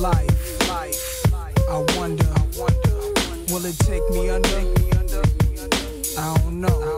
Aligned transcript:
Life, 0.00 0.68
life, 0.70 1.34
I 1.68 1.84
wonder, 1.98 2.24
will 3.52 3.66
it 3.66 3.78
take 3.80 4.08
me 4.08 4.30
under? 4.30 4.48
I 6.18 6.36
don't 6.38 6.58
know. 6.58 6.96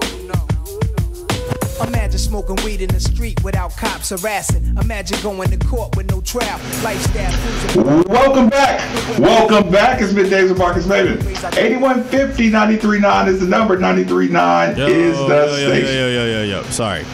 Imagine 1.85 2.19
smoking 2.19 2.65
weed 2.65 2.81
in 2.81 2.89
the 2.91 3.01
street 3.01 3.43
without 3.43 3.77
cops 3.77 4.11
harassing. 4.11 4.77
Imagine 4.81 5.21
going 5.21 5.51
to 5.51 5.57
court 5.67 5.97
with 5.97 6.13
no 6.13 6.21
trial. 6.21 6.61
Lifestyle. 6.85 8.05
Welcome 8.05 8.49
back. 8.49 9.19
Welcome 9.19 9.73
back. 9.73 10.01
It's 10.01 10.13
middays 10.13 10.49
with 10.51 10.59
Marcus 10.59 10.87
Maven. 10.87 11.19
8150 11.59 12.51
939 12.51 13.29
is 13.29 13.41
the 13.41 13.47
number. 13.47 13.77
939 13.77 14.77
Yo, 14.77 14.87
is 14.87 15.19
the 15.19 15.27
yo, 15.27 15.45
yo, 15.45 15.57
station. 15.57 15.87
yo, 15.87 16.09
yo, 16.09 16.09
yo, 16.09 16.25
yo, 16.27 16.43
yo. 16.45 16.63
Sorry. 16.71 17.05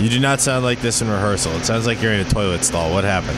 You 0.00 0.08
do 0.08 0.20
not 0.20 0.40
sound 0.40 0.64
like 0.64 0.80
this 0.80 1.02
in 1.02 1.08
rehearsal. 1.10 1.52
It 1.52 1.66
sounds 1.66 1.86
like 1.86 2.00
you're 2.00 2.14
in 2.14 2.20
a 2.20 2.30
toilet 2.30 2.64
stall. 2.64 2.94
What 2.94 3.04
happened? 3.04 3.36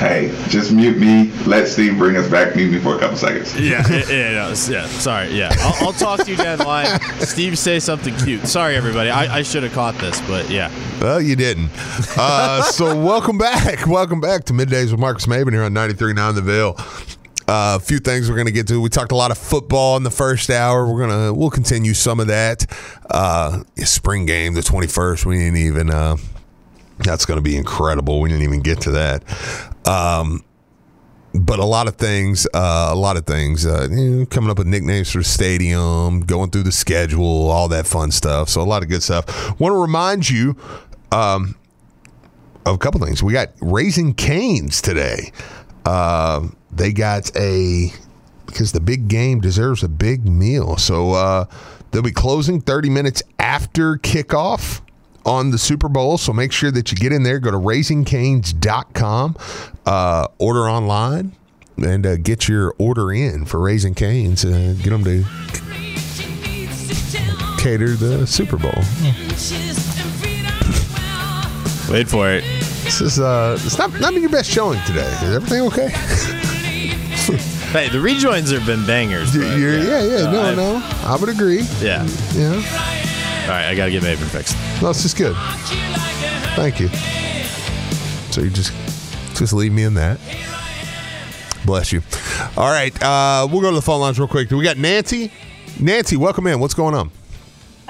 Hey, 0.00 0.34
just 0.48 0.72
mute 0.72 0.96
me. 0.96 1.30
Let 1.44 1.68
Steve 1.68 1.98
bring 1.98 2.16
us 2.16 2.26
back. 2.26 2.56
Mute 2.56 2.72
me 2.72 2.78
for 2.78 2.96
a 2.96 2.98
couple 2.98 3.18
seconds. 3.18 3.54
Yeah, 3.54 3.86
yeah, 3.86 3.96
yeah, 4.08 4.32
no, 4.32 4.48
yeah. 4.48 4.86
Sorry, 4.86 5.28
yeah. 5.28 5.54
I'll, 5.58 5.88
I'll 5.88 5.92
talk 5.92 6.24
to 6.24 6.30
you 6.30 6.38
down 6.38 6.56
the 6.56 6.64
line. 6.64 6.98
Steve, 7.18 7.58
say 7.58 7.78
something 7.80 8.16
cute. 8.16 8.46
Sorry, 8.46 8.76
everybody. 8.76 9.10
I, 9.10 9.40
I 9.40 9.42
should 9.42 9.62
have 9.62 9.74
caught 9.74 9.96
this, 9.96 10.18
but 10.22 10.48
yeah. 10.48 10.72
Well, 11.02 11.20
you 11.20 11.36
didn't. 11.36 11.68
Uh, 12.16 12.62
so 12.70 12.98
welcome 12.98 13.36
back. 13.36 13.86
Welcome 13.86 14.22
back 14.22 14.44
to 14.44 14.54
Middays 14.54 14.90
with 14.90 15.00
Marcus 15.00 15.26
Maven 15.26 15.52
here 15.52 15.64
on 15.64 15.74
93.9 15.74 16.34
The 16.34 16.40
Ville. 16.40 16.76
Uh, 17.46 17.76
a 17.76 17.80
few 17.80 17.98
things 17.98 18.30
we're 18.30 18.36
going 18.36 18.46
to 18.46 18.52
get 18.52 18.68
to. 18.68 18.80
We 18.80 18.88
talked 18.88 19.12
a 19.12 19.16
lot 19.16 19.30
of 19.30 19.36
football 19.36 19.98
in 19.98 20.02
the 20.02 20.10
first 20.10 20.48
hour. 20.48 20.90
We're 20.90 21.06
gonna 21.06 21.34
we'll 21.34 21.50
continue 21.50 21.92
some 21.92 22.20
of 22.20 22.28
that. 22.28 22.64
Uh, 23.10 23.64
spring 23.76 24.24
game, 24.24 24.54
the 24.54 24.62
21st. 24.62 25.26
We 25.26 25.36
didn't 25.36 25.58
even. 25.58 25.90
Uh, 25.90 26.16
that's 27.04 27.24
going 27.26 27.38
to 27.38 27.42
be 27.42 27.56
incredible. 27.56 28.20
We 28.20 28.28
didn't 28.28 28.44
even 28.44 28.60
get 28.60 28.80
to 28.82 28.90
that. 28.92 29.24
Um, 29.86 30.44
but 31.34 31.58
a 31.60 31.64
lot 31.64 31.86
of 31.86 31.96
things, 31.96 32.46
uh, 32.54 32.88
a 32.90 32.94
lot 32.94 33.16
of 33.16 33.24
things, 33.24 33.64
uh, 33.64 33.88
you 33.90 34.10
know, 34.10 34.26
coming 34.26 34.50
up 34.50 34.58
with 34.58 34.66
nicknames 34.66 35.12
for 35.12 35.18
the 35.18 35.24
stadium, 35.24 36.20
going 36.20 36.50
through 36.50 36.64
the 36.64 36.72
schedule, 36.72 37.50
all 37.50 37.68
that 37.68 37.86
fun 37.86 38.10
stuff. 38.10 38.48
So 38.48 38.60
a 38.60 38.64
lot 38.64 38.82
of 38.82 38.88
good 38.88 39.02
stuff. 39.02 39.58
Want 39.60 39.72
to 39.72 39.80
remind 39.80 40.28
you 40.28 40.56
um, 41.12 41.54
of 42.66 42.74
a 42.74 42.78
couple 42.78 43.00
things. 43.00 43.22
We 43.22 43.32
got 43.32 43.50
Raising 43.60 44.14
Canes 44.14 44.82
today. 44.82 45.32
Uh, 45.84 46.48
they 46.72 46.92
got 46.92 47.34
a 47.36 47.92
because 48.46 48.72
the 48.72 48.80
big 48.80 49.06
game 49.06 49.40
deserves 49.40 49.84
a 49.84 49.88
big 49.88 50.26
meal. 50.26 50.76
So 50.76 51.12
uh, 51.12 51.44
they'll 51.90 52.02
be 52.02 52.10
closing 52.10 52.60
30 52.60 52.90
minutes 52.90 53.22
after 53.38 53.96
kickoff 53.96 54.80
on 55.26 55.50
the 55.50 55.58
Super 55.58 55.88
Bowl. 55.88 56.18
So 56.18 56.32
make 56.32 56.52
sure 56.52 56.70
that 56.70 56.90
you 56.90 56.96
get 56.98 57.12
in 57.12 57.22
there. 57.22 57.38
Go 57.38 57.50
to 57.50 57.56
raisingcanes.com, 57.58 59.36
uh, 59.86 60.26
order 60.38 60.68
online, 60.68 61.32
and 61.76 62.06
uh, 62.06 62.16
get 62.16 62.48
your 62.48 62.74
order 62.78 63.12
in 63.12 63.44
for 63.44 63.60
Raising 63.60 63.94
Canes. 63.94 64.44
Uh, 64.44 64.74
get 64.82 64.90
them 64.90 65.04
to 65.04 65.24
cater 67.62 67.94
the 67.94 68.26
Super 68.26 68.56
Bowl. 68.56 68.72
Wait 71.92 72.08
for 72.08 72.30
it. 72.30 72.44
This 72.84 73.00
is 73.00 73.18
uh, 73.18 73.58
it's 73.64 73.76
not 73.78 73.92
not 74.00 74.14
your 74.14 74.28
best 74.30 74.48
showing 74.50 74.80
today. 74.86 75.06
Is 75.22 75.34
everything 75.34 75.60
okay? 75.68 75.90
Hey, 77.70 77.88
the 77.88 78.00
rejoins 78.00 78.50
have 78.50 78.66
been 78.66 78.84
bangers. 78.84 79.30
but 79.32 79.56
You're, 79.56 79.78
yeah, 79.78 80.02
yeah, 80.02 80.30
no, 80.32 80.40
I- 80.42 80.54
no, 80.56 80.80
I 81.04 81.16
would 81.20 81.28
agree. 81.28 81.60
Yeah. 81.80 82.04
Yeah, 82.34 82.60
right, 83.50 83.66
I 83.66 83.74
got 83.74 83.86
to 83.86 83.90
get 83.90 84.02
Maven 84.02 84.28
fixed. 84.28 84.56
no, 84.82 84.92
just 84.92 85.16
good. 85.16 85.36
Thank 86.56 86.80
you. 86.80 86.88
So 88.32 88.42
you 88.42 88.50
just 88.50 88.72
just 89.36 89.52
leave 89.52 89.72
me 89.72 89.82
in 89.84 89.94
that. 89.94 90.18
Bless 91.64 91.92
you. 91.92 92.02
All 92.56 92.70
right, 92.70 92.94
uh, 93.02 93.46
we'll 93.50 93.60
go 93.60 93.70
to 93.70 93.76
the 93.76 93.82
phone 93.82 94.00
lines 94.00 94.18
real 94.18 94.28
quick. 94.28 94.50
We 94.50 94.62
got 94.62 94.78
Nancy? 94.78 95.30
Nancy, 95.78 96.16
welcome 96.16 96.46
in. 96.46 96.60
What's 96.60 96.74
going 96.74 96.94
on? 96.94 97.10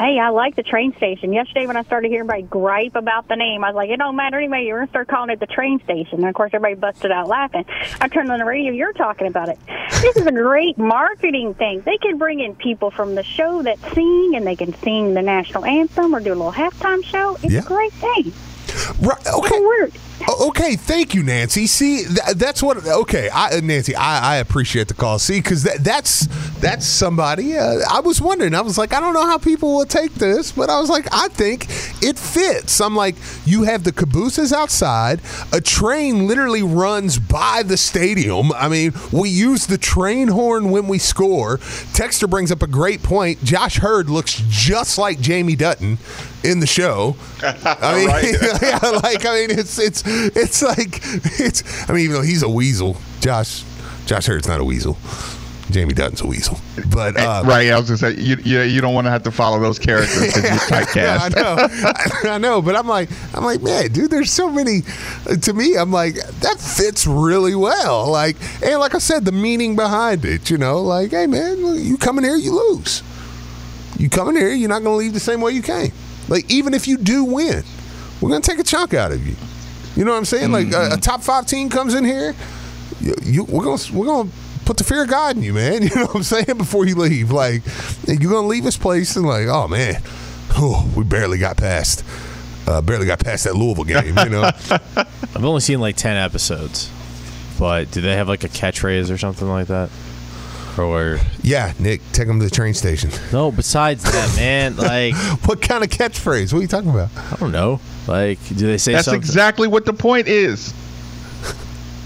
Hey, 0.01 0.19
I 0.19 0.31
like 0.31 0.57
the 0.57 0.63
train 0.63 0.97
station. 0.97 1.31
Yesterday, 1.35 1.67
when 1.67 1.77
I 1.77 1.83
started 1.83 2.09
hearing 2.09 2.23
everybody 2.31 2.43
gripe 2.45 2.95
about 2.97 3.29
the 3.29 3.37
name, 3.37 3.63
I 3.63 3.69
was 3.69 3.77
like, 3.77 3.91
it 3.91 3.99
don't 3.99 4.17
matter 4.17 4.39
anyway. 4.39 4.65
You're 4.65 4.79
going 4.79 4.87
to 4.87 4.91
start 4.91 5.09
calling 5.09 5.29
it 5.29 5.41
the 5.41 5.47
train 5.47 5.79
station. 5.85 6.21
And 6.21 6.27
of 6.27 6.35
course, 6.35 6.53
everybody 6.55 6.75
busted 6.81 7.13
out 7.13 7.29
laughing. 7.29 7.67
I 8.01 8.09
turned 8.09 8.33
on 8.33 8.39
the 8.39 8.47
radio. 8.47 8.73
You're 8.73 8.95
talking 8.95 9.27
about 9.27 9.51
it. 9.51 9.59
This 10.01 10.17
is 10.17 10.25
a 10.25 10.33
great 10.33 10.79
marketing 10.79 11.53
thing. 11.53 11.83
They 11.83 11.99
can 11.99 12.17
bring 12.17 12.41
in 12.41 12.55
people 12.55 12.91
from 12.91 13.15
the 13.15 13.23
show 13.23 13.61
that 13.63 13.79
sing, 13.93 14.33
and 14.37 14.47
they 14.47 14.57
can 14.57 14.73
sing 14.79 15.13
the 15.13 15.21
national 15.21 15.67
anthem 15.67 16.15
or 16.15 16.21
do 16.21 16.33
a 16.33 16.35
little 16.35 16.51
halftime 16.53 17.05
show. 17.05 17.35
It's 17.43 17.53
Yeah. 17.53 17.61
a 17.61 17.65
great 17.65 17.93
thing. 17.93 18.33
Right, 19.07 19.19
okay. 19.27 19.55
It'll 19.57 19.67
work. 19.67 19.91
O- 19.93 20.10
Okay, 20.29 20.77
thank 20.77 21.15
you, 21.15 21.23
Nancy. 21.23 21.67
See, 21.67 22.05
th- 22.05 22.37
that's 22.37 22.63
what. 22.63 22.87
Okay, 22.87 23.29
I, 23.31 23.57
uh, 23.57 23.61
Nancy, 23.63 23.97
I, 23.97 24.35
I 24.35 24.37
appreciate 24.37 24.89
the 24.89 24.95
call. 24.95 25.19
See, 25.19 25.41
because 25.41 25.63
that, 25.63 25.83
that's 25.83 26.27
that's 26.61 26.87
somebody. 26.87 27.57
Uh, 27.57 27.79
I 27.91 28.01
was 28.01 28.21
wondering. 28.21 28.55
I 28.55 28.61
was 28.61 28.77
like, 28.77 28.93
I 28.93 29.01
don't 29.01 29.15
know 29.15 29.27
how 29.27 29.39
people 29.39 29.75
will 29.77 29.87
take 29.87 30.15
this, 30.15 30.53
but 30.53 30.69
I 30.69 30.79
was 30.79 30.91
like, 30.91 31.09
I 31.13 31.29
think 31.29 31.67
it 32.03 32.19
fits. 32.19 32.81
I'm 32.81 32.95
like, 32.95 33.17
you 33.47 33.63
have 33.63 33.85
the 33.85 33.93
cabooses 33.93 34.53
outside. 34.53 35.21
A 35.53 35.61
train 35.61 36.27
literally 36.27 36.63
runs 36.63 37.19
by 37.19 37.63
the 37.65 37.77
stadium. 37.77 38.53
I 38.53 38.69
mean, 38.69 38.93
we 39.13 39.31
use 39.31 39.67
the 39.67 39.79
train 39.79 40.29
horn 40.29 40.71
when 40.71 40.87
we 40.87 40.99
score. 40.99 41.59
Texter 41.59 42.29
brings 42.29 42.53
up 42.53 42.63
a 42.63 42.67
great 42.67 43.03
point. 43.03 43.43
Josh 43.43 43.79
Heird 43.79 44.11
looks 44.11 44.43
just 44.49 44.99
like 44.99 45.21
Jamie 45.21 45.57
Dutton 45.57 45.99
in 46.45 46.61
the 46.61 46.67
show. 46.67 47.17
I 47.43 47.97
mean, 47.97 48.35
yeah, 48.63 48.79
like 49.03 49.25
I 49.27 49.47
mean, 49.47 49.59
it's 49.59 49.79
it's 49.79 50.03
it's 50.07 50.63
like 50.63 51.01
it's. 51.41 51.89
I 51.89 51.93
mean, 51.93 52.05
even 52.05 52.17
though 52.17 52.23
he's 52.23 52.43
a 52.43 52.49
weasel, 52.49 52.97
Josh 53.21 53.65
Josh 54.07 54.29
Heird's 54.29 54.49
not 54.49 54.61
a 54.61 54.65
weasel. 54.65 54.97
Jamie 55.71 55.95
Dutton's 55.95 56.21
a 56.21 56.27
weasel, 56.27 56.59
but 56.93 57.17
uh, 57.17 57.43
right, 57.47 57.71
I 57.71 57.79
was 57.79 57.87
gonna 57.87 57.97
say 57.99 58.21
you, 58.21 58.37
you, 58.43 58.61
you 58.63 58.81
don't 58.81 58.93
want 58.93 59.07
to 59.07 59.11
have 59.13 59.23
to 59.23 59.31
follow 59.31 59.61
those 59.61 59.79
characters 59.79 60.27
because 60.27 60.43
you're 60.43 60.53
I 60.79 60.83
typecast. 60.83 61.37
know, 62.25 62.31
I 62.31 62.39
know, 62.39 62.61
but 62.61 62.75
I'm 62.75 62.89
like, 62.89 63.09
I'm 63.37 63.45
like, 63.45 63.63
man, 63.63 63.93
dude, 63.93 64.11
there's 64.11 64.33
so 64.33 64.51
many. 64.51 64.83
To 65.43 65.53
me, 65.53 65.77
I'm 65.77 65.93
like, 65.93 66.15
that 66.15 66.59
fits 66.59 67.07
really 67.07 67.55
well. 67.55 68.11
Like, 68.11 68.37
and 68.65 68.81
like 68.81 68.97
I 68.97 68.99
said, 68.99 69.25
the 69.25 69.31
meaning 69.31 69.77
behind 69.77 70.25
it, 70.25 70.51
you 70.51 70.59
know, 70.59 70.83
like, 70.83 71.13
hey, 71.13 71.29
man, 71.29 71.59
you 71.77 71.97
come 71.97 72.19
in 72.19 72.25
here, 72.25 72.35
you 72.37 72.53
lose. 72.53 73.05
You 73.97 74.09
come 74.09 74.29
in 74.31 74.37
here, 74.37 74.49
you're 74.49 74.69
not 74.69 74.83
going 74.83 74.95
to 74.95 74.99
leave 74.99 75.13
the 75.13 75.21
same 75.21 75.41
way 75.41 75.53
you 75.53 75.63
came. 75.63 75.93
Like, 76.31 76.51
even 76.51 76.73
if 76.73 76.89
you 76.89 76.97
do 76.97 77.25
win, 77.25 77.63
we're 78.21 78.31
going 78.31 78.41
to 78.41 78.51
take 78.51 78.61
a 78.61 78.65
chunk 78.65 78.95
out 78.95 79.13
of 79.13 79.27
you. 79.27 79.35
You 79.97 80.05
know 80.05 80.13
what 80.13 80.19
I'm 80.19 80.25
saying? 80.25 80.53
Like, 80.53 80.73
a, 80.73 80.95
a 80.95 80.97
top 80.97 81.23
five 81.23 81.47
team 81.47 81.69
comes 81.69 81.95
in 81.95 82.05
here, 82.05 82.35
you, 83.01 83.15
you 83.23 83.45
we're 83.45 83.65
going 83.65 83.77
to 83.77 83.93
we're 83.93 84.07
to 84.07 84.31
put 84.65 84.77
the 84.77 84.85
fear 84.85 85.03
of 85.03 85.09
God 85.09 85.37
in 85.37 85.43
you, 85.43 85.53
man. 85.53 85.83
You 85.91 85.95
know 85.97 86.07
what 86.07 86.15
I'm 86.17 86.23
saying? 86.23 86.57
Before 86.57 86.87
you 86.87 86.95
leave, 86.95 87.33
like, 87.33 87.63
you're 88.07 88.31
going 88.31 88.45
to 88.45 88.49
leave 88.49 88.65
this 88.65 88.77
place 88.77 89.17
and 89.17 89.27
like, 89.27 89.49
oh 89.49 89.67
man, 89.67 90.01
oh, 90.57 90.91
we 90.97 91.03
barely 91.03 91.39
got 91.39 91.57
past, 91.57 92.05
uh, 92.69 92.81
barely 92.81 93.07
got 93.07 93.19
past 93.19 93.45
that 93.45 93.57
Louisville 93.57 93.85
game. 93.85 94.17
You 94.17 94.29
know? 94.29 94.43
I've 94.97 95.45
only 95.45 95.61
seen 95.61 95.81
like 95.81 95.97
10 95.97 96.17
episodes, 96.17 96.89
but 97.59 97.91
do 97.91 98.01
they 98.01 98.15
have 98.15 98.29
like 98.29 98.45
a 98.45 98.49
catchphrase 98.49 99.13
or 99.13 99.19
something 99.19 99.49
like 99.49 99.67
that? 99.67 99.91
Or 100.89 101.19
yeah, 101.43 101.73
Nick, 101.79 102.01
take 102.13 102.27
them 102.29 102.39
to 102.41 102.45
the 102.45 102.51
train 102.51 102.75
station. 102.75 103.11
no, 103.33 103.51
besides 103.53 104.03
that, 104.05 104.35
man, 104.37 104.77
like, 104.77 105.15
What 105.47 105.61
kind 105.61 105.85
of 105.85 105.91
catchphrase? 105.91 106.53
What 106.53 106.59
are 106.61 106.63
you 106.63 106.69
talking 106.69 106.91
about? 106.91 107.11
I 107.17 107.37
don't 107.37 107.53
know. 107.53 107.81
Like, 108.07 108.39
do 108.49 108.67
they 108.67 108.79
say 108.79 108.93
That's 108.93 109.05
something? 109.05 109.21
exactly 109.21 109.69
what 109.69 109.85
the 109.85 109.93
point 109.93 110.27
is. 110.29 110.73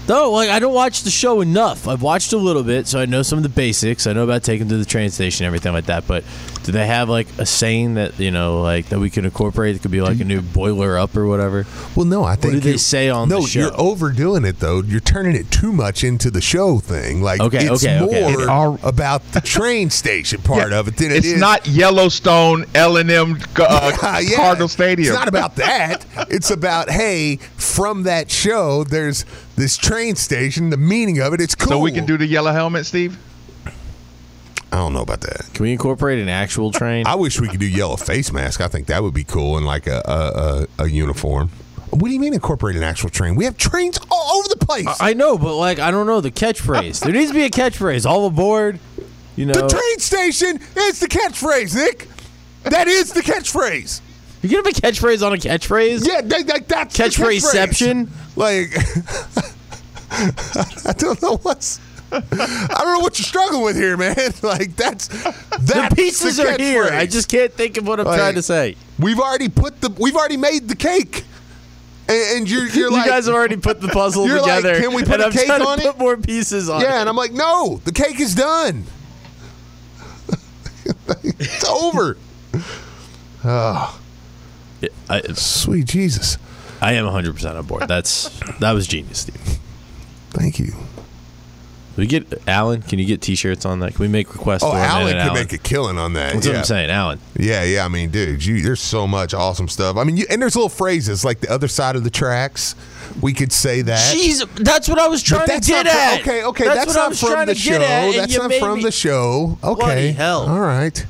No, 0.07 0.31
like 0.31 0.49
I 0.49 0.59
don't 0.59 0.73
watch 0.73 1.01
the 1.01 1.09
show 1.09 1.41
enough. 1.41 1.87
I've 1.87 2.03
watched 2.03 2.31
a 2.33 2.37
little 2.37 2.61
bit, 2.63 2.85
so 2.87 2.99
I 2.99 3.05
know 3.07 3.23
some 3.23 3.37
of 3.39 3.43
the 3.43 3.49
basics. 3.49 4.05
I 4.05 4.13
know 4.13 4.23
about 4.23 4.43
taking 4.43 4.67
to 4.69 4.77
the 4.77 4.85
train 4.85 5.09
station, 5.09 5.47
everything 5.47 5.73
like 5.73 5.87
that. 5.87 6.05
But 6.05 6.23
do 6.63 6.71
they 6.71 6.85
have 6.85 7.09
like 7.09 7.27
a 7.39 7.45
saying 7.45 7.95
that 7.95 8.19
you 8.19 8.29
know, 8.29 8.61
like 8.61 8.89
that 8.89 8.99
we 8.99 9.09
can 9.09 9.25
incorporate? 9.25 9.75
It 9.75 9.81
could 9.81 9.89
be 9.89 10.01
like 10.01 10.19
a 10.19 10.23
new 10.23 10.41
boiler 10.43 10.95
up 10.99 11.17
or 11.17 11.25
whatever. 11.25 11.65
Well, 11.95 12.05
no, 12.05 12.23
I 12.23 12.35
think 12.35 12.53
did 12.53 12.63
they 12.63 12.77
say 12.77 13.09
on 13.09 13.29
the 13.29 13.35
show. 13.35 13.39
no, 13.41 13.45
show? 13.47 13.59
you're 13.61 13.81
overdoing 13.81 14.45
it 14.45 14.59
though. 14.59 14.83
You're 14.83 14.99
turning 14.99 15.35
it 15.35 15.49
too 15.49 15.73
much 15.73 16.03
into 16.03 16.29
the 16.29 16.41
show 16.41 16.77
thing. 16.77 17.23
Like 17.23 17.41
Okay, 17.41 17.65
it's 17.65 17.83
okay, 17.83 17.99
more 17.99 18.09
okay, 18.09 18.25
okay. 18.25 18.43
It 18.43 18.47
all- 18.49 18.79
about 18.83 19.23
the 19.31 19.41
train 19.55 19.89
station 19.89 20.39
part 20.41 20.69
Yeah, 20.69 20.79
of 20.81 20.87
it 20.87 20.97
than 20.97 21.09
it 21.11 21.17
it's 21.17 21.25
is- 21.27 21.39
not 21.39 21.65
Yellowstone 21.65 22.65
L 22.75 22.97
and 22.97 23.09
N 23.09 23.39
Ah, 23.57 24.19
yeah. 24.19 24.35
Cardinal 24.35 24.67
Stadium. 24.67 25.07
It's 25.09 25.17
not 25.17 25.27
about 25.27 25.55
that. 25.55 26.05
it's 26.29 26.51
about 26.51 26.91
hey, 26.91 27.37
from 27.57 28.03
that 28.03 28.29
show, 28.29 28.83
there's 28.83 29.25
this 29.55 29.77
train 29.77 30.15
station. 30.15 30.69
The 30.69 30.77
meaning 30.77 31.19
of 31.19 31.33
it, 31.33 31.41
it's 31.41 31.55
cool. 31.55 31.69
So 31.69 31.79
we 31.79 31.91
can 31.91 32.05
do 32.05 32.17
the 32.17 32.25
yellow 32.25 32.51
helmet, 32.51 32.85
Steve. 32.85 33.17
I 34.71 34.77
don't 34.77 34.93
know 34.93 35.01
about 35.01 35.21
that. 35.21 35.49
Can 35.53 35.63
we 35.63 35.71
incorporate 35.71 36.19
an 36.19 36.27
actual 36.27 36.71
train? 36.71 37.07
I 37.07 37.15
wish 37.15 37.39
we 37.39 37.47
could 37.47 37.61
do 37.61 37.67
yellow 37.67 37.95
face 37.95 38.33
mask. 38.33 38.59
I 38.59 38.67
think 38.67 38.87
that 38.87 39.01
would 39.01 39.13
be 39.13 39.23
cool 39.23 39.57
in 39.57 39.63
like 39.63 39.87
a 39.87 40.01
a, 40.05 40.81
a, 40.81 40.83
a 40.85 40.89
uniform. 40.89 41.49
What 41.91 42.09
do 42.09 42.13
you 42.13 42.19
mean 42.19 42.33
incorporate 42.33 42.75
an 42.75 42.83
actual 42.83 43.09
train? 43.09 43.35
We 43.35 43.45
have 43.45 43.55
trains 43.57 43.97
all 44.11 44.39
over 44.39 44.49
the 44.49 44.57
place. 44.57 44.87
I 44.99 45.13
know, 45.13 45.37
but 45.37 45.55
like 45.55 45.79
I 45.79 45.91
don't 45.91 46.07
know 46.07 46.19
the 46.19 46.31
catchphrase. 46.31 46.99
there 46.99 47.13
needs 47.13 47.31
to 47.31 47.35
be 47.35 47.43
a 47.43 47.49
catchphrase. 47.49 48.05
All 48.05 48.27
aboard. 48.27 48.79
You 49.37 49.45
know, 49.45 49.53
the 49.53 49.67
train 49.67 49.99
station 49.99 50.59
is 50.75 50.99
the 50.99 51.07
catchphrase, 51.07 51.75
Nick. 51.75 52.07
That 52.63 52.87
is 52.87 53.13
the 53.13 53.21
catchphrase. 53.21 54.01
You 54.45 54.61
gonna 54.61 54.69
have 54.73 54.77
a 54.77 54.81
catchphrase 54.81 55.25
on 55.25 55.33
a 55.33 55.37
catchphrase? 55.37 56.07
Yeah, 56.07 56.21
that, 56.21 56.47
that, 56.47 56.67
that's 56.67 56.97
the 56.97 57.03
Catchphraseception? 57.03 58.09
Like, 58.35 58.71
I 60.87 60.93
don't 60.97 61.21
know 61.21 61.37
what's. 61.37 61.79
I 62.11 62.19
don't 62.21 62.93
know 62.93 62.99
what 62.99 63.17
you're 63.19 63.25
struggling 63.25 63.63
with 63.63 63.75
here, 63.75 63.97
man. 63.97 64.15
Like 64.43 64.75
that's 64.75 65.07
The 65.07 65.59
that's 65.73 65.95
pieces 65.95 66.37
the 66.37 66.47
are 66.53 66.57
here. 66.57 66.85
catchphrase. 66.85 66.91
I 66.97 67.05
just 67.07 67.29
can't 67.29 67.51
think 67.51 67.77
of 67.77 67.87
what 67.87 67.99
I'm 67.99 68.05
Like, 68.05 68.19
trying 68.19 68.35
to 68.35 68.41
say. 68.41 68.75
We've 68.99 69.19
already 69.19 69.49
put 69.49 69.81
the. 69.81 69.89
We've 69.99 70.15
already 70.15 70.37
made 70.37 70.67
the 70.69 70.75
cake, 70.75 71.23
and, 72.07 72.37
and 72.37 72.49
you're 72.49 72.67
you're 72.67 72.89
like 72.91 72.91
you 72.91 72.97
like 72.97 73.07
guys 73.09 73.25
have 73.25 73.35
already 73.35 73.57
put 73.57 73.81
the 73.81 73.87
puzzle 73.89 74.27
You're 74.27 74.41
like, 74.41 74.63
"Can 74.63 74.93
we 74.93 75.03
put 75.03 75.19
a 75.19 75.25
I'm 75.25 75.31
cake 75.31 75.49
on 75.49 75.79
it?" 75.79 75.83
Put 75.85 75.97
more 75.97 76.15
pieces 76.17 76.69
on. 76.69 76.81
yeah, 76.81 76.97
it. 76.97 77.01
and 77.01 77.09
I'm 77.09 77.15
like, 77.17 77.31
no, 77.33 77.81
the 77.83 77.91
cake 77.91 78.19
is 78.19 78.35
done. 78.35 78.85
it's 81.23 81.65
over. 81.65 82.17
Ah. 83.43 83.99
I, 85.09 85.21
Sweet 85.33 85.85
Jesus, 85.85 86.37
I 86.81 86.93
am 86.93 87.05
100 87.05 87.33
percent 87.33 87.57
on 87.57 87.65
board. 87.65 87.87
That's 87.87 88.29
that 88.59 88.71
was 88.71 88.87
genius, 88.87 89.19
Steve. 89.19 89.59
thank 90.31 90.59
you. 90.59 90.73
We 91.97 92.07
get 92.07 92.45
Alan? 92.45 92.81
Can 92.81 92.99
you 92.99 93.05
get 93.05 93.21
T-shirts 93.21 93.65
on 93.65 93.79
that? 93.79 93.93
Can 93.93 94.01
we 94.01 94.09
make 94.09 94.33
requests? 94.33 94.63
Oh, 94.63 94.71
for 94.71 94.77
him 94.77 94.83
Alan 94.83 95.15
and 95.15 95.27
can 95.27 95.33
make 95.33 95.53
a 95.53 95.57
killing 95.57 95.97
on 95.97 96.11
that. 96.13 96.33
That's 96.33 96.45
yeah. 96.45 96.51
what 96.51 96.57
I'm 96.59 96.65
saying, 96.65 96.89
Alan. 96.89 97.19
Yeah, 97.39 97.63
yeah. 97.63 97.85
I 97.85 97.87
mean, 97.87 98.09
dude, 98.09 98.45
you, 98.45 98.61
there's 98.61 98.81
so 98.81 99.07
much 99.07 99.33
awesome 99.33 99.69
stuff. 99.69 99.95
I 99.95 100.03
mean, 100.03 100.17
you, 100.17 100.25
and 100.29 100.41
there's 100.41 100.57
little 100.57 100.67
phrases 100.67 101.23
like 101.23 101.39
the 101.39 101.49
other 101.49 101.69
side 101.69 101.95
of 101.95 102.03
the 102.03 102.09
tracks. 102.09 102.75
We 103.21 103.31
could 103.31 103.53
say 103.53 103.81
that. 103.83 104.13
Jeez, 104.13 104.45
that's 104.55 104.89
what 104.89 104.99
I 104.99 105.07
was 105.07 105.23
trying 105.23 105.45
to 105.45 105.53
that's 105.53 105.67
get 105.67 105.85
not 105.85 105.93
from- 105.93 106.01
at. 106.01 106.19
okay, 106.19 106.43
okay, 106.43 106.63
that's, 106.65 106.75
that's, 106.75 106.87
what 106.87 106.97
I 106.97 106.99
not 107.03 107.09
was 107.11 107.19
from 107.21 107.29
trying 107.29 107.47
the 107.47 107.53
to 107.53 107.59
show. 107.59 107.79
get 107.79 107.81
at. 107.81 108.15
That's 108.15 108.37
not 108.37 108.53
from 108.55 108.77
me- 108.79 108.83
the 108.83 108.91
show. 108.91 109.57
Okay, 109.63 109.81
Bloody 109.85 110.11
hell. 110.11 110.49
All 110.49 110.59
right. 110.59 111.05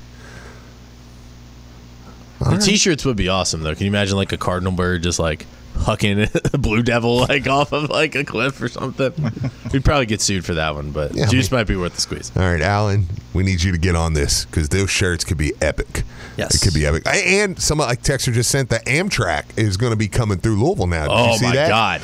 The 2.50 2.58
T-shirts 2.58 3.06
would 3.06 3.18
be 3.18 3.28
awesome, 3.30 3.62
though. 3.64 3.74
Can 3.74 3.84
you 3.86 3.92
imagine 3.92 4.16
like 4.18 4.32
a 4.32 4.38
cardinal 4.38 4.72
bird 4.72 5.04
just 5.04 5.20
like 5.20 5.46
hucking 5.76 6.54
a 6.54 6.58
blue 6.58 6.82
devil 6.84 7.18
like 7.18 7.48
off 7.48 7.74
of 7.74 7.90
like 7.90 8.16
a 8.16 8.24
cliff 8.24 8.62
or 8.62 8.68
something? 8.70 9.14
We'd 9.74 9.84
probably 9.84 10.06
get 10.06 10.22
sued 10.22 10.46
for 10.46 10.54
that 10.54 10.74
one, 10.76 10.92
but 10.92 11.14
Yeah, 11.16 11.26
I 11.26 11.28
juice 11.30 11.52
mean- 11.52 11.60
might 11.60 11.68
be 11.68 11.76
worth 11.76 11.96
the 11.96 12.02
squeeze. 12.02 12.32
All 12.36 12.44
right, 12.44 12.62
Alan, 12.62 13.08
we 13.34 13.44
need 13.44 13.62
you 13.64 13.72
to 13.72 13.78
get 13.78 13.96
on 13.96 14.14
this 14.14 14.46
because 14.46 14.70
those 14.70 14.90
shirts 14.90 15.24
could 15.24 15.38
be 15.38 15.54
epic. 15.62 16.04
Yes. 16.38 16.56
It 16.56 16.66
could 16.66 16.74
be 16.74 16.86
epic. 16.86 17.06
A- 17.06 17.42
And 17.44 17.60
someone 17.62 17.88
like 17.88 18.04
Texter 18.04 18.32
just 18.34 18.50
sent 18.52 18.70
the 18.70 18.80
Amtrak 18.80 19.46
is 19.58 19.76
going 19.78 19.92
to 19.92 19.98
be 19.98 20.08
coming 20.08 20.38
through 20.38 20.62
Louisville 20.64 20.88
now. 20.88 21.08
Did 21.08 21.12
you 21.26 21.32
Oh 21.34 21.38
see 21.38 21.46
my 21.48 21.56
that? 21.56 21.70
god! 21.70 22.02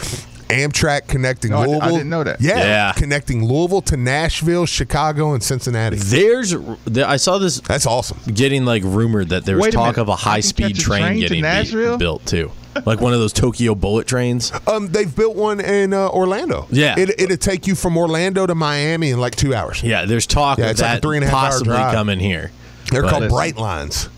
Amtrak 0.51 1.07
connecting 1.07 1.51
No, 1.51 1.57
I 1.57 1.85
I 1.87 1.91
didn't 1.91 2.09
know 2.09 2.23
that. 2.23 2.41
Yeah, 2.41 2.57
Yeah. 2.59 2.91
connecting 2.95 3.45
Louisville 3.45 3.81
to 3.83 3.97
Nashville, 3.97 4.65
Chicago, 4.65 5.33
and 5.33 5.41
Cincinnati. 5.43 5.95
There's, 5.97 6.53
I 6.97 7.17
saw 7.17 7.37
this 7.37 7.59
That's 7.61 7.85
awesome. 7.87 8.17
getting 8.33 8.65
like 8.65 8.83
rumored 8.85 9.29
that 9.29 9.45
there 9.45 9.55
was 9.55 9.63
Wait 9.63 9.73
talk 9.73 9.95
minute. 9.97 10.01
of 10.01 10.09
a 10.09 10.11
I 10.11 10.15
can 10.17 10.23
high 10.31 10.39
speed 10.41 10.75
train 10.77 11.01
train 11.03 11.21
to 11.29 11.35
getting 11.41 11.91
be- 11.91 11.97
built 11.97 12.25
too, 12.25 12.51
like 12.85 13.01
one 13.01 13.13
of 13.13 13.19
those 13.19 13.33
Tokyo 13.33 13.75
bullet 13.75 14.07
trains. 14.07 14.51
Um, 14.67 14.87
they've 14.89 15.13
built 15.13 15.35
one 15.35 15.59
in 15.59 15.93
uh, 15.93 16.09
Orlando. 16.09 16.67
Yeah. 16.69 16.95
it, 16.99 17.09
it'd 17.19 17.41
take 17.41 17.65
you 17.67 17.75
from 17.75 17.97
Orlando 17.97 18.45
to 18.45 18.53
Miami 18.55 19.09
in 19.11 19.19
like 19.19 19.35
two 19.35 19.55
hours. 19.55 19.81
Yeah, 19.83 20.05
there's 20.05 20.27
talk 20.27 20.57
Yeah, 20.59 20.65
of 20.65 20.71
it's 20.71 20.81
like 20.81 20.97
a 20.99 21.01
three 21.01 21.17
and 21.17 21.23
a 21.25 21.27
half 21.29 21.35
hour 21.35 21.49
possibly 21.51 21.73
drive. 21.75 21.93
coming 21.93 22.19
here. 22.19 22.51
They're 22.91 23.01
But- 23.03 23.09
called 23.11 23.23
Listen. 23.23 23.35
Bright 23.35 23.57
Lines 23.57 24.09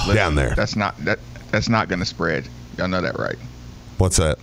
Listen, 0.00 0.14
down 0.16 0.34
there. 0.34 0.54
That's 0.56 0.74
not 0.76 0.96
that. 1.04 1.18
That's 1.52 1.68
not 1.68 1.88
going 1.88 2.00
to 2.00 2.04
spread. 2.06 2.48
Y'all 2.76 2.88
know 2.88 3.00
that, 3.02 3.18
right? 3.18 3.36
What's 3.98 4.16
that? 4.16 4.38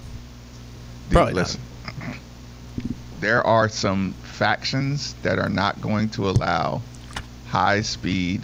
Probably 1.10 1.34
not. 1.34 1.40
listen. 1.40 1.62
There 3.20 3.46
are 3.46 3.70
some 3.70 4.14
factions 4.24 5.14
that 5.24 5.40
are 5.40 5.50
not 5.50 5.82
going 5.82 6.10
to 6.10 6.30
allow 6.30 6.82
high-speed 7.48 8.42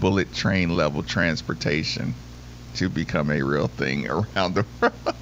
bullet 0.00 0.32
train 0.34 0.74
level 0.74 1.02
transportation 1.02 2.14
to 2.74 2.88
become 2.88 3.30
a 3.30 3.42
real 3.42 3.68
thing 3.68 4.08
around 4.10 4.54
the 4.54 4.64
world. 4.80 5.14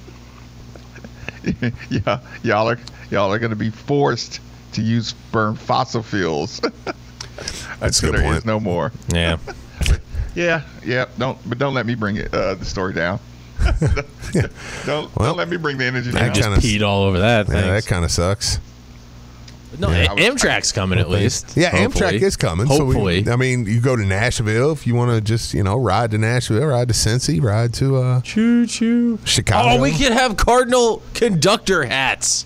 yeah, 1.89 2.19
y'all 2.43 2.69
are 2.69 2.79
y'all 3.11 3.31
are 3.31 3.39
going 3.39 3.51
to 3.51 3.55
be 3.55 3.69
forced 3.69 4.39
to 4.73 4.81
use 4.81 5.13
burn 5.31 5.55
fossil 5.55 6.03
fuels. 6.03 6.59
That's 7.79 7.99
a 7.99 8.07
good 8.07 8.15
there 8.15 8.25
is 8.25 8.31
point. 8.33 8.45
no 8.45 8.59
more. 8.59 8.91
Yeah, 9.13 9.37
Yeah, 10.35 10.63
yeah. 10.83 11.05
Don't 11.17 11.37
but 11.47 11.57
don't 11.57 11.73
let 11.73 11.85
me 11.85 11.95
bring 11.95 12.17
it 12.17 12.33
uh, 12.33 12.55
the 12.55 12.65
story 12.65 12.93
down. 12.93 13.19
Don't 14.85 15.15
Well, 15.15 15.29
don't 15.29 15.37
let 15.37 15.49
me 15.49 15.57
bring 15.57 15.77
the 15.77 15.85
energy 15.85 16.11
that 16.11 16.21
I 16.21 16.25
down. 16.27 16.35
just 16.35 16.49
kinda- 16.49 16.61
peed 16.61 16.81
all 16.87 17.03
over 17.03 17.19
that. 17.19 17.47
Yeah, 17.49 17.61
that 17.61 17.85
kind 17.85 18.03
of 18.05 18.11
sucks. 18.11 18.59
no, 19.79 19.89
Yeah, 19.91 19.95
A- 20.05 20.09
I 20.09 20.13
was- 20.13 20.23
Amtrak's 20.23 20.71
coming 20.71 20.97
at 20.99 21.09
least. 21.09 21.53
Yeah, 21.55 21.69
Hopefully. 21.75 22.19
Amtrak 22.19 22.21
is 22.21 22.35
coming. 22.37 22.67
Hopefully, 22.67 23.23
So 23.23 23.29
we, 23.29 23.33
I 23.33 23.35
mean, 23.35 23.65
you 23.65 23.79
go 23.79 23.95
to 23.95 24.05
Nashville 24.05 24.71
if 24.71 24.87
you 24.87 24.95
want 24.95 25.11
to 25.11 25.21
just 25.21 25.53
you 25.53 25.63
know 25.63 25.75
ride 25.77 26.11
to 26.11 26.17
Nashville, 26.17 26.65
ride 26.65 26.87
to 26.87 26.93
Cincy, 26.93 27.41
ride 27.43 27.73
to 27.75 27.97
uh, 27.97 28.21
choo 28.21 28.65
choo. 28.65 29.19
Chicago. 29.25 29.77
Oh, 29.77 29.81
we 29.81 29.91
could 29.91 30.11
have 30.13 30.37
Cardinal 30.37 31.01
conductor 31.13 31.85
hats 31.85 32.45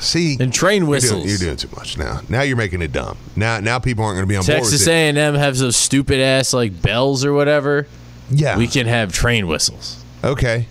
see 0.00 0.36
and 0.40 0.52
train 0.52 0.82
You're 0.82 0.90
whistles. 0.90 1.20
doing, 1.22 1.28
you're 1.28 1.38
doing 1.38 1.56
too 1.56 1.68
much 1.76 1.98
now. 1.98 2.20
Now 2.30 2.42
you're 2.42 2.56
making 2.56 2.80
it 2.82 2.92
dumb. 2.92 3.16
Now 3.36 3.60
now 3.60 3.78
people 3.78 4.04
aren't 4.04 4.16
going 4.16 4.26
to 4.26 4.28
be 4.28 4.36
on 4.36 4.42
Texas 4.44 4.84
board. 4.84 4.88
with 4.88 5.16
it. 5.16 5.18
A&M 5.18 5.34
has 5.34 5.60
those 5.60 5.76
stupid 5.76 6.18
ass 6.20 6.52
like 6.54 6.80
bells 6.82 7.24
or 7.24 7.32
whatever. 7.34 7.86
Yeah. 8.30 8.56
We 8.56 8.66
can 8.66 8.86
have 8.86 9.12
train 9.12 9.46
whistles. 9.46 9.96
Okay. 10.24 10.66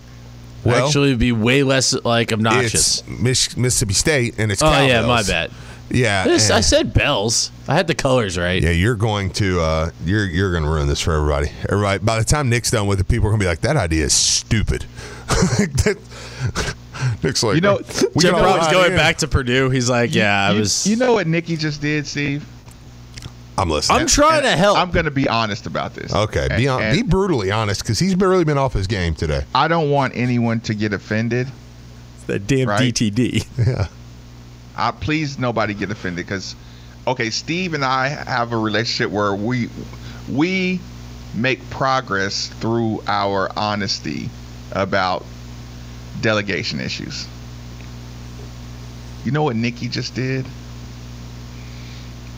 Well, 0.64 0.86
Actually, 0.86 1.08
it'd 1.08 1.18
be 1.20 1.32
way 1.32 1.62
less 1.62 1.94
like 2.04 2.32
obnoxious. 2.32 2.98
it's 3.00 3.08
Mich- 3.08 3.56
Mississippi 3.56 3.94
State 3.94 4.34
and 4.38 4.52
it's 4.52 4.62
Oh 4.62 4.66
yeah, 4.70 5.00
my 5.02 5.22
cowbells. 5.22 5.28
bad. 5.28 5.50
Yeah, 5.92 6.24
This- 6.24 6.50
I 6.50 6.60
said 6.60 6.92
bells. 6.92 7.50
I 7.66 7.74
had 7.74 7.86
the 7.86 7.94
colors 7.94 8.36
right. 8.38 8.62
Yeah, 8.62 8.70
you're 8.70 8.94
going 8.94 9.30
to 9.30 9.60
uh, 9.60 9.90
you're 10.04 10.26
you're 10.26 10.50
going 10.52 10.64
to 10.64 10.68
ruin 10.70 10.86
this 10.86 11.00
for 11.00 11.14
everybody. 11.14 11.50
Everybody. 11.68 11.98
By 12.04 12.18
the 12.18 12.24
time 12.24 12.48
Nick's 12.50 12.70
done 12.70 12.86
with 12.86 13.00
it, 13.00 13.08
people 13.08 13.26
are 13.28 13.30
going 13.30 13.40
to 13.40 13.44
be 13.44 13.48
like, 13.48 13.62
"That 13.62 13.76
idea 13.76 14.04
is 14.04 14.12
stupid." 14.14 14.84
That- 15.28 15.96
Nick's 17.22 17.42
like, 17.42 17.54
You 17.54 17.60
know, 17.62 17.78
we 18.14 18.22
Jim 18.22 18.32
got 18.32 18.44
Rob's 18.44 18.68
going 18.70 18.90
here." 18.90 18.96
back 18.98 19.16
to 19.18 19.28
Purdue. 19.28 19.70
He's 19.70 19.88
like, 19.88 20.14
yeah, 20.14 20.48
I 20.48 20.52
you, 20.52 20.60
was. 20.60 20.86
You 20.86 20.96
know 20.96 21.14
what 21.14 21.26
Nikki 21.26 21.56
just 21.56 21.80
did, 21.80 22.06
Steve? 22.06 22.44
I'm 23.58 23.68
listening. 23.68 24.00
I'm 24.00 24.06
trying 24.06 24.42
to 24.42 24.50
help. 24.56 24.78
I'm 24.78 24.90
going 24.90 25.04
to 25.04 25.10
be 25.10 25.28
honest 25.28 25.66
about 25.66 25.94
this. 25.94 26.14
okay, 26.14 26.48
be 26.56 26.66
on, 26.68 26.94
be 26.94 27.02
brutally 27.02 27.50
honest 27.50 27.82
because 27.82 27.98
he's 27.98 28.16
really 28.16 28.44
been 28.44 28.56
off 28.58 28.72
his 28.72 28.86
game 28.86 29.14
today. 29.14 29.44
I 29.54 29.68
don't 29.68 29.90
want 29.90 30.16
anyone 30.16 30.60
to 30.60 30.74
get 30.74 30.92
offended. 30.92 31.48
that 32.26 32.46
damn 32.46 32.68
Right. 32.68 32.94
DTD. 32.94 33.46
Yeah. 33.66 33.88
I, 34.76 34.92
please, 34.92 35.38
nobody 35.38 35.74
get 35.74 35.90
offended 35.90 36.24
because, 36.24 36.54
okay, 37.06 37.28
Steve 37.28 37.74
and 37.74 37.84
I 37.84 38.08
have 38.08 38.52
a 38.52 38.56
relationship 38.56 39.10
where 39.10 39.34
we 39.34 39.68
we 40.30 40.80
make 41.34 41.68
progress 41.70 42.46
through 42.46 43.02
our 43.06 43.50
honesty 43.58 44.30
about 44.72 45.24
delegation 46.22 46.80
issues. 46.80 47.26
You 49.24 49.32
know 49.32 49.42
what 49.42 49.56
Nikki 49.56 49.88
just 49.88 50.14
did? 50.14 50.46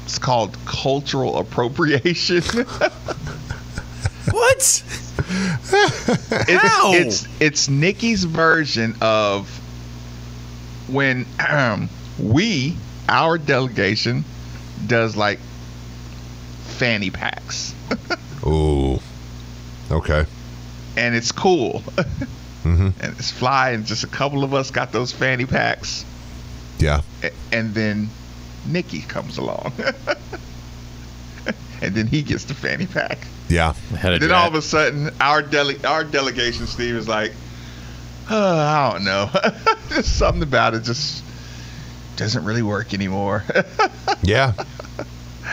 It's 0.04 0.18
called 0.18 0.56
cultural 0.66 1.38
appropriation. 1.38 2.42
what? 4.30 4.82
it's, 5.68 6.62
How? 6.62 6.92
it's 6.94 7.26
it's 7.40 7.68
Nikki's 7.68 8.24
version 8.24 8.94
of 9.00 9.48
when 10.88 11.26
um, 11.48 11.88
we 12.18 12.76
our 13.08 13.38
delegation 13.38 14.24
does 14.86 15.16
like 15.16 15.38
fanny 16.64 17.10
packs 17.10 17.74
Ooh. 18.46 18.98
Okay. 19.90 20.26
and 20.96 21.14
it's 21.14 21.32
cool 21.32 21.82
and 22.64 22.92
it's 23.00 23.30
fly 23.30 23.70
and 23.70 23.86
just 23.86 24.04
a 24.04 24.08
couple 24.08 24.42
of 24.44 24.52
us 24.54 24.70
got 24.70 24.92
those 24.92 25.12
fanny 25.12 25.46
packs 25.46 26.04
Yeah. 26.78 27.02
A- 27.22 27.32
and 27.52 27.74
then 27.74 28.08
Nikki 28.66 29.00
comes 29.02 29.38
along. 29.38 29.72
and 31.82 31.94
then 31.94 32.06
he 32.06 32.22
gets 32.22 32.44
the 32.44 32.54
fanny 32.54 32.86
pack. 32.86 33.18
Yeah. 33.48 33.72
Had 33.96 34.12
a 34.12 34.14
And 34.14 34.22
then 34.22 34.28
dra- 34.30 34.38
all 34.38 34.48
of 34.48 34.54
a 34.54 34.62
sudden, 34.62 35.10
our 35.20 35.42
dele- 35.42 35.84
our 35.84 36.04
delegation, 36.04 36.66
Steve, 36.66 36.94
is 36.96 37.08
like, 37.08 37.32
uh, 38.30 38.36
I 38.36 38.92
don't 38.92 39.04
know. 39.04 39.30
just 39.88 40.16
something 40.16 40.42
about 40.42 40.74
it 40.74 40.84
just 40.84 41.24
doesn't 42.16 42.44
really 42.44 42.62
work 42.62 42.94
anymore. 42.94 43.44
Yeah. 44.24 44.52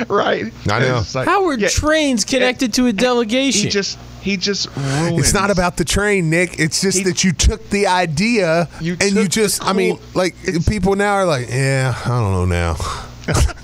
right? 0.07 0.53
I 0.69 0.79
know. 0.79 1.01
like- 1.15 1.27
How 1.27 1.45
are 1.47 1.57
Yeah, 1.57 1.69
trains 1.69 2.23
connected 2.23 2.73
to 2.75 2.85
a 2.85 2.93
delegation? 2.93 3.63
He 3.63 3.69
just 3.69 3.97
he 4.21 4.37
just 4.37 4.67
ruins. 4.75 5.19
It's 5.19 5.33
not 5.33 5.49
about 5.51 5.77
the 5.77 5.85
train, 5.85 6.29
Nick. 6.29 6.59
It's 6.59 6.81
just 6.81 6.97
He- 6.99 7.03
that 7.05 7.23
you 7.23 7.31
took 7.31 7.69
the 7.69 7.87
idea 7.87 8.67
You 8.81 8.93
and 8.99 9.11
you 9.11 9.15
took 9.15 9.23
the 9.23 9.27
just, 9.29 9.63
I 9.63 9.73
mean, 9.73 9.97
like 10.13 10.35
people 10.67 10.95
now 10.95 11.13
are 11.13 11.25
like, 11.25 11.49
yeah, 11.49 11.95
I 12.05 12.09
don't 12.09 12.31
know 12.31 12.45
now. 12.45 12.75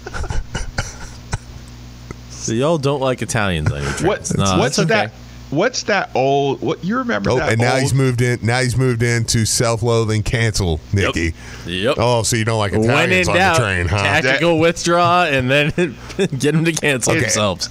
So 2.30 2.54
y'all 2.54 2.78
don't 2.78 3.00
like 3.02 3.24
Italians 3.24 3.72
on 3.72 3.82
your 3.82 3.92
trains. 3.94 4.04
What, 4.32 4.38
No, 4.38 4.60
what's 4.60 4.78
okay. 4.78 4.88
that? 4.90 5.12
What's 5.50 5.84
that 5.84 6.12
old? 6.16 6.62
What 6.62 6.84
you 6.84 6.98
remember? 7.00 7.32
Oh, 7.32 7.38
that 7.38 7.54
and 7.54 7.62
now 7.62 7.74
old, 7.74 7.82
he's 7.82 7.94
moved 7.94 8.22
in. 8.22 8.38
Now 8.44 8.60
he's 8.62 8.78
moved 8.78 9.02
into 9.02 9.46
self-loathing 9.48 10.22
cancel, 10.24 10.80
Nikki. 10.94 11.34
Yep. 11.66 11.96
Oh, 11.98 12.22
so 12.24 12.36
you 12.36 12.46
don't 12.46 12.60
like 12.60 12.74
when 12.74 12.84
Italians 12.84 13.28
on 13.30 13.36
doubt, 13.36 13.58
the 13.58 13.62
train, 13.64 13.88
huh? 13.88 13.98
tactical 13.98 14.60
withdraw 14.60 15.24
and 15.26 15.50
then 15.50 15.70
get 16.18 16.52
them 16.52 16.66
to 16.66 16.72
cancel 16.74 17.14
Okay. 17.14 17.22
themselves. 17.22 17.70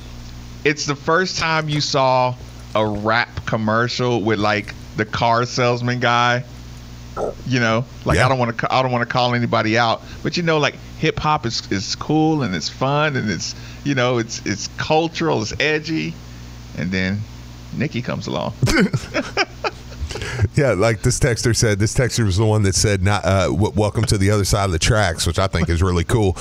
It's 0.65 0.87
the 0.87 0.97
first 0.97 1.39
time 1.39 1.69
you 1.69 1.81
saw 1.81 2.35
a 2.75 2.87
rap 2.87 3.47
commercial 3.47 4.21
with 4.23 4.39
like 4.39 4.75
the 4.97 5.05
car 5.05 5.45
salesman 5.47 6.01
guy. 6.01 6.45
You 7.47 7.61
know, 7.61 7.85
like 8.05 8.17
Yeah. 8.17 8.27
I 8.27 8.29
don't 8.29 8.39
want 8.41 8.59
to. 8.59 8.75
I 8.75 8.83
don't 8.83 8.91
want 8.91 9.03
to 9.09 9.13
call 9.13 9.35
anybody 9.37 9.79
out, 9.79 10.03
but 10.25 10.37
you 10.37 10.43
know, 10.43 10.59
like 10.59 10.75
hip 10.99 11.19
hop 11.21 11.47
is 11.47 11.71
is 11.71 11.95
cool 11.95 12.43
and 12.43 12.55
it's 12.57 12.69
fun 12.69 13.15
and 13.15 13.31
it's 13.31 13.55
you 13.85 13.95
know 13.95 14.19
it's 14.19 14.45
it's 14.45 14.67
cultural, 14.79 15.41
it's 15.43 15.53
edgy, 15.61 16.13
and 16.77 16.91
then 16.91 17.21
Nikki 17.77 18.03
comes 18.03 18.27
along. 18.27 18.55
Yeah, 20.55 20.73
like 20.73 21.03
this 21.03 21.19
texter 21.19 21.57
said. 21.57 21.81
This 21.81 21.93
texter 21.95 22.25
was 22.25 22.37
the 22.37 22.45
one 22.45 22.63
that 22.63 22.77
said, 22.77 23.03
"Not 23.03 23.25
uh, 23.25 23.47
w- 23.49 23.73
welcome 23.75 24.05
to 24.05 24.17
the 24.17 24.31
other 24.31 24.45
side 24.45 24.67
of 24.67 24.71
the 24.71 24.79
tracks," 24.79 25.27
which 25.27 25.41
I 25.41 25.49
think 25.49 25.69
is 25.69 25.83
really 25.83 26.05
cool. 26.05 26.37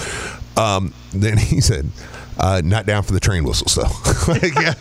Um, 0.55 0.93
then 1.11 1.37
he 1.39 1.59
said, 1.59 1.89
uh, 2.37 2.61
"Not 2.63 2.85
down 2.85 3.03
for 3.03 3.13
the 3.13 3.19
train 3.19 3.43
whistles, 3.43 3.75
though." 3.75 3.83
like, 4.31 4.53
yeah, 4.55 4.73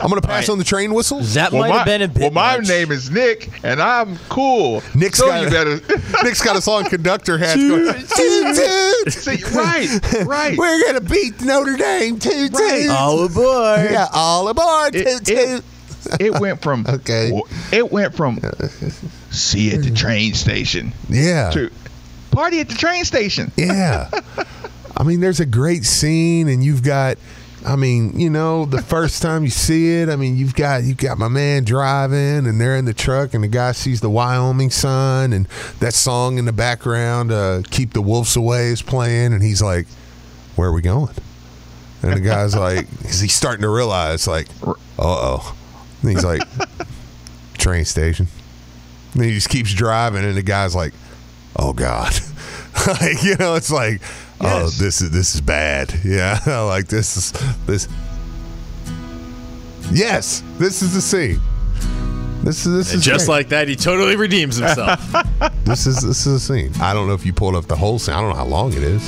I'm 0.00 0.08
going 0.10 0.20
to 0.20 0.26
pass 0.26 0.48
on 0.48 0.58
the 0.58 0.64
train 0.64 0.92
whistles. 0.94 1.34
That 1.34 1.52
well, 1.52 1.62
might 1.62 1.68
my, 1.70 1.76
have 1.78 1.86
been 1.86 2.02
a 2.02 2.08
bit 2.08 2.20
well, 2.22 2.30
my 2.30 2.58
much. 2.58 2.68
name 2.68 2.90
is 2.92 3.10
Nick, 3.10 3.50
and 3.64 3.80
I'm 3.80 4.16
cool. 4.28 4.82
Nick's 4.94 5.18
so 5.18 5.26
got 5.26 5.42
you 5.44 5.50
better 5.50 5.76
Nick's 6.24 6.42
got 6.42 6.56
a 6.56 6.60
song 6.60 6.84
conductor 6.84 7.38
hat. 7.38 7.56
going, 7.56 7.84
toot, 7.84 8.56
toot. 8.56 9.12
see. 9.12 9.42
Right, 9.56 9.88
right. 10.26 10.56
We're 10.58 10.84
gonna 10.86 11.00
beat 11.00 11.40
Notre 11.42 11.76
Dame. 11.76 12.18
Toot, 12.18 12.52
Right. 12.52 12.82
toot. 12.82 12.90
All 12.90 13.24
aboard. 13.24 13.90
Yeah, 13.90 14.06
all 14.12 14.48
aboard. 14.48 14.94
It- 14.94 15.06
Toot, 15.24 15.28
it- 15.28 15.46
toot. 16.06 16.20
it 16.20 16.40
went 16.40 16.62
from 16.62 16.86
Okay. 16.88 17.30
It 17.72 17.90
went 17.92 18.14
from 18.14 18.40
see 19.30 19.70
you 19.70 19.76
at 19.78 19.82
the 19.84 19.90
train 19.90 20.34
station 20.34 20.92
Yeah. 21.08 21.50
to 21.50 21.70
party 22.30 22.60
at 22.60 22.68
the 22.68 22.74
train 22.74 23.04
station. 23.04 23.52
Yeah. 23.56 24.08
I 25.00 25.02
mean, 25.02 25.20
there's 25.20 25.40
a 25.40 25.46
great 25.46 25.84
scene, 25.84 26.46
and 26.48 26.62
you've 26.62 26.82
got. 26.82 27.16
I 27.66 27.76
mean, 27.76 28.18
you 28.18 28.28
know, 28.28 28.66
the 28.66 28.82
first 28.96 29.22
time 29.22 29.44
you 29.44 29.50
see 29.50 29.94
it, 30.00 30.10
I 30.10 30.16
mean, 30.16 30.36
you've 30.36 30.54
got 30.54 30.82
you've 30.82 30.98
got 30.98 31.16
my 31.16 31.28
man 31.28 31.64
driving, 31.64 32.46
and 32.46 32.60
they're 32.60 32.76
in 32.76 32.84
the 32.84 32.92
truck, 32.92 33.32
and 33.32 33.42
the 33.42 33.48
guy 33.48 33.72
sees 33.72 34.02
the 34.02 34.10
Wyoming 34.10 34.68
sun, 34.68 35.32
and 35.32 35.46
that 35.78 35.94
song 35.94 36.36
in 36.36 36.44
the 36.44 36.52
background, 36.52 37.32
uh, 37.32 37.62
"Keep 37.70 37.94
the 37.94 38.02
Wolves 38.02 38.36
Away" 38.36 38.66
is 38.66 38.82
playing, 38.82 39.32
and 39.32 39.42
he's 39.42 39.62
like, 39.62 39.86
"Where 40.54 40.68
are 40.68 40.72
we 40.72 40.82
going?" 40.82 41.14
And 42.02 42.12
the 42.12 42.20
guy's 42.20 42.54
like, 42.54 42.86
is 43.04 43.20
he 43.20 43.28
starting 43.28 43.62
to 43.62 43.70
realize, 43.70 44.26
like, 44.26 44.48
uh 44.66 44.74
oh, 44.98 45.56
and 46.02 46.10
he's 46.10 46.24
like, 46.24 46.42
train 47.58 47.86
station. 47.86 48.28
And 49.14 49.24
he 49.24 49.32
just 49.32 49.48
keeps 49.48 49.72
driving, 49.72 50.24
and 50.24 50.36
the 50.36 50.42
guy's 50.42 50.74
like, 50.74 50.92
"Oh 51.56 51.72
God," 51.72 52.12
like 52.86 53.22
you 53.22 53.36
know, 53.36 53.54
it's 53.54 53.70
like, 53.70 54.02
"Oh, 54.40 54.68
this 54.70 55.00
is 55.02 55.10
this 55.10 55.34
is 55.34 55.40
bad." 55.40 55.92
Yeah, 56.04 56.38
like 56.66 56.88
this 56.88 57.16
is 57.16 57.32
this. 57.66 57.88
Yes, 59.92 60.42
this 60.58 60.82
is 60.82 60.94
the 60.94 61.00
scene. 61.00 61.40
This 62.44 62.64
is 62.64 62.72
this 62.74 62.90
And 62.92 63.00
is 63.00 63.04
just 63.04 63.26
great. 63.26 63.34
like 63.34 63.48
that, 63.50 63.68
he 63.68 63.76
totally 63.76 64.16
redeems 64.16 64.56
himself. 64.56 65.00
this 65.64 65.86
is 65.86 66.00
this 66.02 66.26
is 66.26 66.32
the 66.46 66.54
scene. 66.54 66.72
I 66.80 66.94
don't 66.94 67.06
know 67.08 67.14
if 67.14 67.26
you 67.26 67.32
pulled 67.32 67.54
up 67.54 67.66
the 67.66 67.76
whole 67.76 67.98
scene. 67.98 68.14
I 68.14 68.20
don't 68.20 68.30
know 68.30 68.36
how 68.36 68.46
long 68.46 68.72
it 68.72 68.82
is. 68.82 69.06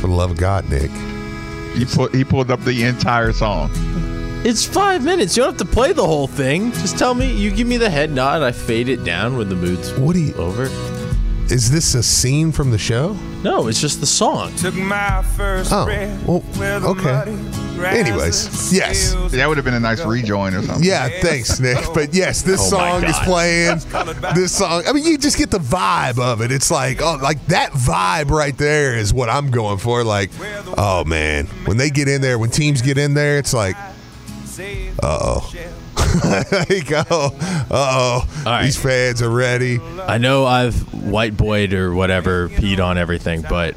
For 0.00 0.06
the 0.08 0.12
love 0.14 0.30
of 0.30 0.36
God, 0.36 0.68
Nick. 0.68 0.90
He 1.74 1.84
put 1.84 2.14
he 2.14 2.22
pulled 2.24 2.50
up 2.50 2.60
the 2.60 2.84
entire 2.84 3.32
song. 3.32 3.70
it's 4.44 4.64
five 4.64 5.02
minutes. 5.02 5.36
You 5.36 5.42
don't 5.44 5.58
have 5.58 5.66
to 5.66 5.72
play 5.74 5.92
the 5.92 6.06
whole 6.06 6.26
thing. 6.28 6.70
Just 6.72 6.98
tell 6.98 7.14
me. 7.14 7.32
You 7.34 7.50
give 7.50 7.66
me 7.66 7.76
the 7.78 7.90
head 7.90 8.12
nod. 8.12 8.36
And 8.36 8.44
I 8.44 8.52
fade 8.52 8.88
it 8.88 9.02
down 9.04 9.36
when 9.36 9.48
the 9.48 9.56
mood's 9.56 9.92
What 9.94 10.12
do 10.14 10.20
you? 10.20 10.34
over. 10.34 10.68
Is 11.50 11.70
this 11.70 11.94
a 11.94 12.02
scene 12.02 12.52
from 12.52 12.70
the 12.70 12.78
show? 12.78 13.12
No, 13.42 13.68
it's 13.68 13.78
just 13.80 14.00
the 14.00 14.06
song. 14.06 14.54
Took 14.56 14.74
my 14.74 15.22
first 15.36 15.70
Oh, 15.72 15.84
well, 16.58 16.86
okay. 16.98 17.30
Anyways, 17.84 18.72
yes. 18.72 19.14
That 19.32 19.46
would 19.46 19.58
have 19.58 19.64
been 19.64 19.74
a 19.74 19.80
nice 19.80 20.02
rejoin 20.04 20.54
or 20.54 20.62
something. 20.62 20.82
Yeah, 20.84 21.08
thanks, 21.20 21.60
Nick. 21.60 21.76
But 21.92 22.14
yes, 22.14 22.40
this 22.42 22.60
Oh 22.72 22.76
my 22.78 22.90
song 22.92 23.04
is 23.04 23.12
God. 23.12 23.24
playing. 23.24 23.78
This 24.34 24.56
song. 24.56 24.84
I 24.86 24.92
mean, 24.94 25.04
you 25.04 25.18
just 25.18 25.36
get 25.36 25.50
the 25.50 25.58
vibe 25.58 26.18
of 26.18 26.40
it. 26.40 26.50
It's 26.50 26.70
like, 26.70 27.02
oh, 27.02 27.18
like 27.22 27.44
that 27.46 27.72
vibe 27.72 28.30
right 28.30 28.56
there 28.56 28.96
is 28.96 29.12
what 29.12 29.28
I'm 29.28 29.50
going 29.50 29.78
for. 29.78 30.02
Like, 30.02 30.30
oh 30.78 31.04
man, 31.04 31.46
when 31.66 31.76
they 31.76 31.90
get 31.90 32.08
in 32.08 32.22
there, 32.22 32.38
when 32.38 32.50
teams 32.50 32.80
get 32.80 32.96
in 32.96 33.12
there, 33.12 33.36
it's 33.38 33.52
like, 33.52 33.76
uh 33.76 33.82
oh. 35.02 35.52
Like, 36.14 37.06
oh, 37.10 37.36
uh 37.40 37.66
oh. 37.70 38.42
right. 38.46 38.64
These 38.64 38.76
fans 38.80 39.22
are 39.22 39.30
ready. 39.30 39.80
I 39.80 40.18
know 40.18 40.44
I've 40.46 40.92
white 40.94 41.36
boyed 41.36 41.72
or 41.72 41.94
whatever, 41.94 42.48
peed 42.48 42.84
on 42.84 42.98
everything, 42.98 43.42
but 43.48 43.74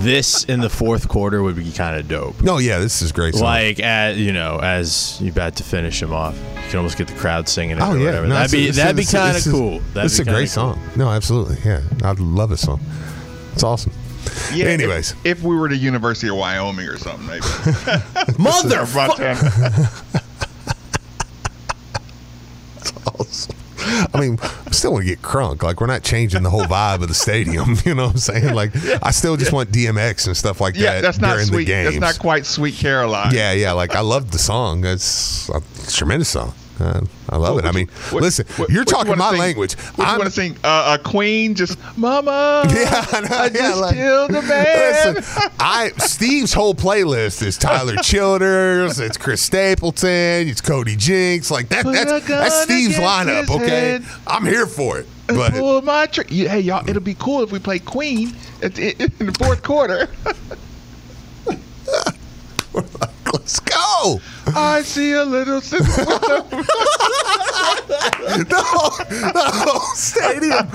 this 0.00 0.44
in 0.44 0.60
the 0.60 0.70
fourth 0.70 1.08
quarter 1.08 1.42
would 1.42 1.56
be 1.56 1.70
kind 1.72 1.98
of 1.98 2.08
dope. 2.08 2.40
No, 2.42 2.58
yeah, 2.58 2.78
this 2.78 3.02
is 3.02 3.12
great. 3.12 3.34
Song. 3.34 3.42
Like, 3.42 3.80
as, 3.80 4.16
you 4.18 4.32
know, 4.32 4.58
as 4.62 5.20
you 5.20 5.30
about 5.30 5.56
to 5.56 5.64
finish 5.64 6.00
him 6.00 6.12
off, 6.12 6.36
you 6.36 6.70
can 6.70 6.76
almost 6.78 6.96
get 6.96 7.08
the 7.08 7.14
crowd 7.16 7.48
singing 7.48 7.76
it 7.76 7.82
Oh 7.82 7.92
or 7.92 7.98
yeah, 7.98 8.04
whatever. 8.06 8.26
No, 8.28 8.34
that'd 8.34 8.52
be 8.52 8.66
this 8.68 8.76
that'd 8.76 8.96
be 8.96 9.04
kind 9.04 9.36
of 9.36 9.42
cool. 9.44 9.80
That'd 9.92 10.04
This 10.10 10.18
is 10.18 10.24
be 10.24 10.30
a 10.30 10.34
great 10.34 10.48
kinda 10.50 10.74
cool. 10.74 10.74
song. 10.74 10.90
No, 10.96 11.10
absolutely. 11.10 11.58
Yeah, 11.64 11.82
I 12.02 12.12
love 12.12 12.50
this 12.50 12.62
song. 12.62 12.80
It's 13.52 13.62
awesome. 13.62 13.92
Yeah, 14.54 14.66
Anyways. 14.66 15.10
if, 15.12 15.26
if 15.26 15.42
we 15.42 15.54
were 15.54 15.68
the 15.68 15.76
University 15.76 16.28
of 16.28 16.36
Wyoming 16.36 16.88
or 16.88 16.96
something, 16.96 17.26
maybe. 17.26 17.40
Motherfucker! 18.38 19.34
I 24.12 24.20
mean, 24.20 24.38
I 24.42 24.70
still 24.70 24.92
want 24.92 25.04
to 25.04 25.08
get 25.08 25.22
crunk. 25.22 25.62
Like, 25.62 25.80
we're 25.80 25.86
not 25.86 26.02
changing 26.02 26.42
the 26.42 26.50
whole 26.50 26.64
vibe 26.64 27.02
of 27.02 27.08
the 27.08 27.14
stadium. 27.14 27.76
You 27.84 27.94
know 27.94 28.06
what 28.06 28.12
I'm 28.12 28.18
saying? 28.18 28.54
Like, 28.54 28.72
I 29.02 29.10
still 29.10 29.36
just 29.36 29.52
want 29.52 29.70
DMX 29.70 30.26
and 30.26 30.36
stuff 30.36 30.60
like 30.60 30.74
yeah, 30.74 30.94
that 30.94 31.00
that's 31.02 31.18
not 31.18 31.32
during 31.34 31.46
sweet. 31.46 31.68
That's 31.68 31.96
not 31.98 32.18
quite 32.18 32.46
Sweet 32.46 32.74
Caroline. 32.76 33.34
yeah, 33.34 33.52
yeah. 33.52 33.72
Like, 33.72 33.94
I 33.94 34.00
love 34.00 34.30
the 34.30 34.38
song. 34.38 34.84
It's 34.86 35.48
a 35.50 35.60
tremendous 35.90 36.30
song. 36.30 36.54
Uh, 36.80 37.00
I 37.30 37.36
love 37.36 37.58
it. 37.58 37.64
I 37.64 37.70
mean, 37.72 37.86
What- 38.10 38.22
listen, 38.24 38.46
what- 38.56 38.68
you're 38.68 38.80
what 38.80 38.88
talking 38.88 39.08
wanna 39.10 39.18
my 39.22 39.30
sing? 39.30 39.38
language. 39.40 39.76
I'm- 39.98 40.18
want 40.18 40.24
to 40.24 40.30
sing? 40.30 40.56
Uh, 40.64 40.98
a 40.98 41.02
Queen, 41.02 41.54
just 41.54 41.78
Mama. 41.96 42.64
Yeah, 42.74 43.04
I, 43.12 43.20
know, 43.20 43.28
I 43.30 43.44
yeah, 43.44 43.48
just 43.48 43.80
like- 43.80 43.94
killed 43.94 44.30
a 44.30 44.42
man. 44.42 45.14
Listen, 45.14 45.50
I 45.60 45.92
Steve's 45.98 46.52
whole 46.52 46.74
playlist 46.74 47.42
is 47.42 47.56
Tyler 47.56 47.94
Childers, 48.02 48.98
it's 48.98 49.16
Chris 49.16 49.40
Stapleton, 49.40 50.48
it's 50.48 50.60
Cody 50.60 50.96
Jinks. 50.96 51.50
Like 51.50 51.68
that, 51.68 51.84
Put 51.84 51.92
that's 51.94 52.26
that's 52.26 52.62
Steve's 52.62 52.96
lineup. 52.96 53.48
Okay. 53.50 54.00
I'm 54.26 54.44
here 54.44 54.66
for 54.66 54.98
it. 54.98 55.06
But 55.28 55.52
Pull 55.52 55.80
my 55.82 56.06
tr- 56.06 56.22
Hey, 56.28 56.60
y'all, 56.60 56.86
it'll 56.88 57.00
be 57.00 57.14
cool 57.14 57.42
if 57.44 57.52
we 57.52 57.58
play 57.60 57.78
Queen 57.78 58.34
at 58.62 58.74
the, 58.74 58.90
in 59.20 59.26
the 59.26 59.32
fourth 59.38 59.62
quarter. 59.62 60.08
Let's 63.34 63.60
go. 63.60 64.20
I 64.54 64.82
see 64.82 65.12
a 65.12 65.24
little 65.24 65.60
sister. 65.60 66.04
No, 68.34 68.62
no, 69.10 69.78
stadium. 69.94 70.66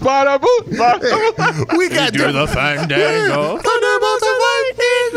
Bada-boo, 0.00 0.62
bada-boo. 0.70 1.76
We 1.76 1.88
got 1.88 2.12
to 2.12 2.18
Do 2.18 2.32
the 2.32 2.46
fandango. 2.46 3.58
Thunderbolts 3.58 4.22
of 4.22 4.36
lightning. 4.48 5.12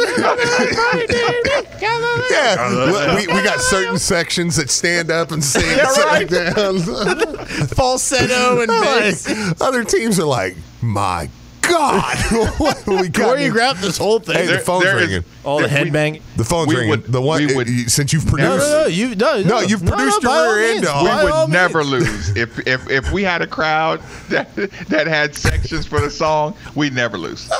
yeah, 2.31 3.15
we, 3.15 3.27
we 3.27 3.41
got 3.43 3.59
certain 3.59 3.99
sections 3.99 4.55
that 4.57 4.69
stand 4.69 5.11
up 5.11 5.31
and 5.31 5.43
sing. 5.43 5.77
Yeah, 5.77 5.83
right. 6.03 6.27
down. 6.27 6.79
Falsetto 7.67 8.61
and 8.61 8.71
like, 8.71 9.61
other 9.61 9.83
teams 9.83 10.19
are 10.19 10.25
like, 10.25 10.57
my 10.81 11.29
God! 11.67 12.15
what 12.57 12.85
we 12.87 13.09
got? 13.09 13.27
Where 13.35 13.39
you 13.39 13.51
grab 13.51 13.77
this 13.77 13.97
whole 13.97 14.19
thing? 14.19 14.35
Hey, 14.35 14.45
the 14.47 14.59
phone's 14.59 14.83
there 14.85 14.97
is- 14.99 15.07
ringing. 15.09 15.23
All 15.43 15.59
the 15.59 15.67
there- 15.67 15.83
we- 15.83 15.89
headbang. 15.91 16.21
the 16.37 16.43
phone's 16.43 16.67
we 16.69 16.75
ringing. 16.75 16.89
would- 16.89 17.03
the 17.05 17.21
one 17.21 17.45
we 17.45 17.55
would 17.55 17.67
you- 17.67 17.89
since 17.89 18.13
you've 18.13 18.25
No, 18.25 18.31
produced. 18.31 18.69
no, 18.71 18.81
no, 18.81 18.87
you 18.87 19.15
no, 19.15 19.41
No, 19.43 19.59
you've 19.61 19.85
produced 19.85 20.21
your 20.23 20.31
by 20.31 20.37
all 20.37 20.53
rear 20.53 20.63
end 20.71 20.75
means, 20.81 20.87
off. 20.87 21.03
we 21.03 21.09
by 21.09 21.23
would 21.43 21.49
never 21.51 21.79
means. 21.83 21.91
lose 21.91 22.29
if 22.37 22.67
if 22.67 22.89
if 22.89 23.11
we 23.11 23.23
had 23.23 23.41
a 23.41 23.47
crowd 23.47 24.01
that 24.29 24.53
that 24.89 25.07
had 25.07 25.35
sections 25.35 25.85
for 25.85 25.99
the 25.99 26.09
song. 26.09 26.55
We'd 26.75 26.93
never 26.93 27.17
lose. 27.17 27.49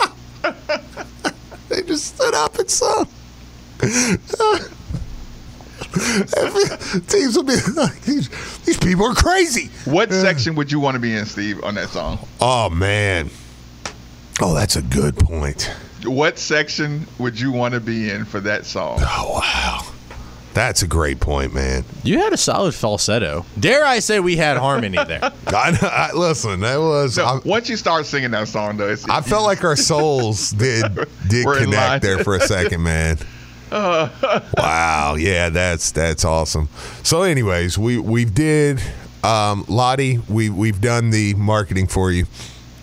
They 1.67 1.81
just 1.81 2.15
stood 2.15 2.35
up 2.35 2.59
and 2.59 2.69
sung. 2.69 3.07
Every- 6.37 7.01
Teams 7.07 7.35
will 7.35 7.43
be 7.43 7.55
like, 7.75 8.01
these, 8.03 8.29
these 8.65 8.77
people 8.77 9.05
are 9.07 9.13
crazy. 9.15 9.69
What 9.85 10.11
uh, 10.11 10.21
section 10.21 10.55
would 10.55 10.71
you 10.71 10.79
want 10.79 10.95
to 10.95 10.99
be 10.99 11.15
in, 11.15 11.25
Steve, 11.25 11.63
on 11.63 11.75
that 11.75 11.89
song? 11.89 12.19
Oh, 12.39 12.69
man. 12.69 13.29
Oh, 14.41 14.53
that's 14.53 14.75
a 14.75 14.81
good 14.81 15.15
point. 15.15 15.71
What 16.03 16.37
section 16.37 17.07
would 17.19 17.39
you 17.39 17.51
want 17.51 17.73
to 17.73 17.79
be 17.79 18.09
in 18.09 18.25
for 18.25 18.39
that 18.41 18.65
song? 18.65 18.99
Oh, 19.01 19.41
wow. 19.41 19.95
That's 20.53 20.83
a 20.83 20.87
great 20.87 21.19
point, 21.19 21.53
man. 21.53 21.83
You 22.03 22.19
had 22.19 22.31
a 22.31 22.37
solid 22.37 22.73
falsetto. 22.73 23.45
Dare 23.59 23.85
I 23.85 23.99
say 23.99 24.19
we 24.21 24.37
had 24.37 24.55
harmony 24.57 24.97
there? 25.05 25.19
I, 25.47 25.77
I, 25.81 26.11
listen, 26.13 26.61
that 26.61 26.77
was. 26.77 27.15
So 27.15 27.25
I, 27.25 27.39
once 27.43 27.69
you 27.69 27.75
start 27.75 28.05
singing 28.05 28.31
that 28.31 28.47
song, 28.47 28.77
though, 28.77 28.89
it's, 28.89 29.07
I 29.09 29.21
felt 29.21 29.43
like 29.43 29.65
our 29.65 29.75
souls 29.75 30.51
did 30.51 30.85
did 31.27 31.45
We're 31.45 31.59
connect 31.59 32.03
there 32.03 32.23
for 32.23 32.35
a 32.35 32.39
second, 32.39 32.83
man. 32.83 33.17
wow, 33.71 35.15
yeah, 35.17 35.49
that's 35.49 35.91
that's 35.91 36.23
awesome. 36.23 36.69
So, 37.03 37.23
anyways, 37.23 37.77
we 37.77 37.97
we 37.97 38.23
did, 38.23 38.81
um, 39.25 39.65
Lottie, 39.67 40.19
we 40.29 40.49
we've 40.49 40.79
done 40.79 41.09
the 41.09 41.33
marketing 41.33 41.87
for 41.87 42.11
you. 42.11 42.27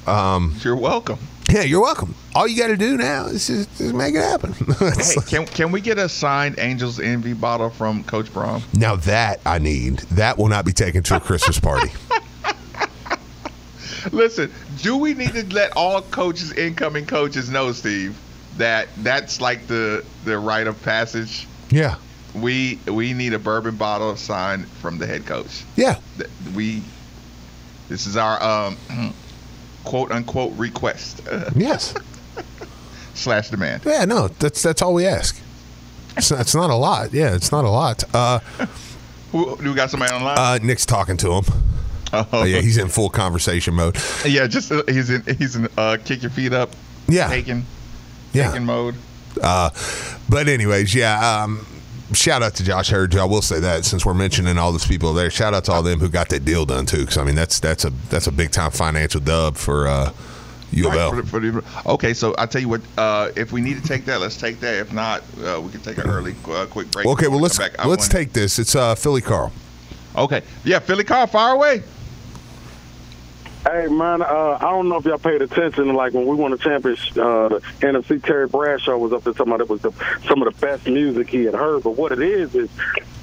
you're 0.06 0.76
welcome. 0.76 1.18
Yeah, 1.52 1.62
you're 1.64 1.82
welcome. 1.82 2.14
All 2.34 2.48
you 2.48 2.56
got 2.56 2.68
to 2.68 2.78
do 2.78 2.96
now 2.96 3.26
is 3.26 3.46
just, 3.46 3.76
just 3.76 3.92
make 3.94 4.14
it 4.14 4.22
happen. 4.22 4.54
Hey, 4.78 5.14
can 5.28 5.44
can 5.46 5.70
we 5.70 5.82
get 5.82 5.98
a 5.98 6.08
signed 6.08 6.58
Angels 6.58 6.98
Envy 6.98 7.34
bottle 7.34 7.68
from 7.68 8.04
Coach 8.04 8.32
Brohm? 8.32 8.62
now 8.74 8.96
that 8.96 9.40
I 9.44 9.58
need 9.58 9.98
that 10.12 10.38
will 10.38 10.48
not 10.48 10.64
be 10.64 10.72
taken 10.72 11.02
to 11.04 11.16
a 11.16 11.20
Christmas 11.20 11.60
party. 11.60 11.90
Listen, 14.12 14.50
do 14.80 14.96
we 14.96 15.14
need 15.14 15.32
to 15.34 15.44
let 15.54 15.76
all 15.76 16.02
coaches, 16.02 16.52
incoming 16.52 17.06
coaches, 17.06 17.50
know, 17.50 17.70
Steve, 17.72 18.18
that 18.56 18.88
that's 18.98 19.40
like 19.40 19.66
the 19.66 20.04
the 20.24 20.38
rite 20.38 20.66
of 20.66 20.82
passage? 20.82 21.46
yeah, 21.70 21.96
We 22.34 22.78
we 22.86 23.12
need 23.12 23.32
a 23.34 23.38
bourbon 23.38 23.76
bottle 23.76 24.16
signed 24.16 24.66
from 24.80 24.98
the 24.98 25.06
head 25.06 25.26
coach. 25.26 25.64
yeah, 25.76 25.96
We 26.54 26.82
this 27.88 28.06
is 28.06 28.16
our 28.16 28.42
um, 28.42 28.76
quote 29.84 30.10
unquote 30.12 30.52
request 30.56 31.20
yes, 31.56 31.94
slash 33.14 33.50
demand. 33.50 33.82
yeah. 33.84 34.04
No, 34.04 34.28
that's 34.28 34.62
that's 34.62 34.82
all 34.82 34.94
we 34.94 35.06
ask. 35.06 35.38
It's 36.16 36.30
not, 36.30 36.40
it's 36.40 36.54
not 36.54 36.70
a 36.70 36.74
lot. 36.74 37.12
Yeah, 37.12 37.34
it's 37.34 37.50
not 37.52 37.64
a 37.64 37.70
lot. 37.70 38.04
Uh, 38.14 38.38
Who, 39.32 39.56
do 39.56 39.70
we 39.70 39.74
got 39.74 39.90
somebody 39.90 40.12
online? 40.12 40.36
uh, 40.38 40.58
Nick's 40.62 40.84
talking 40.84 41.16
to 41.18 41.32
him. 41.32 41.44
oh, 42.12 42.28
Oh, 42.32 42.44
yeah, 42.44 42.60
he's 42.60 42.76
in 42.76 42.88
full 42.88 43.08
conversation 43.08 43.72
mode. 43.74 43.96
yeah, 44.26 44.46
just 44.46 44.70
uh, 44.70 44.82
he's 44.86 45.08
in 45.10 45.22
he's 45.38 45.56
in 45.56 45.68
uh, 45.78 45.96
kick 46.04 46.22
your 46.22 46.30
feet 46.30 46.52
up, 46.52 46.70
Yeah, 47.08 47.28
taking 47.28 47.64
yeah. 48.34 48.48
taking 48.50 48.66
mode. 48.66 48.94
Uh, 49.42 49.70
but 50.28 50.48
anyways, 50.48 50.94
yeah. 50.94 51.42
Um, 51.44 51.66
shout 52.12 52.42
out 52.42 52.54
to 52.56 52.64
Josh 52.64 52.90
Heird. 52.92 53.14
I 53.16 53.24
will 53.24 53.42
say 53.42 53.60
that 53.60 53.84
since 53.84 54.04
we're 54.06 54.14
mentioning 54.14 54.58
all 54.58 54.72
those 54.72 54.86
people 54.86 55.12
there, 55.12 55.30
shout 55.30 55.54
out 55.54 55.64
to 55.64 55.72
all 55.72 55.82
them 55.82 55.98
who 56.00 56.08
got 56.08 56.28
that 56.30 56.44
deal 56.44 56.64
done 56.64 56.86
too. 56.86 57.00
Because 57.00 57.18
I 57.18 57.24
mean, 57.24 57.34
that's 57.34 57.60
that's 57.60 57.84
a 57.84 57.90
that's 58.10 58.26
a 58.26 58.32
big 58.32 58.50
time 58.50 58.70
financial 58.70 59.20
dub 59.20 59.56
for 59.56 59.86
uh, 59.88 60.12
U 60.72 60.86
of 60.86 60.92
Right, 60.92 61.00
L. 61.00 61.10
for 61.10 61.16
the- 61.16 61.26
for 61.28 61.40
the- 61.40 61.64
okay, 61.90 62.14
so 62.14 62.34
I 62.38 62.46
tell 62.46 62.60
you 62.60 62.68
what, 62.68 62.80
uh, 62.96 63.30
if 63.36 63.52
we 63.52 63.60
need 63.60 63.80
to 63.82 63.86
take 63.86 64.04
that, 64.06 64.20
let's 64.20 64.36
take 64.36 64.58
that. 64.60 64.74
If 64.74 64.92
not, 64.92 65.22
uh, 65.44 65.60
we 65.60 65.70
can 65.70 65.80
take 65.80 65.98
an 65.98 66.08
early, 66.08 66.34
uh, 66.48 66.66
quick 66.66 66.90
break. 66.90 67.06
Okay, 67.06 67.28
well 67.28 67.40
let's. 67.40 67.58
Let's 67.84 68.08
take 68.08 68.32
this. 68.32 68.58
It's 68.58 68.74
uh, 68.74 68.94
Philly 68.94 69.20
Carl. 69.20 69.52
Okay, 70.16 70.42
yeah, 70.64 70.78
Philly 70.78 71.04
Carl, 71.04 71.26
fire 71.26 71.54
away. 71.54 71.82
Hey 73.64 73.86
man, 73.86 74.22
uh, 74.22 74.58
I 74.60 74.70
don't 74.70 74.88
know 74.88 74.96
if 74.96 75.04
y'all 75.04 75.18
paid 75.18 75.40
attention. 75.40 75.94
Like 75.94 76.14
when 76.14 76.26
we 76.26 76.34
won 76.34 76.50
the 76.50 76.58
championship, 76.58 77.16
uh, 77.16 77.48
the 77.48 77.60
NFC 77.78 78.20
Terry 78.20 78.48
Bradshaw 78.48 78.96
was 78.96 79.12
up 79.12 79.22
there 79.22 79.32
talking 79.32 79.52
about 79.52 79.60
it 79.60 79.68
was 79.68 79.82
the, 79.82 79.92
some 80.26 80.42
of 80.42 80.52
the 80.52 80.60
best 80.60 80.86
music 80.88 81.28
he 81.28 81.44
had 81.44 81.54
heard. 81.54 81.84
But 81.84 81.92
what 81.92 82.10
it 82.10 82.20
is 82.20 82.56
is 82.56 82.68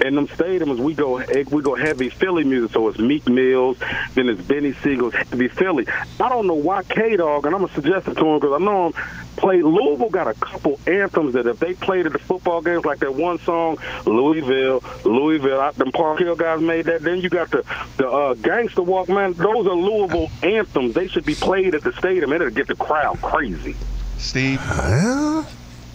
in 0.00 0.14
them 0.14 0.28
stadiums 0.28 0.78
we 0.78 0.94
go 0.94 1.22
we 1.50 1.62
go 1.62 1.74
heavy 1.74 2.08
Philly 2.08 2.44
music. 2.44 2.72
So 2.72 2.88
it's 2.88 2.98
Meek 2.98 3.28
Mills, 3.28 3.76
then 4.14 4.30
it's 4.30 4.40
Beanie 4.40 4.74
Sigel's 4.82 5.12
heavy 5.12 5.48
Philly. 5.48 5.86
I 6.18 6.30
don't 6.30 6.46
know 6.46 6.54
why 6.54 6.84
K 6.84 7.16
Dog, 7.16 7.44
and 7.44 7.54
I'm 7.54 7.60
gonna 7.60 7.74
suggest 7.74 8.08
it 8.08 8.14
to 8.14 8.26
him 8.26 8.40
because 8.40 8.58
I 8.58 8.64
know 8.64 8.88
him. 8.88 8.94
Play 9.36 9.62
Louisville 9.62 10.10
got 10.10 10.26
a 10.28 10.34
couple 10.34 10.78
anthems 10.86 11.32
that 11.34 11.46
if 11.46 11.58
they 11.58 11.72
played 11.74 12.04
at 12.06 12.12
the 12.12 12.18
football 12.18 12.60
games, 12.60 12.84
like 12.84 12.98
that 12.98 13.14
one 13.14 13.38
song 13.40 13.78
Louisville, 14.04 14.82
Louisville, 15.04 15.60
out 15.60 15.76
them 15.76 15.92
Park 15.92 16.18
Hill 16.18 16.36
guys 16.36 16.60
made 16.60 16.86
that. 16.86 17.02
Then 17.02 17.20
you 17.20 17.28
got 17.30 17.50
the 17.50 17.64
the 17.96 18.08
uh, 18.08 18.34
Gangster 18.34 18.82
Walk, 18.82 19.08
man. 19.08 19.32
Those 19.34 19.66
are 19.66 19.74
Louisville 19.74 20.30
anthems. 20.42 20.94
They 20.94 21.08
should 21.08 21.24
be 21.24 21.34
played 21.34 21.74
at 21.74 21.82
the 21.82 21.92
stadium. 21.94 22.32
It'll 22.32 22.50
get 22.50 22.66
the 22.66 22.74
crowd 22.76 23.20
crazy. 23.22 23.76
Steve, 24.18 24.60
Well, 24.68 25.46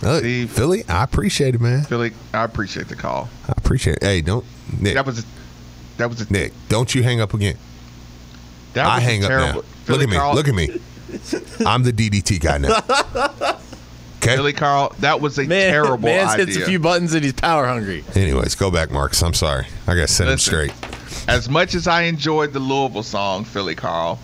uh, 0.04 0.18
Steve. 0.20 0.50
Philly, 0.52 0.84
I 0.90 1.04
appreciate 1.04 1.54
it, 1.56 1.62
man. 1.62 1.84
Philly, 1.84 2.12
I 2.34 2.44
appreciate 2.44 2.88
the 2.88 2.96
call. 2.96 3.30
I 3.48 3.54
appreciate 3.58 3.98
it. 3.98 4.04
Hey, 4.04 4.22
don't 4.22 4.46
Nick. 4.80 4.96
That 4.96 5.06
was, 5.06 5.20
a, 5.20 5.24
that 5.98 6.10
was 6.10 6.22
a, 6.22 6.34
Nick, 6.34 6.54
don't 6.70 6.94
you 6.96 7.04
hang 7.04 7.22
up 7.22 7.34
again. 7.36 7.58
that 8.74 8.86
I 8.88 8.96
was 8.96 9.04
a 9.04 9.08
hang 9.08 9.24
up 9.24 9.30
now. 9.30 9.62
Philly 9.84 10.00
Look 10.00 10.02
at 10.02 10.10
me. 10.10 10.16
Carl, 10.18 10.36
Look 10.36 10.48
at 10.48 10.56
me. 10.56 10.82
I'm 11.66 11.84
the 11.84 11.92
DDT 11.94 12.40
guy 12.40 12.58
now. 12.58 13.60
Okay. 14.26 14.38
Philly 14.38 14.54
Carl, 14.54 14.92
that 15.02 15.22
was 15.22 15.38
a 15.38 15.44
Man, 15.44 15.70
terrible 15.72 16.00
man's 16.00 16.32
idea. 16.32 16.46
hits 16.48 16.58
a 16.58 16.66
few 16.66 16.80
buttons 16.80 17.14
and 17.14 17.24
he's 17.24 17.34
power 17.34 17.68
hungry. 17.68 18.04
Anyways, 18.16 18.56
go 18.56 18.72
back, 18.72 18.90
Marcus. 18.90 19.22
I'm 19.22 19.36
sorry. 19.36 19.68
I 19.86 19.94
got 19.94 20.08
to 20.08 20.14
set 20.14 20.28
him 20.28 20.40
straight. 20.40 20.74
As 21.28 21.48
much 21.48 21.76
as 21.76 21.88
I 21.88 22.04
enjoyed 22.04 22.52
the 22.52 22.58
Louisville 22.60 23.04
song, 23.04 23.44
Philly 23.44 23.76
Carl, 23.76 24.18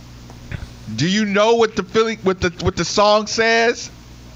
do 0.95 1.07
you 1.07 1.23
know 1.25 1.53
what 1.53 1.75
the 1.75 1.83
Philly 1.83 2.15
what 2.23 2.41
the 2.41 2.49
what 2.63 2.77
the 2.77 2.85
song 2.85 3.27
says? 3.27 3.91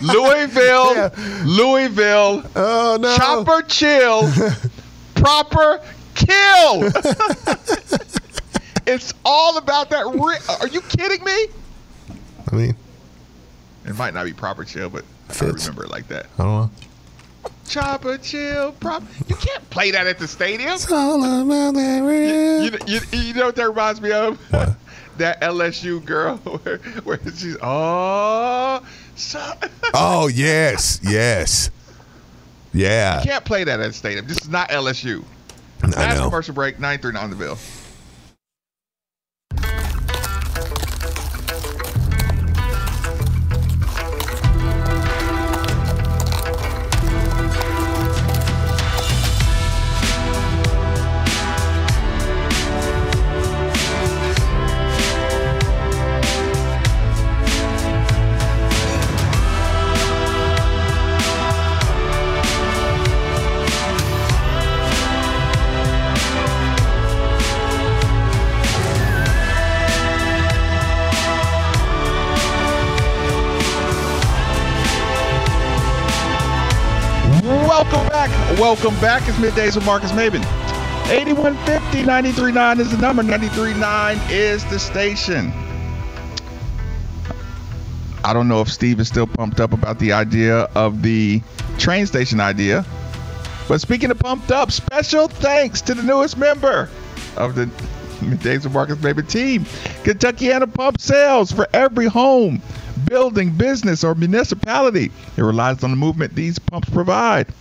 Louisville, 0.00 0.94
Yeah. 0.94 1.10
Louisville, 1.44 2.42
Oh 2.56 2.96
no. 2.98 3.14
chopper 3.18 3.60
chill, 3.68 4.30
proper 5.16 5.82
kill. 6.14 6.90
It's 8.94 9.14
all 9.24 9.56
about 9.58 9.90
that. 9.90 10.06
Ri- 10.06 10.56
Are 10.60 10.68
you 10.68 10.80
kidding 10.82 11.24
me? 11.24 11.46
I 12.50 12.54
mean, 12.56 12.76
It 13.86 13.96
might 13.96 14.14
not 14.14 14.24
be 14.26 14.32
proper 14.32 14.64
chill, 14.64 14.88
but 14.90 15.04
I 15.40 15.44
remember 15.46 15.84
it 15.84 15.90
like 15.90 16.08
that. 16.08 16.26
I 16.38 16.42
don't 16.42 16.60
know. 16.62 16.70
Chopper 17.68 18.18
chill, 18.18 18.72
prop. 18.72 19.02
You 19.28 19.34
can't 19.36 19.68
play 19.70 19.90
that 19.92 20.06
at 20.06 20.18
the 20.18 20.28
stadium. 20.28 20.70
It's 20.72 20.90
all 20.90 21.16
about 21.24 21.74
that 21.74 22.00
real. 22.02 22.64
You, 22.64 22.78
you, 22.86 23.00
you 23.12 23.34
know 23.34 23.46
what 23.46 23.56
that 23.56 23.68
reminds 23.68 24.00
me 24.00 24.12
of? 24.12 24.38
that 25.18 25.40
LSU 25.40 26.04
girl 26.04 26.36
where, 26.38 26.78
where 27.04 27.18
she's 27.36 27.56
oh 27.62 28.84
so 29.14 29.52
Oh 29.94 30.26
yes, 30.28 31.00
yes, 31.02 31.70
yeah. 32.72 33.18
You 33.20 33.24
can't 33.30 33.44
play 33.44 33.64
that 33.64 33.80
at 33.80 33.86
the 33.88 33.92
stadium. 33.92 34.26
This 34.26 34.38
is 34.38 34.48
not 34.48 34.68
LSU. 34.70 35.24
I 35.82 35.86
Last 35.88 36.18
know. 36.18 36.24
commercial 36.26 36.54
break, 36.54 36.78
9 36.78 37.16
on 37.16 37.30
the 37.30 37.36
Ville. 37.36 37.58
Welcome 78.72 78.98
back. 79.02 79.28
It's 79.28 79.36
middays 79.36 79.74
with 79.74 79.84
Marcus 79.84 80.12
Maven. 80.12 80.40
8150 81.10 82.06
939 82.06 82.80
is 82.80 82.90
the 82.90 82.96
number. 82.96 83.22
939 83.22 84.18
is 84.30 84.64
the 84.64 84.78
station. 84.78 85.52
I 88.24 88.32
don't 88.32 88.48
know 88.48 88.62
if 88.62 88.72
Steve 88.72 88.98
is 88.98 89.08
still 89.08 89.26
pumped 89.26 89.60
up 89.60 89.74
about 89.74 89.98
the 89.98 90.12
idea 90.12 90.60
of 90.74 91.02
the 91.02 91.42
train 91.76 92.06
station 92.06 92.40
idea. 92.40 92.86
But 93.68 93.82
speaking 93.82 94.10
of 94.10 94.18
pumped 94.18 94.50
up, 94.50 94.72
special 94.72 95.28
thanks 95.28 95.82
to 95.82 95.92
the 95.92 96.02
newest 96.02 96.38
member 96.38 96.88
of 97.36 97.54
the 97.54 97.66
Middays 98.20 98.64
with 98.64 98.72
Marcus 98.72 98.96
Baby 98.96 99.22
team. 99.24 99.64
Kentuckiana 100.02 100.72
Pump 100.72 100.98
Sales 100.98 101.52
for 101.52 101.68
every 101.74 102.06
home, 102.06 102.62
building, 103.04 103.50
business, 103.50 104.02
or 104.02 104.14
municipality. 104.14 105.12
It 105.36 105.42
relies 105.42 105.84
on 105.84 105.90
the 105.90 105.96
movement 105.96 106.34
these 106.34 106.58
pumps 106.58 106.88
provide. 106.88 107.52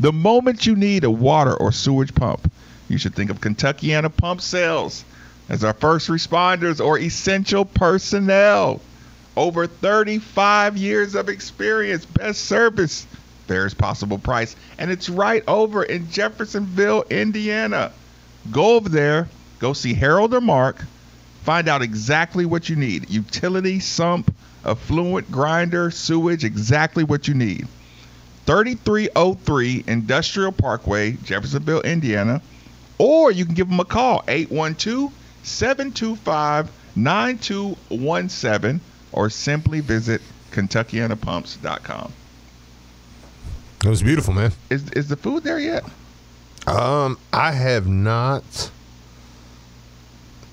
The 0.00 0.12
moment 0.12 0.66
you 0.66 0.74
need 0.74 1.04
a 1.04 1.10
water 1.10 1.54
or 1.54 1.70
sewage 1.70 2.14
pump, 2.14 2.50
you 2.88 2.98
should 2.98 3.14
think 3.14 3.30
of 3.30 3.40
Kentuckiana 3.40 4.14
Pump 4.14 4.40
Sales 4.40 5.04
as 5.48 5.62
our 5.62 5.72
first 5.72 6.08
responders 6.08 6.84
or 6.84 6.98
essential 6.98 7.64
personnel. 7.64 8.80
Over 9.36 9.66
35 9.66 10.76
years 10.76 11.14
of 11.14 11.28
experience, 11.28 12.06
best 12.06 12.44
service, 12.44 13.06
fairest 13.46 13.78
possible 13.78 14.18
price, 14.18 14.56
and 14.78 14.90
it's 14.90 15.08
right 15.08 15.44
over 15.46 15.82
in 15.84 16.10
Jeffersonville, 16.10 17.04
Indiana. 17.10 17.92
Go 18.50 18.76
over 18.76 18.88
there, 18.88 19.28
go 19.58 19.72
see 19.72 19.94
Harold 19.94 20.34
or 20.34 20.40
Mark, 20.40 20.84
find 21.42 21.68
out 21.68 21.82
exactly 21.82 22.46
what 22.46 22.68
you 22.68 22.76
need 22.76 23.10
utility, 23.10 23.80
sump, 23.80 24.34
effluent, 24.64 25.30
grinder, 25.30 25.90
sewage, 25.90 26.44
exactly 26.44 27.04
what 27.04 27.28
you 27.28 27.34
need. 27.34 27.66
3303 28.46 29.84
Industrial 29.86 30.52
Parkway, 30.52 31.12
Jeffersonville, 31.12 31.80
Indiana. 31.82 32.42
Or 32.98 33.30
you 33.32 33.44
can 33.44 33.54
give 33.54 33.68
them 33.68 33.80
a 33.80 33.84
call, 33.84 34.22
812 34.28 35.12
725 35.42 36.70
9217, 36.96 38.80
or 39.12 39.30
simply 39.30 39.80
visit 39.80 40.20
KentuckianaPumps.com. 40.52 42.12
It 43.84 43.88
was 43.88 44.02
beautiful, 44.02 44.32
man. 44.32 44.52
Is, 44.70 44.88
is 44.90 45.08
the 45.08 45.16
food 45.16 45.42
there 45.42 45.58
yet? 45.58 45.84
Um, 46.66 47.18
I 47.32 47.52
have 47.52 47.86
not 47.86 48.70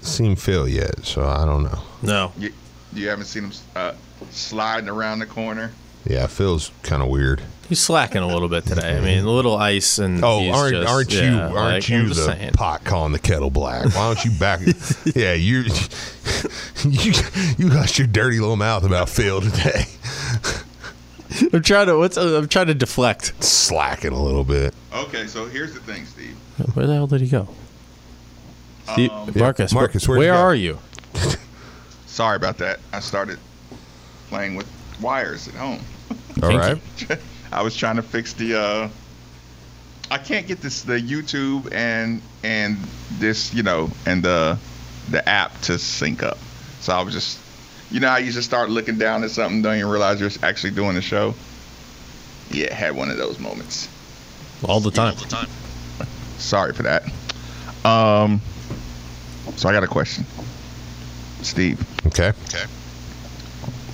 seen 0.01 0.35
Phil 0.35 0.67
yet, 0.67 1.05
so 1.05 1.23
I 1.23 1.45
don't 1.45 1.63
know. 1.63 1.79
No. 2.01 2.33
You, 2.37 2.51
you 2.93 3.07
haven't 3.07 3.25
seen 3.25 3.45
him 3.45 3.51
uh, 3.75 3.93
sliding 4.31 4.89
around 4.89 5.19
the 5.19 5.25
corner? 5.25 5.71
Yeah, 6.05 6.27
Phil's 6.27 6.71
kind 6.83 7.01
of 7.01 7.07
weird. 7.07 7.41
He's 7.71 7.79
slacking 7.79 8.21
a 8.21 8.27
little 8.27 8.49
bit 8.49 8.65
today. 8.65 8.97
I 8.97 8.99
mean, 8.99 9.23
a 9.23 9.29
little 9.31 9.55
ice 9.55 9.97
and 9.97 10.21
Oh, 10.25 10.39
he's 10.41 10.53
aren't, 10.53 10.73
just- 10.75 10.89
aren't 10.91 11.13
you 11.13 11.19
yeah, 11.21 11.45
aren't 11.47 11.55
like, 11.55 11.87
you 11.87 12.09
the 12.09 12.15
saying. 12.15 12.51
pot 12.51 12.83
calling 12.83 13.13
the 13.13 13.19
kettle 13.19 13.49
black? 13.49 13.85
Why 13.95 14.13
don't 14.13 14.25
you 14.25 14.31
back? 14.37 14.59
yeah, 15.15 15.31
you 15.35 15.63
you 16.83 17.13
you 17.57 17.69
got 17.69 17.97
your 17.97 18.07
dirty 18.07 18.41
little 18.41 18.57
mouth 18.57 18.83
about 18.83 19.07
Phil 19.07 19.39
today, 19.39 19.85
I'm 21.53 21.61
trying 21.61 21.87
to 21.87 21.97
what's 21.97 22.17
uh, 22.17 22.37
I'm 22.39 22.49
trying 22.49 22.67
to 22.67 22.73
deflect. 22.73 23.41
slacking 23.41 24.11
a 24.11 24.21
little 24.21 24.43
bit. 24.43 24.73
Okay, 24.93 25.25
so 25.27 25.45
here's 25.45 25.73
the 25.73 25.79
thing, 25.79 26.05
Steve. 26.05 26.35
Where 26.73 26.85
the 26.87 26.93
hell 26.95 27.07
did 27.07 27.21
he 27.21 27.29
go? 27.29 27.47
Steve, 28.91 29.11
Um, 29.11 29.31
Marcus, 29.33 29.73
Marcus, 29.73 30.05
where, 30.09 30.17
where'd 30.17 30.27
you 30.27 30.31
where 30.33 30.41
are 30.41 30.55
you? 30.55 30.77
Sorry 32.05 32.35
about 32.35 32.57
that. 32.57 32.81
I 32.91 32.99
started 32.99 33.39
playing 34.27 34.55
with 34.55 34.67
wires 35.01 35.47
at 35.47 35.53
home. 35.53 35.79
All 36.43 36.49
Thank 36.49 36.59
right, 36.59 36.81
I 37.51 37.61
was 37.63 37.75
trying 37.75 37.97
to 37.97 38.01
fix 38.03 38.33
the. 38.33 38.59
Uh, 38.59 38.89
I 40.09 40.17
can't 40.17 40.47
get 40.47 40.61
this 40.61 40.83
the 40.83 40.99
YouTube 40.99 41.73
and 41.73 42.21
and 42.43 42.77
this 43.19 43.53
you 43.53 43.63
know 43.63 43.89
and 44.05 44.23
the 44.23 44.57
the 45.09 45.27
app 45.27 45.59
to 45.61 45.77
sync 45.77 46.23
up. 46.23 46.37
So 46.79 46.93
I 46.93 47.01
was 47.03 47.13
just, 47.13 47.39
you 47.91 47.99
know, 47.99 48.09
how 48.09 48.17
you 48.17 48.31
just 48.31 48.47
start 48.47 48.69
looking 48.69 48.97
down 48.97 49.23
at 49.23 49.31
something, 49.31 49.61
don't 49.61 49.77
even 49.77 49.89
realize 49.89 50.19
you're 50.19 50.31
actually 50.41 50.71
doing 50.71 50.95
the 50.95 51.01
show. 51.01 51.35
Yeah, 52.49 52.73
had 52.73 52.95
one 52.95 53.09
of 53.09 53.17
those 53.17 53.39
moments. 53.39 53.87
All 54.67 54.79
the 54.79 54.91
time. 54.91 55.15
Sorry 56.37 56.73
for 56.73 56.83
that. 56.83 57.03
Um, 57.85 58.41
so 59.55 59.69
I 59.69 59.73
got 59.73 59.83
a 59.83 59.87
question, 59.87 60.25
Steve. 61.41 61.79
okay. 62.07 62.29
Okay. 62.45 62.65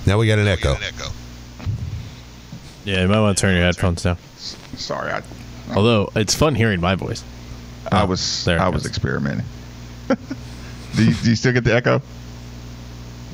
Now 0.06 0.18
we 0.18 0.26
got 0.26 0.38
an 0.38 0.48
echo. 0.48 0.76
Yeah, 2.88 3.02
you 3.02 3.08
might 3.08 3.20
want 3.20 3.36
to 3.36 3.40
turn 3.42 3.54
your 3.54 3.64
headphones 3.64 4.02
down. 4.02 4.16
Sorry, 4.38 5.12
I 5.12 5.22
Although 5.76 6.10
it's 6.16 6.34
fun 6.34 6.54
hearing 6.54 6.80
my 6.80 6.94
voice. 6.94 7.22
I 7.92 8.04
was 8.04 8.44
there 8.46 8.58
I 8.58 8.70
was 8.70 8.86
experimenting. 8.86 9.44
do, 10.08 11.04
you, 11.04 11.12
do 11.14 11.28
you 11.30 11.36
still 11.36 11.52
get 11.52 11.64
the 11.64 11.74
echo? 11.74 12.00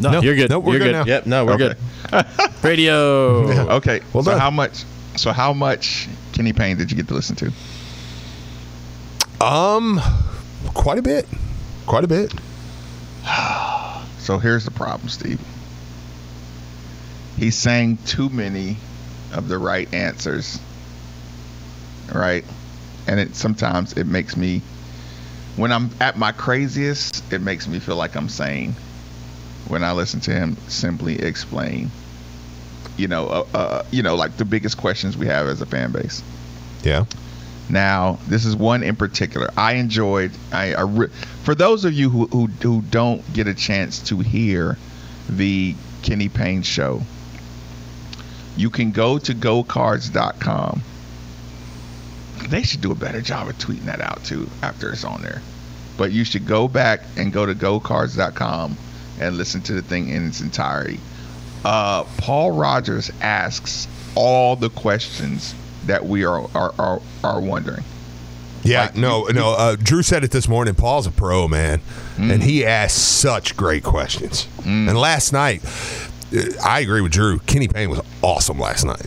No, 0.01 0.11
No, 0.11 0.23
you're 0.23 0.35
good. 0.35 0.51
no, 0.51 0.59
we're 0.59 0.73
you're 0.73 0.79
good 0.81 0.85
good. 0.87 0.93
now. 0.93 1.05
Yep, 1.05 1.27
no, 1.27 1.45
we're 1.45 1.53
Okay. 1.53 1.75
good. 2.11 2.27
Radio. 2.65 3.69
Okay. 3.77 4.01
Well 4.13 4.25
so 4.25 4.33
done. 4.33 4.41
how 4.41 4.51
much? 4.51 4.83
So 5.17 5.31
how 5.31 5.53
much 5.53 6.09
Kenny 6.33 6.53
Payne 6.53 6.77
did 6.77 6.91
you 6.91 6.97
get 6.97 7.07
to 7.09 7.15
listen 7.15 7.37
to? 7.37 7.53
Um, 9.41 10.01
quite 10.75 10.99
a 10.99 11.03
bit, 11.03 11.29
quite 11.87 12.03
a 12.03 12.09
bit. 12.09 12.35
So 14.19 14.39
here's 14.39 14.65
the 14.65 14.71
problem, 14.71 15.11
Steve. 15.11 15.39
He 17.37 17.51
sang 17.51 17.99
too 18.07 18.31
many 18.31 18.79
of 19.35 19.49
the 19.49 19.59
right 19.59 19.93
answers. 19.93 20.59
Right? 22.13 22.45
And 23.07 23.21
it 23.21 23.35
sometimes 23.35 23.95
it 23.95 24.07
makes 24.07 24.37
me 24.37 24.63
when 25.57 25.73
I'm 25.73 25.91
at 26.01 26.17
my 26.17 26.33
craziest, 26.33 27.33
it 27.33 27.41
makes 27.41 27.69
me 27.69 27.79
feel 27.79 27.97
like 27.97 28.17
I'm 28.17 28.29
sane. 28.29 28.75
When 29.69 29.83
I 29.83 29.93
listen 29.93 30.21
to 30.21 30.31
him 30.31 30.57
simply 30.69 31.21
explain, 31.21 31.91
you 32.97 33.09
know, 33.09 33.27
uh, 33.29 33.47
uh, 33.55 33.87
you 33.91 34.03
know, 34.03 34.15
like 34.15 34.37
the 34.37 34.45
biggest 34.45 34.77
questions 34.77 35.17
we 35.17 35.27
have 35.27 35.47
as 35.47 35.63
a 35.63 35.67
fan 35.67 35.91
base. 35.91 36.23
Yeah. 36.83 37.05
Now, 37.71 38.19
this 38.27 38.45
is 38.45 38.55
one 38.55 38.83
in 38.83 38.97
particular. 38.97 39.51
I 39.57 39.75
enjoyed. 39.75 40.33
I, 40.53 40.75
I 40.75 40.83
re- 40.83 41.09
for 41.45 41.55
those 41.55 41.87
of 41.87 41.95
you 41.95 42.11
who, 42.11 42.27
who 42.27 42.47
who 42.47 42.83
don't 42.83 43.33
get 43.33 43.47
a 43.49 43.55
chance 43.55 44.01
to 44.09 44.19
hear 44.19 44.77
the 45.31 45.75
Kenny 46.03 46.29
Payne 46.29 46.63
show, 46.63 47.01
you 48.57 48.71
can 48.71 48.91
go 48.93 49.19
to 49.19 49.35
gocards.com. 49.35 50.83
They 52.49 52.63
should 52.63 52.81
do 52.81 52.93
a 52.93 52.95
better 52.97 53.21
job 53.21 53.49
of 53.49 53.59
tweeting 53.59 53.85
that 53.87 54.01
out 54.01 54.23
too 54.25 54.49
after 54.63 54.91
it's 54.93 55.05
on 55.05 55.23
there. 55.23 55.41
But 55.97 56.13
you 56.13 56.25
should 56.25 56.47
go 56.47 56.69
back 56.69 57.01
and 57.17 57.33
go 57.33 57.47
to 57.47 57.55
gocards.com 57.55 58.77
and 59.21 59.37
listen 59.37 59.63
to 59.63 59.73
the 59.73 59.83
thing 59.83 60.09
in 60.09 60.27
its 60.27 60.41
entirety. 60.41 60.99
Uh, 61.65 62.05
Paul 62.19 62.51
Rogers 62.51 63.11
asks 63.21 63.87
all 64.15 64.57
the 64.57 64.69
questions 64.71 65.55
that 65.87 66.05
we 66.05 66.25
are 66.25 66.47
are 66.55 66.75
are, 66.79 67.01
are 67.23 67.41
wondering. 67.41 67.85
Yeah, 68.63 68.83
Like, 68.87 68.97
no, 68.97 69.25
no. 69.27 69.53
Uh, 69.53 69.77
Drew 69.77 70.03
said 70.03 70.25
it 70.25 70.31
this 70.31 70.49
morning. 70.49 70.75
Paul's 70.75 71.07
a 71.07 71.11
pro, 71.11 71.47
man, 71.49 71.81
Mm. 72.17 72.33
and 72.33 72.43
he 72.43 72.65
asked 72.65 72.97
such 72.97 73.57
great 73.57 73.83
questions. 73.83 74.47
And 74.65 74.97
last 74.97 75.33
night, 75.33 75.63
I 76.65 76.81
agree 76.81 77.01
with 77.01 77.13
Drew. 77.13 77.39
Kenny 77.41 77.69
Payne 77.69 77.91
was 77.91 78.01
awesome 78.23 78.59
last 78.59 78.85
night. 78.85 79.07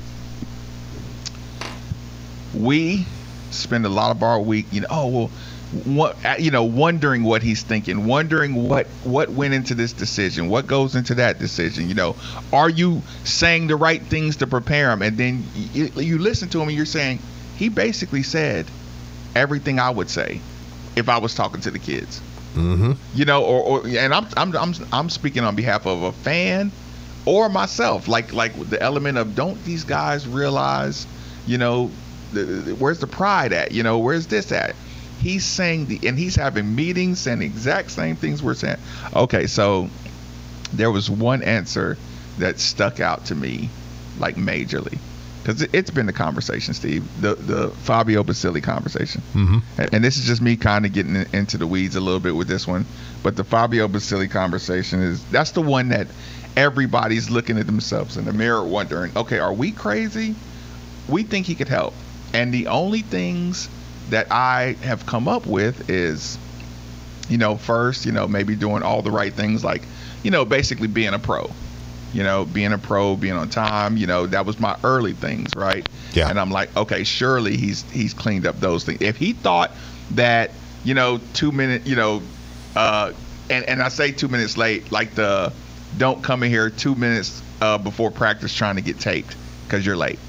we 2.53 3.05
spend 3.51 3.85
a 3.85 3.89
lot 3.89 4.11
of 4.11 4.23
our 4.23 4.39
week, 4.39 4.65
you 4.71 4.81
know, 4.81 4.87
oh 4.89 5.07
well, 5.07 5.31
what 5.83 6.25
uh, 6.25 6.35
you 6.39 6.49
know, 6.49 6.63
wondering 6.63 7.23
what 7.23 7.43
he's 7.43 7.61
thinking, 7.61 8.05
wondering 8.05 8.55
what 8.55 8.87
what 9.03 9.29
went 9.29 9.53
into 9.53 9.75
this 9.75 9.91
decision, 9.93 10.47
what 10.47 10.65
goes 10.65 10.95
into 10.95 11.15
that 11.15 11.39
decision. 11.39 11.89
You 11.89 11.95
know, 11.95 12.15
are 12.53 12.69
you 12.69 13.01
saying 13.25 13.67
the 13.67 13.75
right 13.75 14.01
things 14.01 14.37
to 14.37 14.47
prepare 14.47 14.91
him? 14.91 15.01
And 15.01 15.17
then 15.17 15.43
you, 15.73 15.87
you 15.95 16.17
listen 16.19 16.49
to 16.49 16.61
him 16.61 16.69
and 16.69 16.77
you're 16.77 16.85
saying 16.85 17.19
he 17.57 17.69
basically 17.69 18.23
said 18.23 18.65
everything 19.35 19.79
I 19.79 19.89
would 19.89 20.09
say 20.09 20.39
if 20.95 21.09
I 21.09 21.17
was 21.17 21.35
talking 21.35 21.61
to 21.61 21.71
the 21.71 21.79
kids. 21.79 22.21
Mm-hmm. 22.55 22.93
You 23.13 23.25
know, 23.25 23.43
or, 23.43 23.61
or 23.61 23.87
and 23.87 24.13
I'm 24.13 24.27
I'm 24.37 24.55
I'm 24.55 24.73
I'm 24.93 25.09
speaking 25.09 25.43
on 25.43 25.55
behalf 25.55 25.85
of 25.85 26.01
a 26.03 26.11
fan 26.13 26.71
or 27.27 27.49
myself. 27.49 28.07
Like 28.07 28.33
like 28.33 28.53
the 28.69 28.81
element 28.81 29.17
of 29.17 29.35
don't 29.35 29.61
these 29.65 29.83
guys 29.83 30.27
realize, 30.27 31.05
you 31.45 31.57
know, 31.57 31.91
the, 32.33 32.43
the- 32.43 32.75
where's 32.75 32.99
the 32.99 33.07
pride 33.07 33.53
at? 33.53 33.71
You 33.71 33.83
know, 33.83 33.99
where's 33.99 34.27
this 34.27 34.51
at? 34.51 34.75
He's 35.19 35.45
saying 35.45 35.87
the 35.87 35.99
and 36.07 36.17
he's 36.17 36.35
having 36.35 36.73
meetings 36.75 37.19
saying 37.19 37.39
the 37.39 37.45
exact 37.45 37.91
same 37.91 38.15
things 38.15 38.41
we're 38.41 38.53
saying. 38.53 38.77
Okay, 39.15 39.47
so 39.47 39.89
there 40.73 40.91
was 40.91 41.09
one 41.09 41.43
answer 41.43 41.97
that 42.39 42.59
stuck 42.59 42.99
out 42.99 43.25
to 43.25 43.35
me 43.35 43.69
like 44.19 44.35
majorly 44.35 44.97
because 45.41 45.61
it, 45.61 45.69
it's 45.73 45.89
been 45.89 46.05
the 46.05 46.13
conversation, 46.13 46.73
Steve, 46.73 47.03
the 47.21 47.33
the 47.35 47.69
Fabio 47.69 48.23
Basili 48.23 48.61
conversation, 48.61 49.21
Mhm. 49.33 49.61
and, 49.79 49.93
and 49.93 50.03
this 50.03 50.17
is 50.17 50.25
just 50.25 50.41
me 50.41 50.55
kind 50.55 50.85
of 50.85 50.93
getting 50.93 51.15
into 51.33 51.57
the 51.57 51.65
weeds 51.65 51.95
a 51.95 52.01
little 52.01 52.19
bit 52.19 52.35
with 52.35 52.47
this 52.47 52.67
one, 52.67 52.85
but 53.23 53.35
the 53.35 53.43
Fabio 53.43 53.87
Basili 53.87 54.27
conversation 54.27 55.01
is 55.01 55.23
that's 55.31 55.51
the 55.51 55.61
one 55.61 55.89
that 55.89 56.07
everybody's 56.57 57.29
looking 57.29 57.57
at 57.57 57.67
themselves 57.67 58.17
in 58.17 58.25
the 58.25 58.33
mirror, 58.33 58.65
wondering, 58.65 59.11
okay, 59.15 59.39
are 59.39 59.53
we 59.53 59.71
crazy? 59.71 60.35
We 61.07 61.23
think 61.23 61.45
he 61.45 61.55
could 61.55 61.69
help, 61.69 61.93
and 62.33 62.53
the 62.53 62.67
only 62.67 63.01
things 63.01 63.69
that 64.09 64.27
I 64.31 64.75
have 64.81 65.05
come 65.05 65.29
up 65.29 65.45
with 65.45 65.89
is 65.89 66.37
you 67.29 67.37
know, 67.37 67.57
first, 67.57 68.05
you 68.05 68.11
know, 68.13 68.27
maybe 68.27 68.55
doing 68.55 68.83
all 68.83 69.01
the 69.01 69.11
right 69.11 69.33
things, 69.33 69.63
like, 69.63 69.81
you 70.23 70.31
know, 70.31 70.45
basically 70.45 70.87
being 70.87 71.13
a 71.13 71.19
pro. 71.19 71.49
You 72.13 72.23
know, 72.23 72.45
being 72.45 72.71
a 72.71 72.77
pro, 72.77 73.17
being 73.17 73.33
on 73.35 73.49
time. 73.49 73.97
You 73.97 74.07
know, 74.07 74.27
that 74.27 74.45
was 74.45 74.59
my 74.61 74.77
early 74.83 75.13
things, 75.13 75.53
right? 75.55 75.85
Yeah. 76.13 76.29
And 76.29 76.39
I'm 76.39 76.51
like, 76.51 76.75
okay, 76.77 77.03
surely 77.03 77.57
he's 77.57 77.83
he's 77.91 78.13
cleaned 78.13 78.47
up 78.47 78.59
those 78.61 78.85
things. 78.85 79.01
If 79.01 79.17
he 79.17 79.33
thought 79.33 79.71
that, 80.11 80.51
you 80.85 80.93
know, 80.93 81.19
two 81.33 81.51
minute, 81.51 81.85
you 81.85 81.97
know, 81.97 82.21
Uh, 82.75 83.11
and 83.49 83.65
and 83.65 83.81
I 83.81 83.89
say 83.89 84.11
two 84.11 84.29
minutes 84.29 84.55
late, 84.55 84.91
like 84.91 85.15
the 85.15 85.51
don't 85.97 86.23
come 86.23 86.43
in 86.43 86.49
here 86.49 86.69
two 86.69 86.95
minutes 86.95 87.41
uh, 87.61 87.77
before 87.77 88.11
practice 88.11 88.53
trying 88.53 88.75
to 88.75 88.81
get 88.81 88.99
taped 88.99 89.35
because 89.65 89.85
you're 89.85 89.97
late. 89.97 90.19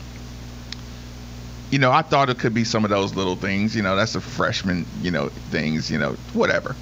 You 1.70 1.78
know, 1.78 1.92
I 1.92 2.02
thought 2.02 2.31
it 2.31 2.38
could 2.38 2.54
be 2.54 2.64
some 2.64 2.85
of 2.85 2.90
those 2.90 3.14
little 3.14 3.37
things. 3.37 3.76
You 3.76 3.83
know, 3.83 3.94
that's 3.94 4.14
a 4.14 4.20
freshman, 4.20 4.87
you 5.02 5.11
know, 5.11 5.28
things. 5.28 5.90
You 5.90 5.98
know, 5.98 6.12
whatever. 6.33 6.74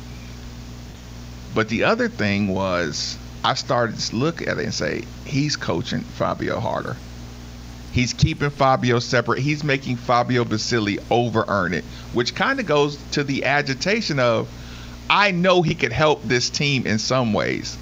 But 1.54 1.68
the 1.68 1.84
other 1.84 2.08
thing 2.08 2.48
was, 2.48 3.18
I 3.42 3.54
started 3.54 3.98
to 3.98 4.16
look 4.16 4.42
at 4.42 4.58
it 4.58 4.64
and 4.64 4.74
say, 4.74 5.04
he's 5.24 5.56
coaching 5.56 6.00
Fabio 6.00 6.60
harder. 6.60 6.96
He's 7.92 8.12
keeping 8.12 8.50
Fabio 8.50 8.98
separate. 8.98 9.38
He's 9.38 9.64
making 9.64 9.96
Fabio 9.96 10.44
Basili 10.44 10.98
over 11.10 11.44
earn 11.48 11.72
it, 11.72 11.84
which 12.12 12.34
kind 12.34 12.60
of 12.60 12.66
goes 12.66 12.98
to 13.12 13.24
the 13.24 13.44
agitation 13.44 14.20
of, 14.20 14.48
I 15.08 15.30
know 15.30 15.62
he 15.62 15.74
could 15.74 15.92
help 15.92 16.22
this 16.22 16.50
team 16.50 16.86
in 16.86 16.98
some 16.98 17.32
ways 17.32 17.78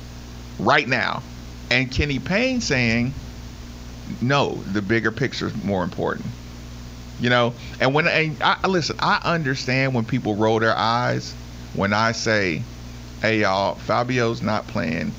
right 0.59 0.87
now. 0.87 1.23
And 1.71 1.91
Kenny 1.91 2.19
Payne 2.19 2.61
saying, 2.61 3.13
no, 4.21 4.55
the 4.73 4.83
bigger 4.83 5.11
picture 5.11 5.47
is 5.47 5.65
more 5.65 5.83
important. 5.83 6.27
You 7.21 7.31
know, 7.31 7.55
and 7.81 7.95
when 7.95 8.09
and 8.09 8.37
I 8.43 8.67
listen, 8.67 8.97
I 8.99 9.21
understand 9.23 9.95
when 9.95 10.05
people 10.05 10.35
roll 10.35 10.59
their 10.59 10.77
eyes 10.77 11.33
when 11.75 11.93
I 11.93 12.13
say, 12.13 12.63
"Hey 13.23 13.41
y'all, 13.41 13.77
Fabio's 13.77 14.43
not 14.43 14.67
playing, 14.67 15.13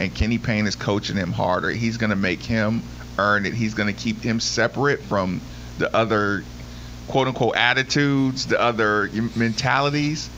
and 0.00 0.14
Kenny 0.14 0.38
Payne 0.38 0.66
is 0.66 0.74
coaching 0.74 1.16
him 1.16 1.32
harder. 1.32 1.70
He's 1.70 1.98
gonna 1.98 2.16
make 2.16 2.42
him 2.42 2.82
earn 3.18 3.46
it. 3.46 3.54
He's 3.54 3.74
gonna 3.74 3.92
keep 3.92 4.22
him 4.22 4.40
separate 4.40 5.02
from 5.04 5.40
the 5.78 5.94
other 5.94 6.42
quote 7.08 7.28
unquote 7.28 7.56
attitudes, 7.56 8.46
the 8.46 8.60
other 8.60 9.08
mentalities. 9.36 10.28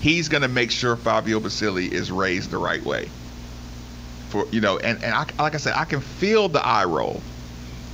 He's 0.00 0.28
gonna 0.28 0.48
make 0.48 0.72
sure 0.72 0.96
Fabio 0.96 1.38
Basili 1.38 1.86
is 1.86 2.10
raised 2.10 2.50
the 2.50 2.58
right 2.58 2.84
way. 2.84 3.08
For 4.28 4.46
you 4.50 4.60
know, 4.60 4.78
and 4.78 5.02
and 5.02 5.14
I, 5.14 5.26
like 5.38 5.54
I 5.54 5.58
said, 5.58 5.74
I 5.76 5.84
can 5.84 6.00
feel 6.00 6.48
the 6.48 6.64
eye 6.64 6.84
roll 6.84 7.20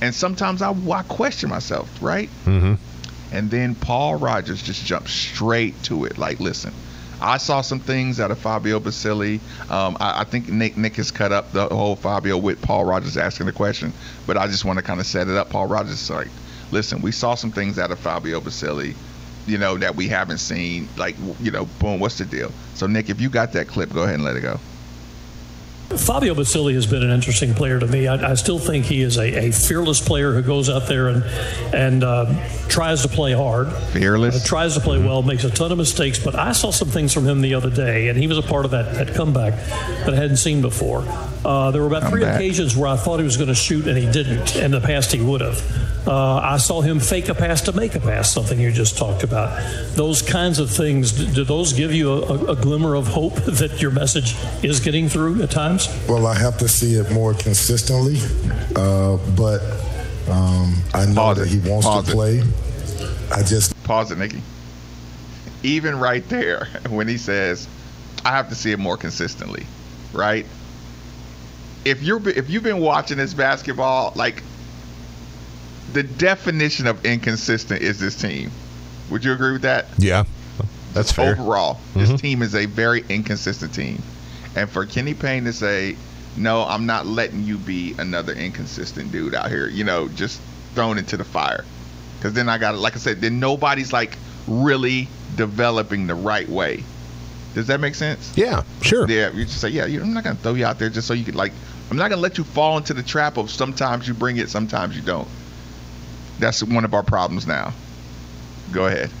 and 0.03 0.13
sometimes 0.13 0.61
I, 0.61 0.71
I 0.71 1.03
question 1.03 1.49
myself, 1.49 1.89
right? 2.01 2.29
Mm-hmm. 2.43 2.73
And 3.33 3.49
then 3.49 3.73
Paul 3.73 4.17
Rogers 4.17 4.61
just 4.61 4.85
jumped 4.85 5.09
straight 5.09 5.81
to 5.83 6.03
it. 6.03 6.17
Like, 6.17 6.41
listen, 6.41 6.73
I 7.21 7.37
saw 7.37 7.61
some 7.61 7.79
things 7.79 8.19
out 8.19 8.29
of 8.29 8.37
Fabio 8.37 8.81
Basili. 8.81 9.39
Um, 9.69 9.95
I, 10.01 10.19
I, 10.19 10.23
think 10.25 10.49
Nick 10.49 10.75
Nick 10.75 10.97
has 10.97 11.09
cut 11.09 11.31
up 11.31 11.53
the 11.53 11.67
whole 11.69 11.95
Fabio 11.95 12.37
with 12.37 12.61
Paul 12.61 12.83
Rogers 12.83 13.15
asking 13.15 13.45
the 13.45 13.53
question, 13.53 13.93
but 14.27 14.35
I 14.35 14.47
just 14.47 14.65
want 14.65 14.77
to 14.77 14.83
kind 14.83 14.99
of 14.99 15.05
set 15.05 15.29
it 15.29 15.37
up. 15.37 15.49
Paul 15.49 15.67
Rogers 15.67 16.01
is 16.01 16.09
like, 16.09 16.27
listen, 16.73 17.01
we 17.01 17.13
saw 17.13 17.35
some 17.35 17.53
things 17.53 17.79
out 17.79 17.89
of 17.89 17.97
Fabio 17.97 18.41
Basili, 18.41 18.95
you 19.47 19.57
know, 19.57 19.77
that 19.77 19.95
we 19.95 20.09
haven't 20.09 20.39
seen. 20.39 20.89
Like, 20.97 21.15
you 21.39 21.51
know, 21.51 21.65
boom, 21.79 22.01
what's 22.01 22.17
the 22.17 22.25
deal? 22.25 22.51
So, 22.73 22.87
Nick, 22.87 23.09
if 23.09 23.21
you 23.21 23.29
got 23.29 23.53
that 23.53 23.69
clip, 23.69 23.93
go 23.93 24.03
ahead 24.03 24.15
and 24.15 24.25
let 24.25 24.35
it 24.35 24.41
go. 24.41 24.59
Fabio 25.97 26.33
Basili 26.33 26.73
has 26.73 26.85
been 26.85 27.03
an 27.03 27.11
interesting 27.11 27.53
player 27.53 27.79
to 27.79 27.87
me. 27.87 28.07
I, 28.07 28.31
I 28.31 28.33
still 28.35 28.59
think 28.59 28.85
he 28.85 29.01
is 29.01 29.17
a, 29.17 29.47
a, 29.47 29.51
fearless 29.51 29.99
player 29.99 30.33
who 30.33 30.41
goes 30.41 30.69
out 30.69 30.87
there 30.87 31.07
and 31.07 31.23
and 31.73 32.03
uh, 32.03 32.25
tries 32.67 33.03
to 33.03 33.07
play 33.07 33.33
hard. 33.33 33.71
Fearless. 33.71 34.43
Uh, 34.43 34.47
tries 34.47 34.73
to 34.73 34.79
play 34.79 34.97
well, 34.99 35.21
makes 35.21 35.43
a 35.43 35.49
ton 35.49 35.71
of 35.71 35.77
mistakes. 35.77 36.17
But 36.23 36.35
I 36.35 36.51
saw 36.51 36.71
some 36.71 36.87
things 36.87 37.13
from 37.13 37.25
him 37.25 37.41
the 37.41 37.53
other 37.53 37.69
day, 37.69 38.09
and 38.09 38.17
he 38.17 38.27
was 38.27 38.37
a 38.37 38.41
part 38.41 38.65
of 38.65 38.71
that, 38.71 38.93
that 38.95 39.15
comeback 39.15 39.53
that 39.55 40.13
I 40.13 40.15
hadn't 40.15 40.37
seen 40.37 40.61
before. 40.61 41.03
Uh, 41.45 41.71
there 41.71 41.81
were 41.81 41.87
about 41.87 42.09
three 42.09 42.23
occasions 42.23 42.75
where 42.75 42.87
I 42.87 42.95
thought 42.95 43.17
he 43.17 43.25
was 43.25 43.37
going 43.37 43.49
to 43.49 43.55
shoot 43.55 43.87
and 43.87 43.97
he 43.97 44.09
didn't. 44.11 44.55
In 44.55 44.71
the 44.71 44.79
past, 44.79 45.11
he 45.11 45.21
would 45.21 45.41
have. 45.41 45.61
Uh, 46.07 46.35
I 46.35 46.57
saw 46.57 46.81
him 46.81 46.99
fake 46.99 47.29
a 47.29 47.35
pass 47.35 47.61
to 47.61 47.71
make 47.71 47.95
a 47.95 47.99
pass, 47.99 48.29
something 48.29 48.59
you 48.59 48.71
just 48.71 48.97
talked 48.97 49.23
about. 49.23 49.57
Those 49.95 50.21
kinds 50.21 50.59
of 50.59 50.69
things, 50.69 51.11
do 51.11 51.43
those 51.43 51.73
give 51.73 51.93
you 51.93 52.11
a, 52.11 52.51
a 52.51 52.55
glimmer 52.55 52.95
of 52.95 53.07
hope 53.07 53.35
that 53.45 53.81
your 53.81 53.91
message 53.91 54.35
is 54.63 54.79
getting 54.79 55.07
through 55.07 55.41
at 55.43 55.51
times? 55.51 55.82
Well, 56.07 56.27
I 56.27 56.35
have 56.35 56.57
to 56.59 56.67
see 56.67 56.95
it 56.95 57.11
more 57.11 57.33
consistently, 57.33 58.17
uh, 58.75 59.17
but 59.35 59.61
um, 60.29 60.75
I 60.93 61.05
know 61.05 61.15
Pause 61.15 61.37
that 61.37 61.47
he 61.47 61.69
wants 61.69 61.85
Pause 61.85 62.05
to 62.05 62.11
play. 62.11 62.43
I 63.31 63.43
just. 63.43 63.83
Pause 63.83 64.11
it, 64.11 64.17
Nikki. 64.17 64.41
Even 65.63 65.99
right 65.99 66.27
there, 66.29 66.67
when 66.89 67.07
he 67.07 67.17
says, 67.17 67.67
I 68.25 68.31
have 68.31 68.49
to 68.49 68.55
see 68.55 68.71
it 68.71 68.79
more 68.79 68.97
consistently, 68.97 69.65
right? 70.13 70.45
If 71.85 72.01
you're 72.01 72.27
if 72.29 72.49
you've 72.49 72.63
been 72.63 72.79
watching 72.79 73.17
this 73.17 73.33
basketball, 73.33 74.13
like 74.15 74.41
the 75.91 76.03
definition 76.03 76.87
of 76.87 77.05
inconsistent 77.05 77.81
is 77.81 77.99
this 77.99 78.19
team. 78.19 78.51
Would 79.09 79.25
you 79.25 79.33
agree 79.33 79.51
with 79.51 79.63
that? 79.63 79.87
Yeah, 79.97 80.23
that's 80.93 81.11
fair. 81.11 81.33
Overall, 81.33 81.75
mm-hmm. 81.75 81.99
this 81.99 82.21
team 82.21 82.41
is 82.41 82.55
a 82.55 82.65
very 82.65 83.03
inconsistent 83.09 83.73
team, 83.73 84.01
and 84.55 84.69
for 84.69 84.85
Kenny 84.85 85.13
Payne 85.13 85.45
to 85.45 85.53
say, 85.53 85.95
"No, 86.37 86.63
I'm 86.63 86.85
not 86.85 87.05
letting 87.05 87.43
you 87.43 87.57
be 87.57 87.95
another 87.97 88.33
inconsistent 88.33 89.11
dude 89.11 89.35
out 89.35 89.49
here," 89.49 89.67
you 89.67 89.83
know, 89.83 90.07
just 90.09 90.39
thrown 90.75 90.97
into 90.97 91.17
the 91.17 91.23
fire, 91.23 91.63
because 92.17 92.33
then 92.33 92.49
I 92.49 92.57
got, 92.57 92.77
like 92.77 92.95
I 92.95 92.99
said, 92.99 93.21
then 93.21 93.39
nobody's 93.39 93.93
like 93.93 94.17
really 94.47 95.07
developing 95.35 96.07
the 96.07 96.15
right 96.15 96.49
way. 96.49 96.83
Does 97.53 97.67
that 97.67 97.79
make 97.79 97.95
sense? 97.95 98.33
Yeah, 98.35 98.63
sure. 98.81 99.07
Yeah, 99.07 99.31
you 99.31 99.45
just 99.45 99.61
say, 99.61 99.69
yeah, 99.69 99.85
I'm 99.85 100.13
not 100.13 100.23
gonna 100.23 100.35
throw 100.35 100.55
you 100.55 100.65
out 100.65 100.79
there 100.79 100.89
just 100.89 101.07
so 101.07 101.13
you 101.13 101.23
could 101.23 101.35
like. 101.35 101.53
I'm 101.91 101.97
not 101.97 102.09
gonna 102.09 102.21
let 102.21 102.37
you 102.37 102.43
fall 102.43 102.77
into 102.77 102.93
the 102.93 103.03
trap 103.03 103.37
of 103.37 103.51
sometimes 103.51 104.07
you 104.07 104.13
bring 104.15 104.37
it, 104.37 104.49
sometimes 104.49 104.95
you 104.95 105.03
don't. 105.03 105.27
That's 106.39 106.63
one 106.63 106.83
of 106.83 106.93
our 106.95 107.03
problems 107.03 107.45
now. 107.45 107.73
Go 108.71 108.87
ahead. 108.87 109.11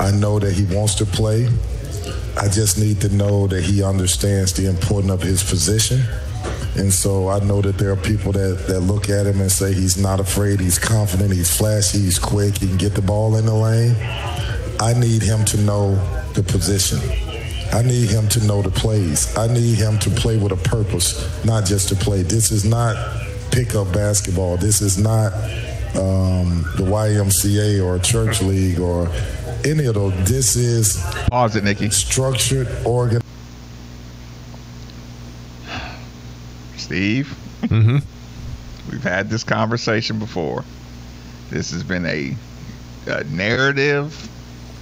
I 0.00 0.10
know 0.10 0.38
that 0.40 0.52
he 0.52 0.64
wants 0.74 0.94
to 0.96 1.04
play. 1.04 1.48
I 2.36 2.48
just 2.48 2.78
need 2.78 3.00
to 3.02 3.08
know 3.08 3.46
that 3.48 3.62
he 3.62 3.82
understands 3.82 4.52
the 4.52 4.68
importance 4.68 5.12
of 5.12 5.22
his 5.22 5.42
position. 5.42 6.00
And 6.76 6.92
so 6.92 7.28
I 7.28 7.40
know 7.40 7.60
that 7.60 7.78
there 7.78 7.90
are 7.90 7.96
people 7.96 8.32
that, 8.32 8.66
that 8.68 8.80
look 8.80 9.10
at 9.10 9.26
him 9.26 9.40
and 9.40 9.50
say 9.50 9.72
he's 9.72 9.98
not 9.98 10.20
afraid, 10.20 10.60
he's 10.60 10.78
confident, 10.78 11.32
he's 11.32 11.54
flashy, 11.54 11.98
he's 11.98 12.18
quick, 12.18 12.58
he 12.58 12.68
can 12.68 12.76
get 12.76 12.94
the 12.94 13.02
ball 13.02 13.36
in 13.36 13.46
the 13.46 13.54
lane. 13.54 13.96
I 14.80 14.94
need 14.94 15.22
him 15.22 15.44
to 15.46 15.60
know 15.60 15.94
the 16.34 16.42
position. 16.42 17.00
I 17.72 17.82
need 17.82 18.08
him 18.08 18.28
to 18.28 18.44
know 18.46 18.62
the 18.62 18.70
plays. 18.70 19.36
I 19.36 19.46
need 19.46 19.76
him 19.76 19.98
to 20.00 20.10
play 20.10 20.38
with 20.38 20.52
a 20.52 20.56
purpose, 20.56 21.44
not 21.44 21.64
just 21.64 21.88
to 21.90 21.96
play. 21.96 22.22
This 22.22 22.50
is 22.50 22.64
not 22.64 22.96
pickup 23.52 23.92
basketball. 23.92 24.56
This 24.56 24.80
is 24.80 24.98
not 24.98 25.32
um, 25.96 26.64
the 26.76 26.84
YMCA 26.84 27.84
or 27.84 27.98
church 27.98 28.42
league 28.42 28.80
or 28.80 29.08
any 29.64 29.86
of 29.86 29.94
those. 29.94 30.14
This 30.28 30.56
is 30.56 31.02
pause 31.30 31.56
it, 31.56 31.64
Nikki. 31.64 31.90
Structured, 31.90 32.68
organ. 32.84 33.22
Steve, 36.76 37.34
mm-hmm. 37.62 37.98
we've 38.90 39.02
had 39.02 39.30
this 39.30 39.44
conversation 39.44 40.18
before. 40.18 40.64
This 41.50 41.70
has 41.72 41.82
been 41.84 42.06
a, 42.06 42.34
a 43.06 43.24
narrative, 43.24 44.28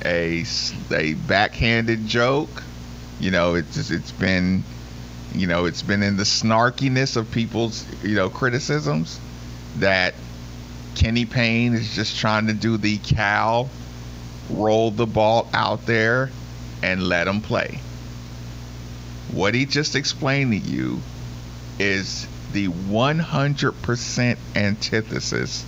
a 0.05 0.45
a 0.91 1.15
backhanded 1.15 2.07
joke. 2.07 2.63
You 3.21 3.31
know, 3.31 3.55
it's 3.55 3.91
it's 3.91 4.13
been 4.13 4.63
you 5.35 5.47
know, 5.47 5.67
it's 5.67 5.83
been 5.83 6.03
in 6.03 6.17
the 6.17 6.25
snarkiness 6.25 7.17
of 7.17 7.31
people's, 7.31 7.85
you 8.03 8.15
know, 8.15 8.31
criticisms 8.31 9.21
that 9.79 10.15
Kenny 10.95 11.27
Payne 11.27 11.75
is 11.75 11.95
just 11.95 12.19
trying 12.19 12.47
to 12.47 12.55
do 12.55 12.77
the 12.77 12.99
Cal, 12.99 13.69
roll 14.51 14.91
the 14.91 15.07
ball 15.07 15.49
out 15.53 15.87
there 15.87 16.31
and 16.83 17.03
let 17.03 17.27
him 17.27 17.41
play. 17.41 17.81
What 19.33 19.55
he 19.55 19.67
just 19.67 19.95
explained 19.95 20.53
to 20.53 20.59
you 20.59 21.01
is 21.79 22.27
the 22.53 22.69
100% 22.69 24.39
antithesis 24.57 25.65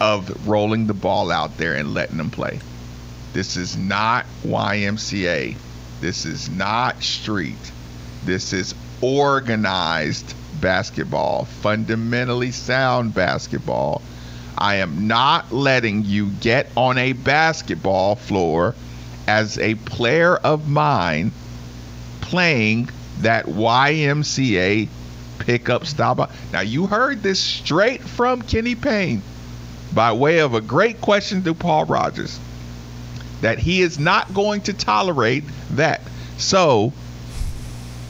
of 0.00 0.48
rolling 0.48 0.86
the 0.86 0.94
ball 0.94 1.30
out 1.30 1.56
there 1.56 1.74
and 1.74 1.94
letting 1.94 2.18
them 2.18 2.30
play. 2.30 2.60
This 3.32 3.56
is 3.56 3.76
not 3.76 4.26
YMCA. 4.44 5.56
This 6.00 6.26
is 6.26 6.50
not 6.50 7.02
street. 7.02 7.72
This 8.24 8.52
is 8.52 8.74
organized 9.00 10.34
basketball, 10.60 11.44
fundamentally 11.44 12.50
sound 12.50 13.14
basketball. 13.14 14.02
I 14.62 14.76
am 14.76 15.08
not 15.08 15.50
letting 15.50 16.04
you 16.04 16.28
get 16.40 16.70
on 16.76 16.96
a 16.96 17.14
basketball 17.14 18.14
floor 18.14 18.76
as 19.26 19.58
a 19.58 19.74
player 19.74 20.36
of 20.36 20.68
mine 20.68 21.32
playing 22.20 22.88
that 23.22 23.46
YMCA 23.46 24.86
pickup 25.40 25.84
stop. 25.84 26.30
Now, 26.52 26.60
you 26.60 26.86
heard 26.86 27.24
this 27.24 27.40
straight 27.40 28.02
from 28.02 28.40
Kenny 28.42 28.76
Payne 28.76 29.22
by 29.92 30.12
way 30.12 30.38
of 30.38 30.54
a 30.54 30.60
great 30.60 31.00
question 31.00 31.42
to 31.42 31.54
Paul 31.54 31.86
Rogers 31.86 32.38
that 33.40 33.58
he 33.58 33.82
is 33.82 33.98
not 33.98 34.32
going 34.32 34.60
to 34.60 34.72
tolerate 34.72 35.42
that. 35.72 36.02
So, 36.38 36.92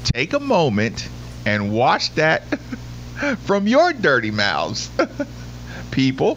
take 0.04 0.34
a 0.34 0.40
moment 0.40 1.08
and 1.46 1.72
watch 1.72 2.14
that 2.16 2.42
from 3.44 3.66
your 3.66 3.94
dirty 3.94 4.30
mouths, 4.30 4.90
people. 5.92 6.36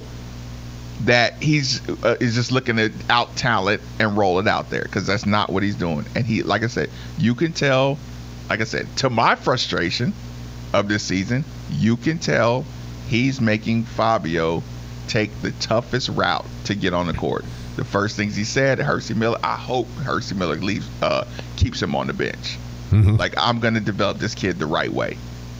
that 1.01 1.41
he's 1.43 1.87
uh, 2.03 2.15
is 2.21 2.35
just 2.35 2.51
looking 2.51 2.77
to 2.77 2.91
out 3.09 3.35
talent 3.35 3.81
and 3.99 4.17
roll 4.17 4.39
it 4.39 4.47
out 4.47 4.69
there 4.69 4.83
because 4.83 5.05
that's 5.05 5.25
not 5.25 5.49
what 5.51 5.61
he's 5.61 5.75
doing. 5.75 6.05
And 6.15 6.25
he, 6.25 6.41
like 6.41 6.63
I 6.63 6.67
said, 6.67 6.89
you 7.17 7.35
can 7.35 7.51
tell. 7.51 7.97
Like 8.49 8.61
I 8.61 8.65
said, 8.65 8.87
to 8.97 9.09
my 9.09 9.33
frustration 9.35 10.13
of 10.71 10.87
this 10.87 11.01
season, 11.03 11.43
you 11.71 11.97
can 11.97 12.19
tell 12.19 12.63
he's 13.07 13.41
making 13.41 13.83
Fabio 13.83 14.61
take 15.07 15.31
the 15.41 15.51
toughest 15.53 16.09
route 16.09 16.45
to 16.65 16.75
get 16.75 16.93
on 16.93 17.07
the 17.07 17.13
court. 17.13 17.43
The 17.75 17.83
first 17.83 18.15
things 18.15 18.35
he 18.35 18.43
said, 18.43 18.77
Hercy 18.79 19.15
Miller, 19.15 19.39
I 19.43 19.55
hope 19.55 19.87
Hercy 20.03 20.35
Miller 20.35 20.57
leaves, 20.57 20.87
uh, 21.01 21.25
keeps 21.57 21.81
him 21.81 21.95
on 21.95 22.05
the 22.07 22.13
bench. 22.13 22.57
Like 23.17 23.33
I'm 23.35 23.59
going 23.59 23.73
to 23.73 23.79
develop 23.81 24.19
this 24.19 24.35
kid 24.35 24.59
the 24.59 24.67
right 24.67 24.91
way. 24.93 25.17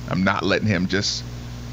I'm 0.10 0.24
not 0.24 0.44
letting 0.44 0.68
him 0.68 0.88
just, 0.88 1.24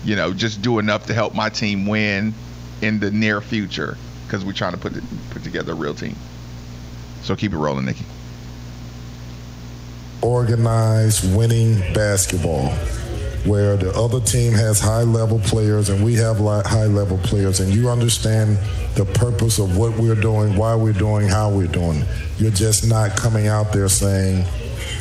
you 0.04 0.16
know, 0.16 0.32
just 0.32 0.62
do 0.62 0.78
enough 0.78 1.06
to 1.06 1.14
help 1.14 1.34
my 1.34 1.48
team 1.48 1.86
win 1.86 2.34
in 2.80 2.98
the 2.98 3.10
near 3.10 3.40
future 3.40 3.96
because 4.26 4.44
we're 4.44 4.52
trying 4.52 4.72
to 4.72 4.78
put 4.78 4.96
it, 4.96 5.04
put 5.30 5.44
together 5.44 5.72
a 5.72 5.74
real 5.74 5.94
team. 5.94 6.16
So 7.22 7.36
keep 7.36 7.52
it 7.52 7.56
rolling, 7.58 7.84
Nikki. 7.84 8.04
organized 10.22 11.36
winning 11.36 11.78
basketball 11.92 12.70
where 13.44 13.76
the 13.76 13.92
other 13.94 14.20
team 14.20 14.52
has 14.52 14.78
high 14.80 15.02
level 15.02 15.40
players 15.40 15.88
and 15.88 16.04
we 16.04 16.14
have 16.14 16.38
high 16.38 16.86
level 16.86 17.18
players 17.18 17.58
and 17.58 17.74
you 17.74 17.88
understand 17.88 18.56
the 18.94 19.04
purpose 19.14 19.58
of 19.58 19.76
what 19.76 19.96
we're 19.98 20.14
doing 20.14 20.56
why 20.56 20.76
we're 20.76 20.92
doing 20.92 21.26
how 21.26 21.50
we're 21.50 21.66
doing 21.66 22.04
you're 22.38 22.52
just 22.52 22.86
not 22.88 23.16
coming 23.16 23.48
out 23.48 23.72
there 23.72 23.88
saying 23.88 24.44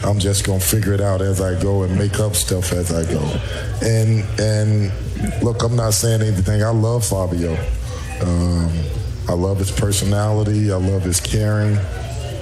i'm 0.04 0.20
just 0.20 0.46
to 0.46 0.60
figure 0.60 0.94
it 0.94 1.02
out 1.02 1.22
as 1.22 1.42
i 1.42 1.60
go 1.62 1.84
and 1.84 1.98
make 1.98 2.20
up 2.20 2.36
stuff 2.36 2.72
as 2.72 2.92
i 2.92 3.04
go 3.12 3.22
and 3.82 4.24
and 4.40 4.92
look 5.44 5.64
i'm 5.64 5.76
not 5.76 5.94
saying 5.94 6.22
anything 6.22 6.64
i 6.64 6.70
love 6.70 7.06
fabio 7.06 7.54
um, 8.22 8.72
i 9.30 9.34
love 9.34 9.58
his 9.58 9.72
personality 9.72 10.72
i 10.72 10.76
love 10.76 11.04
his 11.04 11.20
caring 11.20 11.78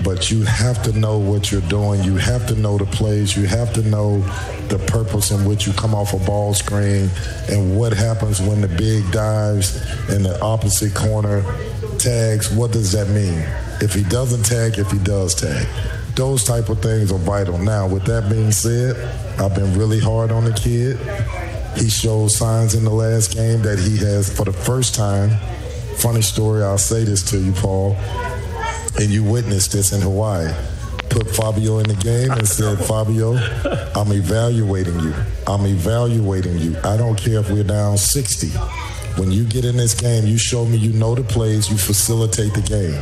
but 0.03 0.31
you 0.31 0.43
have 0.43 0.81
to 0.83 0.97
know 0.97 1.17
what 1.17 1.51
you're 1.51 1.61
doing. 1.61 2.03
You 2.03 2.15
have 2.15 2.47
to 2.47 2.55
know 2.55 2.77
the 2.77 2.85
plays. 2.85 3.35
You 3.35 3.45
have 3.47 3.73
to 3.73 3.81
know 3.81 4.19
the 4.67 4.79
purpose 4.87 5.31
in 5.31 5.45
which 5.45 5.67
you 5.67 5.73
come 5.73 5.93
off 5.93 6.13
a 6.13 6.19
ball 6.25 6.53
screen 6.53 7.09
and 7.49 7.77
what 7.77 7.93
happens 7.93 8.39
when 8.39 8.61
the 8.61 8.67
big 8.67 9.09
dives 9.11 9.75
in 10.09 10.23
the 10.23 10.39
opposite 10.41 10.93
corner 10.95 11.43
tags. 11.97 12.51
What 12.51 12.71
does 12.71 12.91
that 12.93 13.09
mean? 13.09 13.43
If 13.81 13.93
he 13.93 14.03
doesn't 14.03 14.43
tag, 14.43 14.77
if 14.77 14.91
he 14.91 14.99
does 14.99 15.35
tag. 15.35 15.67
Those 16.15 16.43
type 16.43 16.69
of 16.69 16.81
things 16.81 17.11
are 17.11 17.17
vital. 17.17 17.57
Now, 17.57 17.87
with 17.87 18.05
that 18.05 18.29
being 18.29 18.51
said, 18.51 18.95
I've 19.39 19.55
been 19.55 19.77
really 19.77 19.99
hard 19.99 20.31
on 20.31 20.45
the 20.45 20.53
kid. 20.53 20.97
He 21.77 21.89
showed 21.89 22.29
signs 22.31 22.75
in 22.75 22.83
the 22.83 22.89
last 22.89 23.33
game 23.33 23.61
that 23.61 23.79
he 23.79 23.97
has, 23.97 24.35
for 24.35 24.43
the 24.43 24.53
first 24.53 24.95
time, 24.95 25.29
funny 25.97 26.21
story, 26.21 26.63
I'll 26.63 26.77
say 26.77 27.03
this 27.03 27.23
to 27.31 27.37
you, 27.37 27.53
Paul 27.53 27.95
and 28.99 29.09
you 29.09 29.23
witnessed 29.23 29.71
this 29.71 29.93
in 29.93 30.01
Hawaii. 30.01 30.53
Put 31.09 31.27
Fabio 31.29 31.79
in 31.79 31.87
the 31.87 31.95
game 31.95 32.31
and 32.31 32.47
said, 32.47 32.77
Fabio, 32.85 33.35
I'm 33.95 34.11
evaluating 34.11 34.99
you. 34.99 35.13
I'm 35.47 35.65
evaluating 35.65 36.57
you. 36.59 36.77
I 36.83 36.97
don't 36.97 37.17
care 37.17 37.39
if 37.39 37.49
we're 37.49 37.63
down 37.63 37.97
60. 37.97 38.47
When 39.19 39.31
you 39.31 39.45
get 39.45 39.65
in 39.65 39.77
this 39.77 39.93
game, 39.93 40.25
you 40.25 40.37
show 40.37 40.65
me 40.65 40.77
you 40.77 40.93
know 40.93 41.15
the 41.15 41.23
plays, 41.23 41.69
you 41.69 41.77
facilitate 41.77 42.53
the 42.53 42.61
game. 42.61 43.01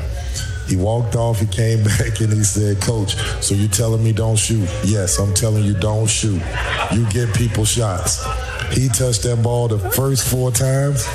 He 0.68 0.76
walked 0.76 1.16
off, 1.16 1.40
he 1.40 1.48
came 1.48 1.84
back, 1.84 2.20
and 2.20 2.34
he 2.34 2.44
said, 2.44 2.82
Coach, 2.82 3.16
so 3.42 3.56
you 3.56 3.68
telling 3.68 4.04
me 4.04 4.14
don't 4.14 4.38
shoot? 4.38 4.70
Yes, 4.84 5.18
I'm 5.20 5.34
telling 5.34 5.64
you 5.64 5.74
don't 5.74 6.08
shoot. 6.08 6.42
You 6.92 7.10
get 7.10 7.34
people 7.34 7.66
shots. 7.66 8.24
He 8.74 8.90
touched 8.90 9.24
that 9.24 9.42
ball 9.42 9.68
the 9.70 9.80
first 9.92 10.28
four 10.28 10.52
times, 10.52 11.08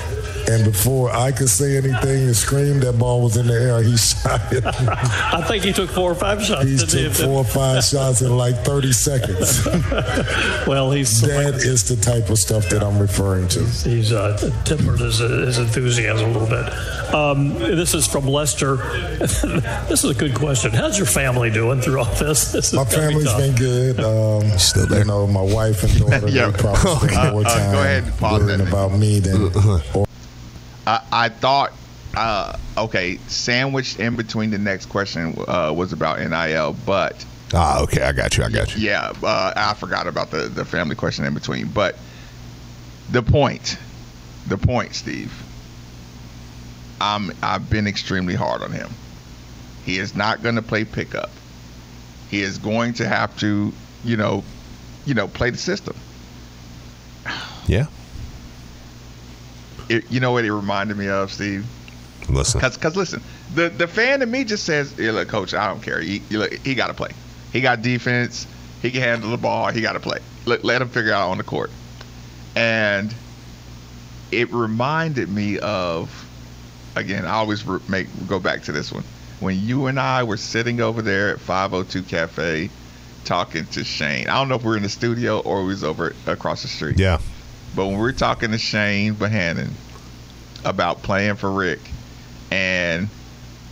and 0.48 0.64
before 0.64 1.10
I 1.10 1.32
could 1.32 1.48
say 1.48 1.76
anything 1.76 2.24
and 2.26 2.36
scream, 2.36 2.80
that 2.80 2.98
ball 2.98 3.22
was 3.22 3.36
in 3.36 3.46
the 3.46 3.54
air. 3.54 3.82
He 3.82 3.96
shot 3.96 4.40
it. 4.52 4.64
I 4.66 5.42
think 5.46 5.64
he 5.64 5.72
took 5.72 5.90
four 5.90 6.10
or 6.12 6.14
five 6.14 6.42
shots. 6.42 6.64
He 6.64 6.76
didn't 6.76 6.90
he? 6.90 7.04
took 7.04 7.12
four 7.26 7.38
or 7.38 7.44
five 7.44 7.84
shots 7.84 8.22
in 8.22 8.36
like 8.36 8.56
30 8.64 8.92
seconds. 8.92 9.64
well, 10.66 10.90
he's 10.90 11.20
that 11.22 11.54
is 11.56 11.84
the 11.88 11.96
type 11.96 12.30
of 12.30 12.38
stuff 12.38 12.68
that 12.70 12.82
I'm 12.82 12.98
referring 12.98 13.48
to. 13.48 13.64
He's 13.64 14.12
uh, 14.12 14.36
tempered 14.64 15.00
his, 15.00 15.18
his 15.18 15.58
enthusiasm 15.58 16.30
a 16.30 16.38
little 16.38 16.48
bit. 16.48 16.72
Um, 17.14 17.54
this 17.58 17.94
is 17.94 18.06
from 18.06 18.26
Lester. 18.26 18.76
this 19.18 20.04
is 20.04 20.10
a 20.10 20.14
good 20.14 20.34
question. 20.34 20.70
How's 20.72 20.96
your 20.98 21.06
family 21.06 21.50
doing 21.50 21.80
through 21.80 21.98
all 22.00 22.14
this? 22.14 22.52
this 22.52 22.72
My 22.72 22.84
gonna 22.84 23.18
be 23.18 23.24
been 23.24 23.54
good. 23.56 24.00
Um, 24.00 24.58
Still 24.58 24.86
there. 24.86 25.00
You 25.00 25.04
know, 25.04 25.26
my 25.26 25.42
wife 25.42 25.82
and 25.84 25.98
daughter, 25.98 26.28
Yeah. 26.28 26.50
they 26.50 26.58
probably 26.58 27.08
spend 27.08 27.16
Uh, 27.16 27.32
more 27.32 27.46
uh, 27.46 27.50
time 27.54 27.72
go 27.72 27.80
ahead 27.80 28.18
pause 28.18 28.40
worrying 28.42 28.58
that. 28.58 28.68
about 28.68 28.92
me 28.92 29.18
than. 29.20 29.50
I, 30.86 31.00
I 31.12 31.28
thought, 31.28 31.72
uh, 32.16 32.56
okay, 32.76 33.16
sandwiched 33.28 33.98
in 33.98 34.16
between 34.16 34.50
the 34.50 34.58
next 34.58 34.86
question 34.86 35.34
uh, 35.46 35.72
was 35.74 35.92
about 35.92 36.18
NIL, 36.18 36.76
but 36.84 37.24
Ah, 37.54 37.82
okay, 37.82 38.02
I 38.02 38.12
got 38.12 38.36
you. 38.36 38.44
I 38.44 38.48
got 38.48 38.74
you. 38.74 38.82
yeah, 38.82 39.12
uh, 39.22 39.52
I 39.54 39.74
forgot 39.74 40.06
about 40.06 40.30
the, 40.30 40.48
the 40.48 40.64
family 40.64 40.96
question 40.96 41.24
in 41.26 41.34
between. 41.34 41.68
But 41.68 41.98
the 43.10 43.22
point, 43.22 43.76
the 44.46 44.56
point, 44.56 44.94
Steve, 44.94 45.32
I'm, 47.00 47.30
I've 47.42 47.68
been 47.68 47.86
extremely 47.86 48.34
hard 48.34 48.62
on 48.62 48.72
him. 48.72 48.88
He 49.84 49.98
is 49.98 50.14
not 50.14 50.42
going 50.42 50.54
to 50.54 50.62
play 50.62 50.84
pickup. 50.84 51.30
He 52.30 52.40
is 52.40 52.56
going 52.56 52.94
to 52.94 53.08
have 53.08 53.36
to, 53.40 53.72
you 54.04 54.16
know, 54.16 54.44
you 55.04 55.12
know, 55.12 55.28
play 55.28 55.50
the 55.50 55.58
system. 55.58 55.94
Yeah. 57.66 57.86
It, 59.88 60.10
you 60.10 60.20
know 60.20 60.32
what 60.32 60.44
it 60.44 60.52
reminded 60.52 60.96
me 60.96 61.08
of, 61.08 61.32
Steve? 61.32 61.66
Listen. 62.28 62.60
Because 62.60 62.96
listen, 62.96 63.22
the 63.54 63.68
the 63.68 63.86
fan 63.86 64.22
in 64.22 64.30
me 64.30 64.44
just 64.44 64.64
says, 64.64 64.98
yeah, 64.98 65.10
look, 65.10 65.28
coach, 65.28 65.54
I 65.54 65.66
don't 65.68 65.82
care. 65.82 66.00
He 66.00 66.22
look, 66.30 66.52
he 66.52 66.74
got 66.74 66.88
to 66.88 66.94
play. 66.94 67.10
He 67.52 67.60
got 67.60 67.82
defense. 67.82 68.46
He 68.80 68.90
can 68.90 69.02
handle 69.02 69.30
the 69.30 69.36
ball. 69.36 69.70
He 69.70 69.80
got 69.80 69.92
to 69.92 70.00
play. 70.00 70.18
Let, 70.46 70.64
let 70.64 70.82
him 70.82 70.88
figure 70.88 71.12
out 71.12 71.30
on 71.30 71.38
the 71.38 71.44
court. 71.44 71.70
And 72.56 73.14
it 74.30 74.52
reminded 74.52 75.28
me 75.28 75.58
of, 75.58 76.26
again, 76.96 77.24
I 77.24 77.32
always 77.32 77.64
make 77.88 78.08
go 78.28 78.38
back 78.38 78.62
to 78.64 78.72
this 78.72 78.92
one. 78.92 79.04
When 79.40 79.58
you 79.58 79.86
and 79.86 79.98
I 79.98 80.22
were 80.22 80.36
sitting 80.36 80.80
over 80.80 81.02
there 81.02 81.30
at 81.30 81.40
502 81.40 82.02
Cafe 82.04 82.70
talking 83.24 83.66
to 83.66 83.84
Shane. 83.84 84.28
I 84.28 84.34
don't 84.34 84.48
know 84.48 84.56
if 84.56 84.64
we 84.64 84.72
are 84.72 84.76
in 84.76 84.82
the 84.82 84.88
studio 84.88 85.40
or 85.40 85.62
we 85.62 85.68
was 85.68 85.84
over 85.84 86.14
across 86.26 86.62
the 86.62 86.68
street. 86.68 86.98
Yeah. 86.98 87.18
But 87.74 87.86
when 87.86 87.94
we 87.96 88.02
were 88.02 88.12
talking 88.12 88.50
to 88.50 88.58
Shane 88.58 89.14
Bohannon 89.14 89.70
about 90.64 91.02
playing 91.02 91.36
for 91.36 91.50
Rick, 91.50 91.80
and 92.50 93.08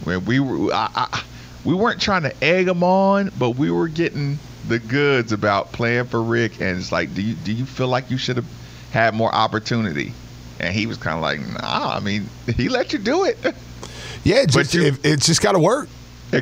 when 0.04 0.24
we 0.24 0.40
were, 0.40 0.72
I, 0.72 0.88
I, 0.94 1.22
we 1.64 1.74
weren't 1.74 2.00
trying 2.00 2.22
to 2.22 2.44
egg 2.44 2.66
him 2.68 2.82
on, 2.82 3.30
but 3.38 3.50
we 3.50 3.70
were 3.70 3.88
getting 3.88 4.38
the 4.68 4.78
goods 4.78 5.32
about 5.32 5.72
playing 5.72 6.06
for 6.06 6.22
Rick, 6.22 6.60
and 6.60 6.78
it's 6.78 6.90
like, 6.92 7.14
do 7.14 7.22
you 7.22 7.34
do 7.34 7.52
you 7.52 7.66
feel 7.66 7.88
like 7.88 8.10
you 8.10 8.16
should 8.18 8.36
have 8.36 8.46
had 8.92 9.14
more 9.14 9.34
opportunity? 9.34 10.12
And 10.58 10.74
he 10.74 10.86
was 10.86 10.96
kind 10.98 11.16
of 11.16 11.22
like, 11.22 11.40
nah. 11.62 11.94
I 11.96 12.00
mean, 12.00 12.28
he 12.56 12.68
let 12.68 12.92
you 12.92 12.98
do 12.98 13.24
it. 13.24 13.38
Yeah, 14.24 14.42
it's 14.42 14.54
just, 14.54 14.74
it, 14.74 14.98
it's 15.04 15.26
just 15.26 15.40
got 15.42 15.52
to 15.52 15.58
work. 15.58 15.88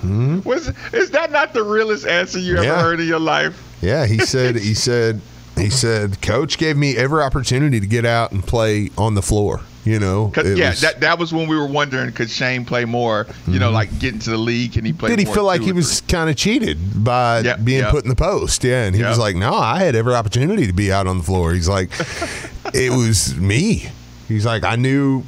Hmm? 0.00 0.40
Was 0.42 0.72
is 0.92 1.10
that 1.12 1.30
not 1.30 1.52
the 1.52 1.62
realest 1.62 2.06
answer 2.08 2.38
you 2.40 2.54
ever 2.56 2.64
Yeah. 2.64 2.82
heard 2.82 2.98
in 2.98 3.06
your 3.06 3.20
life? 3.20 3.56
Yeah, 3.80 4.04
he 4.06 4.18
said 4.18 4.56
he 4.56 4.74
said 4.74 5.20
he 5.56 5.70
said 5.70 6.20
coach 6.22 6.58
gave 6.58 6.76
me 6.76 6.96
every 6.96 7.22
opportunity 7.22 7.78
to 7.80 7.86
get 7.86 8.04
out 8.04 8.32
and 8.32 8.42
play 8.46 8.90
on 8.96 9.14
the 9.14 9.22
floor. 9.22 9.60
You 9.84 9.98
know, 9.98 10.32
yeah, 10.36 10.70
was- 10.70 10.80
that 10.82 11.00
that 11.00 11.18
was 11.18 11.32
when 11.32 11.48
we 11.48 11.56
were 11.56 11.66
wondering 11.66 12.12
could 12.12 12.30
Shane 12.30 12.64
play 12.64 12.84
more? 12.84 13.26
You 13.48 13.58
know, 13.58 13.70
Mhm. 13.70 13.74
like 13.74 13.98
getting 13.98 14.20
to 14.20 14.30
the 14.30 14.36
league, 14.36 14.74
can 14.74 14.84
he 14.84 14.92
play? 14.92 15.08
did 15.10 15.18
he 15.18 15.24
feel 15.24 15.42
like 15.44 15.60
he 15.60 15.72
was 15.72 16.00
kind 16.02 16.30
of 16.30 16.36
cheated 16.36 16.78
by 17.02 17.40
Yeah, 17.40 17.56
being 17.56 17.80
yeah. 17.80 17.90
put 17.90 18.04
in 18.04 18.08
the 18.08 18.14
post? 18.14 18.62
Yeah, 18.62 18.84
and 18.84 18.94
he 18.94 19.02
was 19.02 19.18
like, 19.18 19.34
"No, 19.34 19.52
I 19.54 19.80
had 19.80 19.96
every 19.96 20.14
opportunity 20.14 20.68
to 20.68 20.72
be 20.72 20.92
out 20.92 21.08
on 21.08 21.18
the 21.18 21.24
floor." 21.24 21.52
He's 21.52 21.66
like, 21.68 21.90
"It 22.72 22.92
was 22.92 23.34
me." 23.34 23.88
He's 24.28 24.46
like, 24.46 24.62
"I 24.62 24.76
knew, 24.76 25.24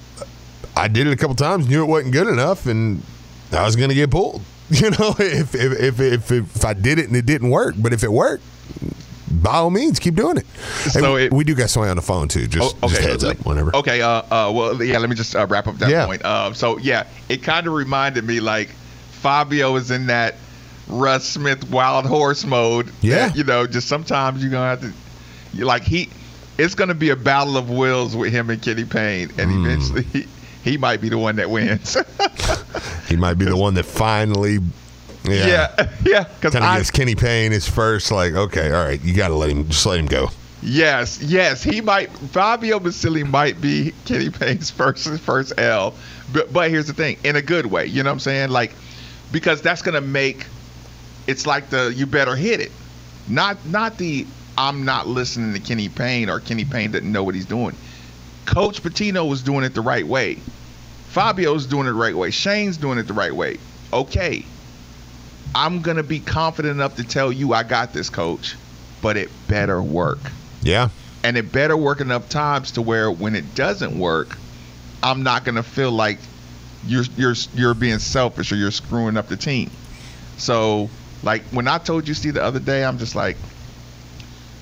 I 0.76 0.86
did 0.86 1.08
it 1.08 1.12
a 1.12 1.16
couple 1.16 1.34
times, 1.34 1.68
knew 1.68 1.82
it 1.82 1.86
wasn't 1.86 2.12
good 2.12 2.28
enough, 2.28 2.66
and 2.66 3.02
I 3.52 3.64
was 3.64 3.74
going 3.74 3.88
to 3.88 3.94
get 3.96 4.10
pulled." 4.10 4.42
You 4.70 4.90
know, 4.90 5.14
if 5.18 5.54
if, 5.54 5.72
if 5.78 6.00
if 6.00 6.30
if 6.32 6.64
I 6.64 6.72
did 6.74 6.98
it 7.00 7.08
and 7.08 7.16
it 7.16 7.26
didn't 7.26 7.50
work, 7.50 7.74
but 7.76 7.92
if 7.92 8.02
it 8.04 8.10
worked, 8.12 8.42
by 9.44 9.52
all 9.52 9.70
means, 9.70 9.98
keep 10.00 10.14
doing 10.16 10.38
it. 10.38 10.46
So 10.90 11.14
we, 11.14 11.24
it- 11.26 11.32
we 11.32 11.44
do 11.44 11.54
got 11.54 11.70
somebody 11.70 11.90
on 11.90 11.96
the 11.96 12.02
phone 12.02 12.26
too. 12.28 12.46
Just, 12.48 12.76
Oh, 12.82 12.88
just 12.88 13.00
heads 13.00 13.22
up, 13.24 13.36
whenever. 13.46 13.74
Okay. 13.76 14.02
Uh. 14.02 14.08
Uh. 14.22 14.50
Well. 14.52 14.82
Yeah. 14.82 14.98
Let 14.98 15.08
me 15.10 15.14
just 15.16 15.36
uh, 15.36 15.46
wrap 15.46 15.66
up 15.68 15.76
that 15.78 15.90
Yeah. 15.90 16.06
point. 16.06 16.24
Uh. 16.24 16.52
So 16.54 16.78
yeah, 16.78 17.06
it 17.28 17.42
kind 17.42 17.66
of 17.66 17.72
reminded 17.74 18.24
me 18.24 18.40
like 18.40 18.70
Fabio 19.10 19.76
is 19.76 19.90
in 19.90 20.06
that 20.08 20.34
Russ 20.88 21.24
Smith 21.24 21.70
wild 21.70 22.06
horse 22.06 22.44
mode. 22.44 22.90
Yeah. 23.00 23.28
that, 23.28 23.36
you 23.36 23.44
know, 23.44 23.66
just 23.66 23.86
sometimes 23.88 24.42
you're 24.42 24.50
gonna 24.50 24.70
have 24.70 24.80
to. 24.80 24.92
You 25.56 25.64
like 25.66 25.82
he. 25.82 26.08
It's 26.58 26.74
gonna 26.74 26.94
be 26.94 27.10
a 27.10 27.16
battle 27.16 27.56
of 27.56 27.68
wills 27.70 28.14
with 28.16 28.32
him 28.32 28.48
and 28.50 28.60
Kenny 28.62 28.84
Payne, 28.84 29.30
and 29.38 29.50
Hmm. 29.50 29.66
eventually 29.66 30.02
he, 30.12 30.26
he 30.70 30.76
might 30.76 31.00
be 31.00 31.08
the 31.08 31.18
one 31.18 31.36
that 31.36 31.50
wins. 31.50 31.96
He 33.08 33.16
might 33.16 33.34
be 33.34 33.44
the 33.44 33.56
one 33.56 33.74
that 33.74 33.84
finally. 33.84 34.58
Yeah. 35.24 35.46
yeah. 35.46 35.90
Yeah. 36.04 36.24
Because 36.24 36.52
Kind 36.52 36.64
of 36.64 36.70
I. 36.70 36.82
Kenny 36.92 37.14
Payne 37.14 37.52
his 37.52 37.68
first, 37.68 38.10
like, 38.10 38.34
okay, 38.34 38.70
all 38.70 38.84
right, 38.84 39.02
you 39.02 39.14
got 39.14 39.28
to 39.28 39.34
let 39.34 39.50
him, 39.50 39.68
just 39.68 39.86
let 39.86 39.98
him 39.98 40.06
go. 40.06 40.28
Yes, 40.62 41.22
yes, 41.22 41.62
he 41.62 41.82
might. 41.82 42.10
Fabio 42.10 42.78
Basili 42.78 43.22
might 43.22 43.60
be 43.60 43.92
Kenny 44.06 44.30
Payne's 44.30 44.70
first 44.70 45.06
first 45.20 45.52
L, 45.58 45.94
but 46.32 46.50
but 46.54 46.70
here's 46.70 46.86
the 46.86 46.94
thing, 46.94 47.18
in 47.22 47.36
a 47.36 47.42
good 47.42 47.66
way. 47.66 47.84
You 47.84 48.02
know 48.02 48.08
what 48.08 48.14
I'm 48.14 48.20
saying? 48.20 48.48
Like, 48.48 48.72
because 49.30 49.60
that's 49.60 49.82
gonna 49.82 50.00
make 50.00 50.46
it's 51.26 51.46
like 51.46 51.68
the 51.68 51.92
you 51.94 52.06
better 52.06 52.34
hit 52.34 52.60
it, 52.60 52.72
not 53.28 53.58
not 53.66 53.98
the 53.98 54.26
I'm 54.56 54.86
not 54.86 55.06
listening 55.06 55.52
to 55.52 55.60
Kenny 55.60 55.90
Payne 55.90 56.30
or 56.30 56.40
Kenny 56.40 56.64
Payne 56.64 56.92
doesn't 56.92 57.10
know 57.10 57.22
what 57.24 57.34
he's 57.34 57.46
doing. 57.46 57.76
Coach 58.46 58.82
Pitino 58.82 59.28
was 59.28 59.42
doing 59.42 59.64
it 59.64 59.74
the 59.74 59.80
right 59.82 60.06
way. 60.06 60.36
Fabio's 61.08 61.66
doing 61.66 61.86
it 61.86 61.90
the 61.90 61.98
right 61.98 62.16
way. 62.16 62.30
Shane's 62.30 62.76
doing 62.76 62.98
it 62.98 63.06
the 63.06 63.12
right 63.12 63.34
way. 63.34 63.58
Okay, 63.92 64.44
I'm 65.54 65.82
gonna 65.82 66.02
be 66.02 66.20
confident 66.20 66.74
enough 66.74 66.96
to 66.96 67.04
tell 67.04 67.30
you 67.30 67.52
I 67.52 67.62
got 67.62 67.92
this, 67.92 68.10
coach, 68.10 68.56
but 69.00 69.16
it 69.16 69.30
better 69.48 69.80
work. 69.82 70.18
Yeah. 70.62 70.88
And 71.22 71.36
it 71.36 71.52
better 71.52 71.76
work 71.76 72.00
enough 72.00 72.28
times 72.28 72.72
to 72.72 72.82
where 72.82 73.10
when 73.10 73.34
it 73.34 73.54
doesn't 73.54 73.98
work, 73.98 74.36
I'm 75.02 75.22
not 75.22 75.44
gonna 75.44 75.62
feel 75.62 75.90
like 75.90 76.18
you're 76.86 77.04
you're 77.16 77.34
you're 77.54 77.74
being 77.74 77.98
selfish 77.98 78.52
or 78.52 78.56
you're 78.56 78.70
screwing 78.70 79.16
up 79.16 79.28
the 79.28 79.36
team. 79.36 79.70
So 80.36 80.90
like 81.22 81.42
when 81.44 81.68
I 81.68 81.78
told 81.78 82.08
you 82.08 82.14
Steve 82.14 82.34
the 82.34 82.42
other 82.42 82.60
day, 82.60 82.84
I'm 82.84 82.98
just 82.98 83.14
like, 83.14 83.36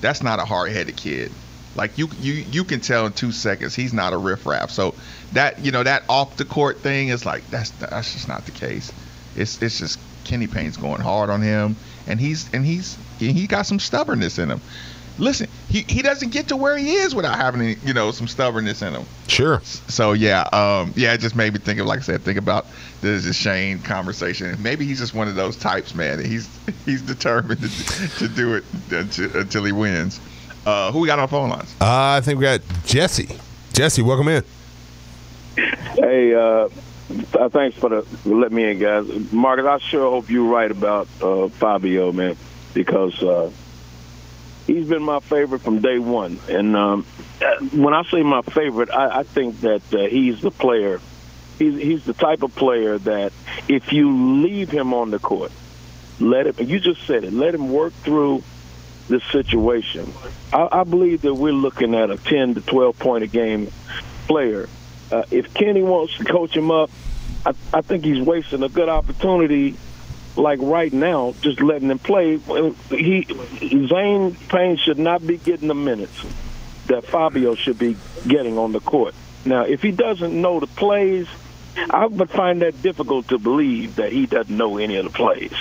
that's 0.01 0.21
not 0.21 0.39
a 0.39 0.45
hard 0.45 0.71
headed 0.71 0.95
kid. 0.95 1.31
Like 1.75 1.97
you 1.97 2.07
you 2.19 2.33
you 2.33 2.63
can 2.63 2.79
tell 2.79 3.07
in 3.07 3.13
two 3.13 3.31
seconds 3.31 3.73
he's 3.73 3.93
not 3.93 4.13
a 4.13 4.17
riffraff. 4.17 4.69
So 4.69 4.93
that 5.33 5.59
you 5.65 5.71
know 5.71 5.83
that 5.83 6.03
off 6.07 6.37
the 6.37 6.45
court 6.45 6.79
thing 6.79 7.07
is 7.07 7.25
like 7.25 7.47
that's 7.49 7.71
that's 7.71 8.13
just 8.13 8.27
not 8.27 8.45
the 8.45 8.51
case. 8.51 8.91
It's 9.35 9.61
it's 9.61 9.79
just 9.79 9.99
Kenny 10.23 10.47
Payne's 10.47 10.77
going 10.77 11.01
hard 11.01 11.29
on 11.29 11.41
him, 11.41 11.75
and 12.07 12.19
he's 12.19 12.51
and 12.53 12.65
he's 12.65 12.97
he 13.19 13.47
got 13.47 13.65
some 13.65 13.79
stubbornness 13.79 14.39
in 14.39 14.49
him 14.49 14.61
listen, 15.17 15.47
he, 15.69 15.81
he 15.81 16.01
doesn't 16.01 16.31
get 16.31 16.47
to 16.49 16.57
where 16.57 16.77
he 16.77 16.93
is 16.93 17.13
without 17.13 17.35
having 17.35 17.61
any, 17.61 17.75
you 17.83 17.93
know 17.93 18.11
some 18.11 18.27
stubbornness 18.27 18.81
in 18.81 18.93
him. 18.93 19.05
Sure. 19.27 19.61
So 19.63 20.13
yeah, 20.13 20.41
um, 20.53 20.93
yeah, 20.95 21.13
it 21.13 21.19
just 21.19 21.35
made 21.35 21.53
me 21.53 21.59
think 21.59 21.79
of 21.79 21.85
like 21.85 21.99
I 21.99 22.03
said, 22.03 22.21
think 22.21 22.37
about 22.37 22.65
this 23.01 23.25
is 23.25 23.35
Shane 23.35 23.79
conversation. 23.79 24.61
Maybe 24.61 24.85
he's 24.85 24.99
just 24.99 25.13
one 25.13 25.27
of 25.27 25.35
those 25.35 25.55
types, 25.55 25.95
man. 25.95 26.23
He's 26.23 26.49
he's 26.85 27.01
determined 27.01 27.61
to, 27.61 28.07
to 28.19 28.27
do 28.27 28.55
it 28.55 28.63
until, 28.91 29.37
until 29.37 29.63
he 29.63 29.71
wins. 29.71 30.19
Uh, 30.65 30.91
who 30.91 30.99
we 30.99 31.07
got 31.07 31.19
on 31.19 31.27
phone 31.27 31.49
lines? 31.49 31.75
Uh, 31.81 32.15
I 32.17 32.21
think 32.21 32.39
we 32.39 32.43
got 32.43 32.61
Jesse. 32.85 33.27
Jesse, 33.73 34.01
welcome 34.01 34.29
in. 34.29 34.43
Hey, 35.55 36.33
uh, 36.33 36.69
thanks 37.07 37.77
for 37.77 37.89
the 37.89 38.05
letting 38.25 38.55
me 38.55 38.71
in, 38.71 38.79
guys. 38.79 39.31
Marcus, 39.31 39.65
I 39.65 39.77
sure 39.79 40.09
hope 40.09 40.29
you're 40.29 40.49
right 40.49 40.69
about 40.69 41.07
uh, 41.21 41.49
Fabio, 41.49 42.11
man, 42.11 42.37
because 42.73 43.21
uh, 43.21 43.51
he's 44.67 44.87
been 44.87 45.03
my 45.03 45.19
favorite 45.19 45.61
from 45.61 45.81
day 45.81 45.99
one. 45.99 46.39
And 46.49 46.75
um, 46.75 47.03
when 47.73 47.93
I 47.93 48.03
say 48.03 48.23
my 48.23 48.41
favorite, 48.41 48.89
I, 48.89 49.19
I 49.19 49.23
think 49.23 49.61
that 49.61 49.93
uh, 49.93 50.07
he's 50.07 50.41
the 50.41 50.51
player. 50.51 50.99
He's, 51.59 51.75
he's 51.75 52.05
the 52.05 52.13
type 52.13 52.41
of 52.41 52.55
player 52.55 52.97
that 52.99 53.31
if 53.67 53.93
you 53.93 54.41
leave 54.41 54.69
him 54.69 54.93
on 54.93 55.11
the 55.11 55.19
court, 55.19 55.51
let 56.19 56.47
him. 56.47 56.67
You 56.67 56.79
just 56.79 57.05
said 57.05 57.23
it. 57.23 57.33
Let 57.33 57.53
him 57.53 57.71
work 57.71 57.93
through 57.93 58.43
the 59.07 59.19
situation. 59.31 60.11
I, 60.51 60.69
I 60.71 60.83
believe 60.83 61.21
that 61.23 61.33
we're 61.33 61.53
looking 61.53 61.95
at 61.95 62.09
a 62.09 62.17
10 62.17 62.55
to 62.55 62.61
12 62.61 62.97
point 62.97 63.23
a 63.23 63.27
game 63.27 63.71
player. 64.27 64.69
Uh, 65.13 65.23
if 65.29 65.53
Kenny 65.53 65.83
wants 65.83 66.17
to 66.17 66.23
coach 66.23 66.57
him 66.57 66.71
up, 66.71 66.89
I, 67.45 67.53
I 67.71 67.81
think 67.81 68.03
he's 68.03 68.25
wasting 68.25 68.63
a 68.63 68.69
good 68.69 68.89
opportunity 68.89 69.75
like 70.35 70.57
right 70.59 70.91
now, 70.91 71.35
just 71.41 71.61
letting 71.61 71.91
him 71.91 71.99
play. 71.99 72.37
He 72.89 73.27
Zane 73.87 74.33
Payne 74.49 74.77
should 74.77 74.97
not 74.97 75.25
be 75.25 75.37
getting 75.37 75.67
the 75.67 75.75
minutes 75.75 76.19
that 76.87 77.05
Fabio 77.05 77.53
should 77.53 77.77
be 77.77 77.95
getting 78.27 78.57
on 78.57 78.71
the 78.71 78.79
court. 78.79 79.13
Now, 79.45 79.65
if 79.65 79.83
he 79.83 79.91
doesn't 79.91 80.33
know 80.33 80.59
the 80.59 80.65
plays, 80.65 81.27
I 81.91 82.07
would 82.07 82.31
find 82.31 82.63
that 82.63 82.81
difficult 82.81 83.27
to 83.27 83.37
believe 83.37 83.97
that 83.97 84.11
he 84.11 84.25
doesn't 84.25 84.57
know 84.57 84.77
any 84.77 84.95
of 84.95 85.05
the 85.05 85.11
plays. 85.11 85.53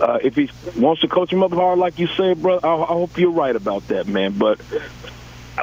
Uh, 0.00 0.18
if 0.22 0.34
he 0.34 0.48
wants 0.78 1.02
to 1.02 1.08
coach 1.08 1.30
him 1.30 1.42
up 1.42 1.52
hard, 1.52 1.78
like 1.78 1.98
you 1.98 2.06
said, 2.06 2.40
bro, 2.40 2.58
I, 2.62 2.74
I 2.74 2.86
hope 2.86 3.18
you're 3.18 3.32
right 3.32 3.54
about 3.54 3.88
that, 3.88 4.08
man. 4.08 4.32
But 4.38 4.62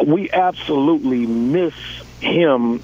we 0.05 0.29
absolutely 0.29 1.25
miss 1.25 1.73
him 2.19 2.83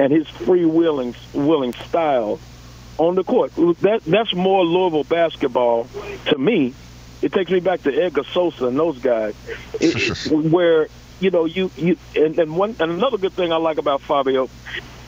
and 0.00 0.10
his 0.10 0.26
free 0.28 0.64
willing 0.64 1.14
willing 1.34 1.74
style 1.74 2.40
on 2.96 3.14
the 3.14 3.22
court. 3.22 3.52
That 3.82 4.00
that's 4.06 4.34
more 4.34 4.64
Louisville 4.64 5.04
basketball 5.04 5.86
to 6.26 6.38
me. 6.38 6.74
It 7.20 7.34
takes 7.34 7.50
me 7.50 7.60
back 7.60 7.82
to 7.82 7.94
Edgar 7.94 8.24
Sosa 8.24 8.66
and 8.68 8.78
those 8.78 8.98
guys, 8.98 9.34
it, 9.74 10.32
where 10.32 10.88
you 11.20 11.30
know 11.30 11.44
you 11.44 11.70
you 11.76 11.98
and, 12.16 12.38
and 12.38 12.56
one 12.56 12.76
and 12.80 12.90
another 12.92 13.18
good 13.18 13.34
thing 13.34 13.52
I 13.52 13.56
like 13.56 13.76
about 13.76 14.00
Fabio, 14.00 14.48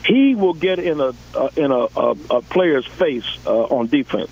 he 0.05 0.35
will 0.35 0.53
get 0.53 0.77
in 0.77 1.01
a 1.01 1.13
uh, 1.33 1.49
in 1.55 1.71
a, 1.71 1.87
a, 1.97 2.15
a, 2.29 2.41
player's 2.43 2.85
face 2.85 3.25
uh, 3.47 3.63
on 3.63 3.87
defense. 3.87 4.31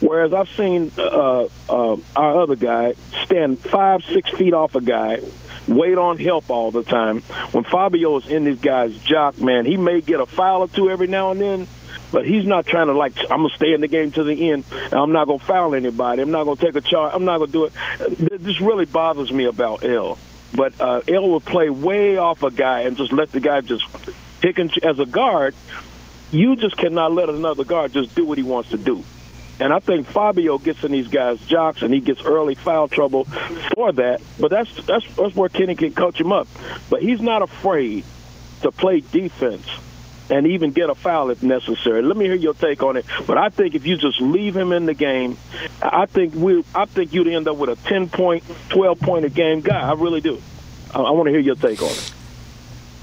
Whereas 0.00 0.34
I've 0.34 0.50
seen 0.50 0.92
uh, 0.98 1.48
uh, 1.70 1.96
our 2.14 2.42
other 2.42 2.56
guy 2.56 2.94
stand 3.24 3.60
five, 3.60 4.04
six 4.04 4.28
feet 4.30 4.52
off 4.52 4.74
a 4.74 4.82
guy, 4.82 5.20
wait 5.68 5.98
on 5.98 6.18
help 6.18 6.50
all 6.50 6.70
the 6.70 6.82
time. 6.82 7.20
When 7.52 7.64
Fabio 7.64 8.18
is 8.18 8.28
in 8.28 8.44
this 8.44 8.58
guy's 8.58 8.96
jock, 8.98 9.38
man, 9.40 9.64
he 9.64 9.76
may 9.76 10.00
get 10.00 10.20
a 10.20 10.26
foul 10.26 10.62
or 10.62 10.68
two 10.68 10.90
every 10.90 11.06
now 11.06 11.30
and 11.30 11.40
then, 11.40 11.68
but 12.10 12.26
he's 12.26 12.44
not 12.44 12.66
trying 12.66 12.88
to 12.88 12.92
like 12.92 13.16
I'm 13.18 13.42
gonna 13.42 13.54
stay 13.56 13.72
in 13.72 13.80
the 13.80 13.88
game 13.88 14.12
to 14.12 14.24
the 14.24 14.50
end. 14.50 14.64
I'm 14.92 15.12
not 15.12 15.26
gonna 15.26 15.38
foul 15.38 15.74
anybody. 15.74 16.22
I'm 16.22 16.30
not 16.30 16.44
gonna 16.44 16.56
take 16.56 16.76
a 16.76 16.80
charge. 16.80 17.14
I'm 17.14 17.24
not 17.24 17.38
gonna 17.38 17.52
do 17.52 17.64
it. 17.64 17.72
This 18.18 18.60
really 18.60 18.84
bothers 18.84 19.32
me 19.32 19.44
about 19.44 19.84
El. 19.84 20.18
But 20.54 20.78
uh, 20.80 21.00
El 21.08 21.28
will 21.30 21.40
play 21.40 21.70
way 21.70 22.18
off 22.18 22.42
a 22.42 22.50
guy 22.50 22.80
and 22.80 22.96
just 22.96 23.12
let 23.12 23.32
the 23.32 23.40
guy 23.40 23.62
just 23.62 23.84
pick 24.40 24.58
and 24.58 24.72
as 24.84 24.98
a 24.98 25.06
guard. 25.06 25.54
You 26.30 26.56
just 26.56 26.76
cannot 26.78 27.12
let 27.12 27.28
another 27.28 27.64
guard 27.64 27.92
just 27.92 28.14
do 28.14 28.24
what 28.24 28.38
he 28.38 28.44
wants 28.44 28.70
to 28.70 28.78
do. 28.78 29.04
And 29.62 29.72
I 29.72 29.78
think 29.78 30.08
Fabio 30.08 30.58
gets 30.58 30.82
in 30.82 30.90
these 30.90 31.06
guys' 31.06 31.38
jocks 31.42 31.82
and 31.82 31.94
he 31.94 32.00
gets 32.00 32.20
early 32.22 32.56
foul 32.56 32.88
trouble 32.88 33.26
for 33.76 33.92
that. 33.92 34.20
But 34.40 34.50
that's 34.50 34.74
that's 34.86 35.06
that's 35.14 35.36
where 35.36 35.48
Kenny 35.48 35.76
can 35.76 35.94
coach 35.94 36.20
him 36.20 36.32
up. 36.32 36.48
But 36.90 37.00
he's 37.00 37.20
not 37.20 37.42
afraid 37.42 38.04
to 38.62 38.72
play 38.72 39.04
defense 39.12 39.64
and 40.28 40.48
even 40.48 40.72
get 40.72 40.90
a 40.90 40.96
foul 40.96 41.30
if 41.30 41.44
necessary. 41.44 42.02
Let 42.02 42.16
me 42.16 42.24
hear 42.24 42.34
your 42.34 42.54
take 42.54 42.82
on 42.82 42.96
it. 42.96 43.06
But 43.24 43.38
I 43.38 43.50
think 43.50 43.76
if 43.76 43.86
you 43.86 43.96
just 43.96 44.20
leave 44.20 44.56
him 44.56 44.72
in 44.72 44.86
the 44.86 44.94
game, 44.94 45.38
I 45.80 46.06
think 46.06 46.34
we 46.34 46.64
I 46.74 46.86
think 46.86 47.12
you'd 47.12 47.28
end 47.28 47.46
up 47.46 47.56
with 47.56 47.70
a 47.70 47.76
10 47.88 48.08
point, 48.08 48.42
12 48.70 48.98
point 48.98 49.26
a 49.26 49.30
game 49.30 49.60
guy. 49.60 49.78
I 49.78 49.92
really 49.92 50.20
do. 50.20 50.42
I, 50.92 51.02
I 51.02 51.10
want 51.12 51.28
to 51.28 51.30
hear 51.30 51.38
your 51.38 51.54
take 51.54 51.80
on 51.80 51.90
it. 51.90 52.14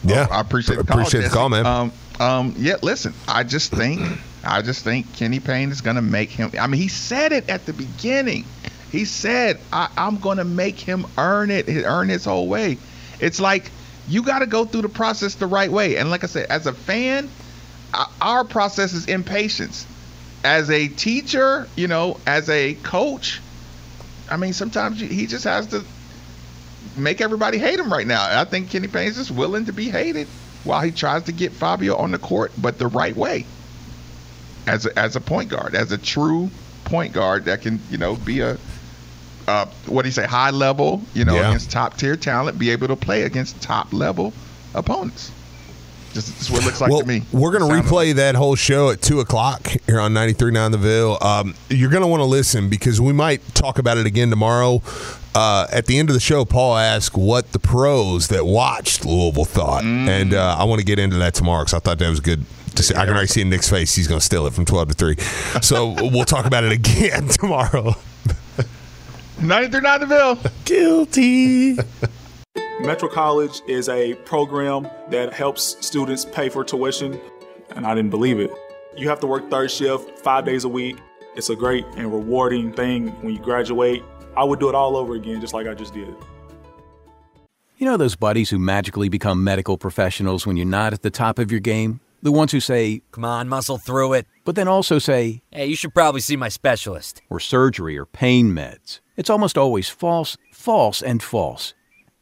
Yeah, 0.03 0.27
I 0.29 0.41
appreciate 0.41 0.75
the 0.75 0.83
call, 0.83 0.99
appreciate 0.99 1.21
the 1.21 1.29
call, 1.29 1.47
man. 1.47 1.65
Um, 1.65 1.93
um, 2.19 2.53
yeah, 2.57 2.75
listen, 2.81 3.13
I 3.29 3.43
just 3.43 3.71
think 3.71 4.01
I 4.43 4.61
just 4.61 4.83
think 4.83 5.13
Kenny 5.13 5.39
Payne 5.39 5.71
is 5.71 5.81
going 5.81 5.95
to 5.95 6.01
make 6.01 6.29
him. 6.29 6.51
I 6.59 6.67
mean, 6.67 6.81
he 6.81 6.87
said 6.87 7.31
it 7.31 7.49
at 7.49 7.65
the 7.65 7.73
beginning. 7.73 8.45
He 8.91 9.05
said, 9.05 9.59
I, 9.71 9.89
"I'm 9.97 10.17
going 10.17 10.37
to 10.37 10.45
make 10.45 10.79
him 10.79 11.05
earn 11.17 11.51
it, 11.51 11.67
earn 11.67 12.09
his 12.09 12.25
whole 12.25 12.47
way." 12.47 12.77
It's 13.19 13.39
like 13.39 13.71
you 14.07 14.23
got 14.23 14.39
to 14.39 14.47
go 14.47 14.65
through 14.65 14.83
the 14.83 14.89
process 14.89 15.35
the 15.35 15.47
right 15.47 15.71
way. 15.71 15.97
And 15.97 16.09
like 16.09 16.23
I 16.23 16.27
said, 16.27 16.49
as 16.49 16.65
a 16.65 16.73
fan, 16.73 17.29
uh, 17.93 18.05
our 18.21 18.43
process 18.43 18.93
is 18.93 19.05
impatience. 19.07 19.85
As 20.43 20.69
a 20.69 20.87
teacher, 20.87 21.67
you 21.75 21.87
know, 21.87 22.17
as 22.25 22.49
a 22.49 22.75
coach, 22.75 23.41
I 24.31 24.37
mean, 24.37 24.53
sometimes 24.53 24.99
he 24.99 25.27
just 25.27 25.43
has 25.43 25.67
to 25.67 25.83
make 26.95 27.19
everybody 27.21 27.57
hate 27.57 27.79
him 27.79 27.91
right 27.91 28.07
now. 28.07 28.39
I 28.39 28.45
think 28.45 28.69
Kenny 28.69 28.87
Payne's 28.87 29.17
just 29.17 29.31
willing 29.31 29.65
to 29.65 29.73
be 29.73 29.89
hated 29.89 30.27
while 30.63 30.81
he 30.81 30.91
tries 30.91 31.23
to 31.23 31.31
get 31.31 31.51
Fabio 31.51 31.95
on 31.97 32.11
the 32.11 32.19
court, 32.19 32.51
but 32.57 32.77
the 32.79 32.87
right 32.87 33.15
way. 33.15 33.45
As 34.69 34.85
a, 34.85 34.99
as 34.99 35.15
a 35.15 35.21
point 35.21 35.49
guard, 35.49 35.75
as 35.75 35.91
a 35.91 35.97
true 35.97 36.49
point 36.85 37.13
guard 37.13 37.45
that 37.45 37.61
can, 37.61 37.79
you 37.89 37.97
know, 37.97 38.15
be 38.15 38.39
a 38.39 38.57
uh, 39.49 39.65
what 39.87 40.03
do 40.03 40.07
you 40.07 40.13
say, 40.13 40.27
high 40.27 40.51
level, 40.51 41.01
you 41.13 41.25
know, 41.25 41.35
yeah. 41.35 41.49
against 41.49 41.71
top 41.71 41.97
tier 41.97 42.15
talent, 42.15 42.59
be 42.59 42.69
able 42.69 42.87
to 42.87 42.95
play 42.95 43.23
against 43.23 43.59
top 43.61 43.91
level 43.91 44.31
opponents. 44.75 45.31
Just, 46.13 46.37
just 46.37 46.51
what 46.51 46.61
it 46.61 46.65
looks 46.65 46.81
like 46.81 46.91
well, 46.91 47.01
to 47.01 47.07
me. 47.07 47.23
We're 47.31 47.51
going 47.51 47.67
to 47.67 47.89
replay 47.89 48.15
that 48.15 48.35
whole 48.35 48.55
show 48.55 48.89
at 48.89 49.01
2 49.01 49.19
o'clock 49.19 49.67
here 49.85 49.99
on 49.99 50.13
93.9 50.13 50.71
The 50.71 50.77
Ville. 50.77 51.17
Um, 51.21 51.55
you're 51.69 51.89
going 51.89 52.01
to 52.01 52.07
want 52.07 52.21
to 52.21 52.25
listen 52.25 52.69
because 52.69 52.99
we 52.99 53.13
might 53.13 53.41
talk 53.53 53.77
about 53.79 53.97
it 53.97 54.05
again 54.05 54.29
tomorrow. 54.29 54.81
Uh, 55.35 55.67
at 55.71 55.85
the 55.85 55.99
end 55.99 56.09
of 56.09 56.13
the 56.13 56.19
show, 56.19 56.45
Paul 56.45 56.77
asked 56.77 57.15
what 57.15 57.51
the 57.51 57.59
pros 57.59 58.27
that 58.29 58.45
watched 58.45 59.05
Louisville 59.05 59.45
thought. 59.45 59.83
Mm. 59.83 60.07
And 60.07 60.33
uh, 60.33 60.57
I 60.57 60.63
want 60.63 60.79
to 60.79 60.85
get 60.85 60.97
into 60.97 61.17
that 61.17 61.35
tomorrow 61.35 61.61
because 61.61 61.75
I 61.75 61.79
thought 61.79 61.99
that 61.99 62.09
was 62.09 62.19
good 62.19 62.43
to 62.79 62.83
see. 62.83 62.95
I 62.95 63.05
can 63.05 63.13
already 63.13 63.27
see 63.27 63.41
in 63.41 63.49
Nick's 63.49 63.69
face. 63.69 63.93
He's 63.93 64.07
going 64.07 64.19
to 64.19 64.25
steal 64.25 64.47
it 64.47 64.53
from 64.53 64.65
12 64.65 64.89
to 64.89 64.93
3. 64.93 65.15
So 65.61 65.95
we'll 65.97 66.25
talk 66.25 66.45
about 66.45 66.63
it 66.63 66.71
again 66.71 67.27
tomorrow. 67.27 67.95
93 69.41 70.05
Ville. 70.05 70.39
Guilty. 70.65 71.77
Metro 72.81 73.09
College 73.09 73.61
is 73.67 73.89
a 73.89 74.13
program 74.25 74.87
that 75.09 75.33
helps 75.33 75.85
students 75.85 76.25
pay 76.25 76.49
for 76.49 76.63
tuition, 76.63 77.19
and 77.75 77.85
I 77.85 77.93
didn't 77.93 78.09
believe 78.09 78.39
it. 78.39 78.51
You 78.95 79.09
have 79.09 79.19
to 79.19 79.27
work 79.27 79.49
third 79.49 79.69
shift 79.69 80.19
five 80.19 80.45
days 80.45 80.63
a 80.63 80.69
week. 80.69 80.97
It's 81.35 81.49
a 81.49 81.55
great 81.55 81.85
and 81.95 82.11
rewarding 82.11 82.73
thing 82.73 83.09
when 83.21 83.33
you 83.33 83.39
graduate. 83.39 84.03
I 84.35 84.43
would 84.43 84.59
do 84.59 84.69
it 84.69 84.75
all 84.75 84.95
over 84.97 85.15
again, 85.15 85.41
just 85.41 85.53
like 85.53 85.67
I 85.67 85.73
just 85.73 85.93
did. 85.93 86.13
You 87.77 87.85
know 87.85 87.95
those 87.97 88.15
buddies 88.15 88.49
who 88.49 88.59
magically 88.59 89.07
become 89.07 89.43
medical 89.43 89.77
professionals 89.77 90.45
when 90.45 90.57
you're 90.57 90.65
not 90.65 90.91
at 90.91 91.01
the 91.01 91.09
top 91.09 91.39
of 91.39 91.51
your 91.51 91.61
game? 91.61 92.01
The 92.21 92.31
ones 92.31 92.51
who 92.51 92.59
say, 92.59 93.01
Come 93.11 93.25
on, 93.25 93.47
muscle 93.47 93.77
through 93.77 94.13
it. 94.13 94.27
but 94.45 94.55
then 94.55 94.67
also 94.67 94.99
say, 94.99 95.41
Hey, 95.51 95.67
you 95.67 95.75
should 95.75 95.93
probably 95.93 96.21
see 96.21 96.35
my 96.35 96.49
specialist. 96.49 97.21
or 97.29 97.39
surgery 97.39 97.97
or 97.97 98.05
pain 98.05 98.51
meds. 98.51 98.99
It's 99.15 99.29
almost 99.29 99.57
always 99.57 99.89
false, 99.89 100.37
false, 100.51 101.01
and 101.01 101.21
false. 101.23 101.73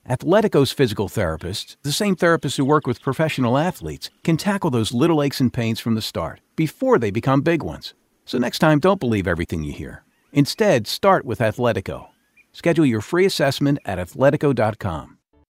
Athletico's 0.10 0.72
physical 0.72 1.10
therapists, 1.10 1.76
the 1.84 1.92
same 1.92 2.16
therapists 2.16 2.56
who 2.58 2.64
work 2.66 2.88
with 2.88 3.02
professional 3.02 3.58
athletes, 3.58 4.10
can 4.24 4.38
tackle 4.38 4.70
those 4.70 4.94
little 4.94 5.22
aches 5.22 5.42
and 5.42 5.52
pains 5.52 5.80
from 5.80 5.96
the 5.96 6.02
start, 6.02 6.40
before 6.56 6.98
they 6.98 7.12
become 7.12 7.42
big 7.42 7.62
ones. 7.62 7.94
So 8.26 8.38
next 8.38 8.60
time, 8.60 8.80
don't 8.80 9.00
believe 9.02 9.28
everything 9.28 9.64
you 9.64 9.74
hear. 9.74 10.04
Instead, 10.32 10.88
start 10.88 11.26
with 11.26 11.40
Athletico. 11.40 12.08
Schedule 12.54 12.86
your 12.86 13.02
free 13.02 13.26
assessment 13.26 13.80
at 13.86 14.00
athletico.com. 14.00 15.17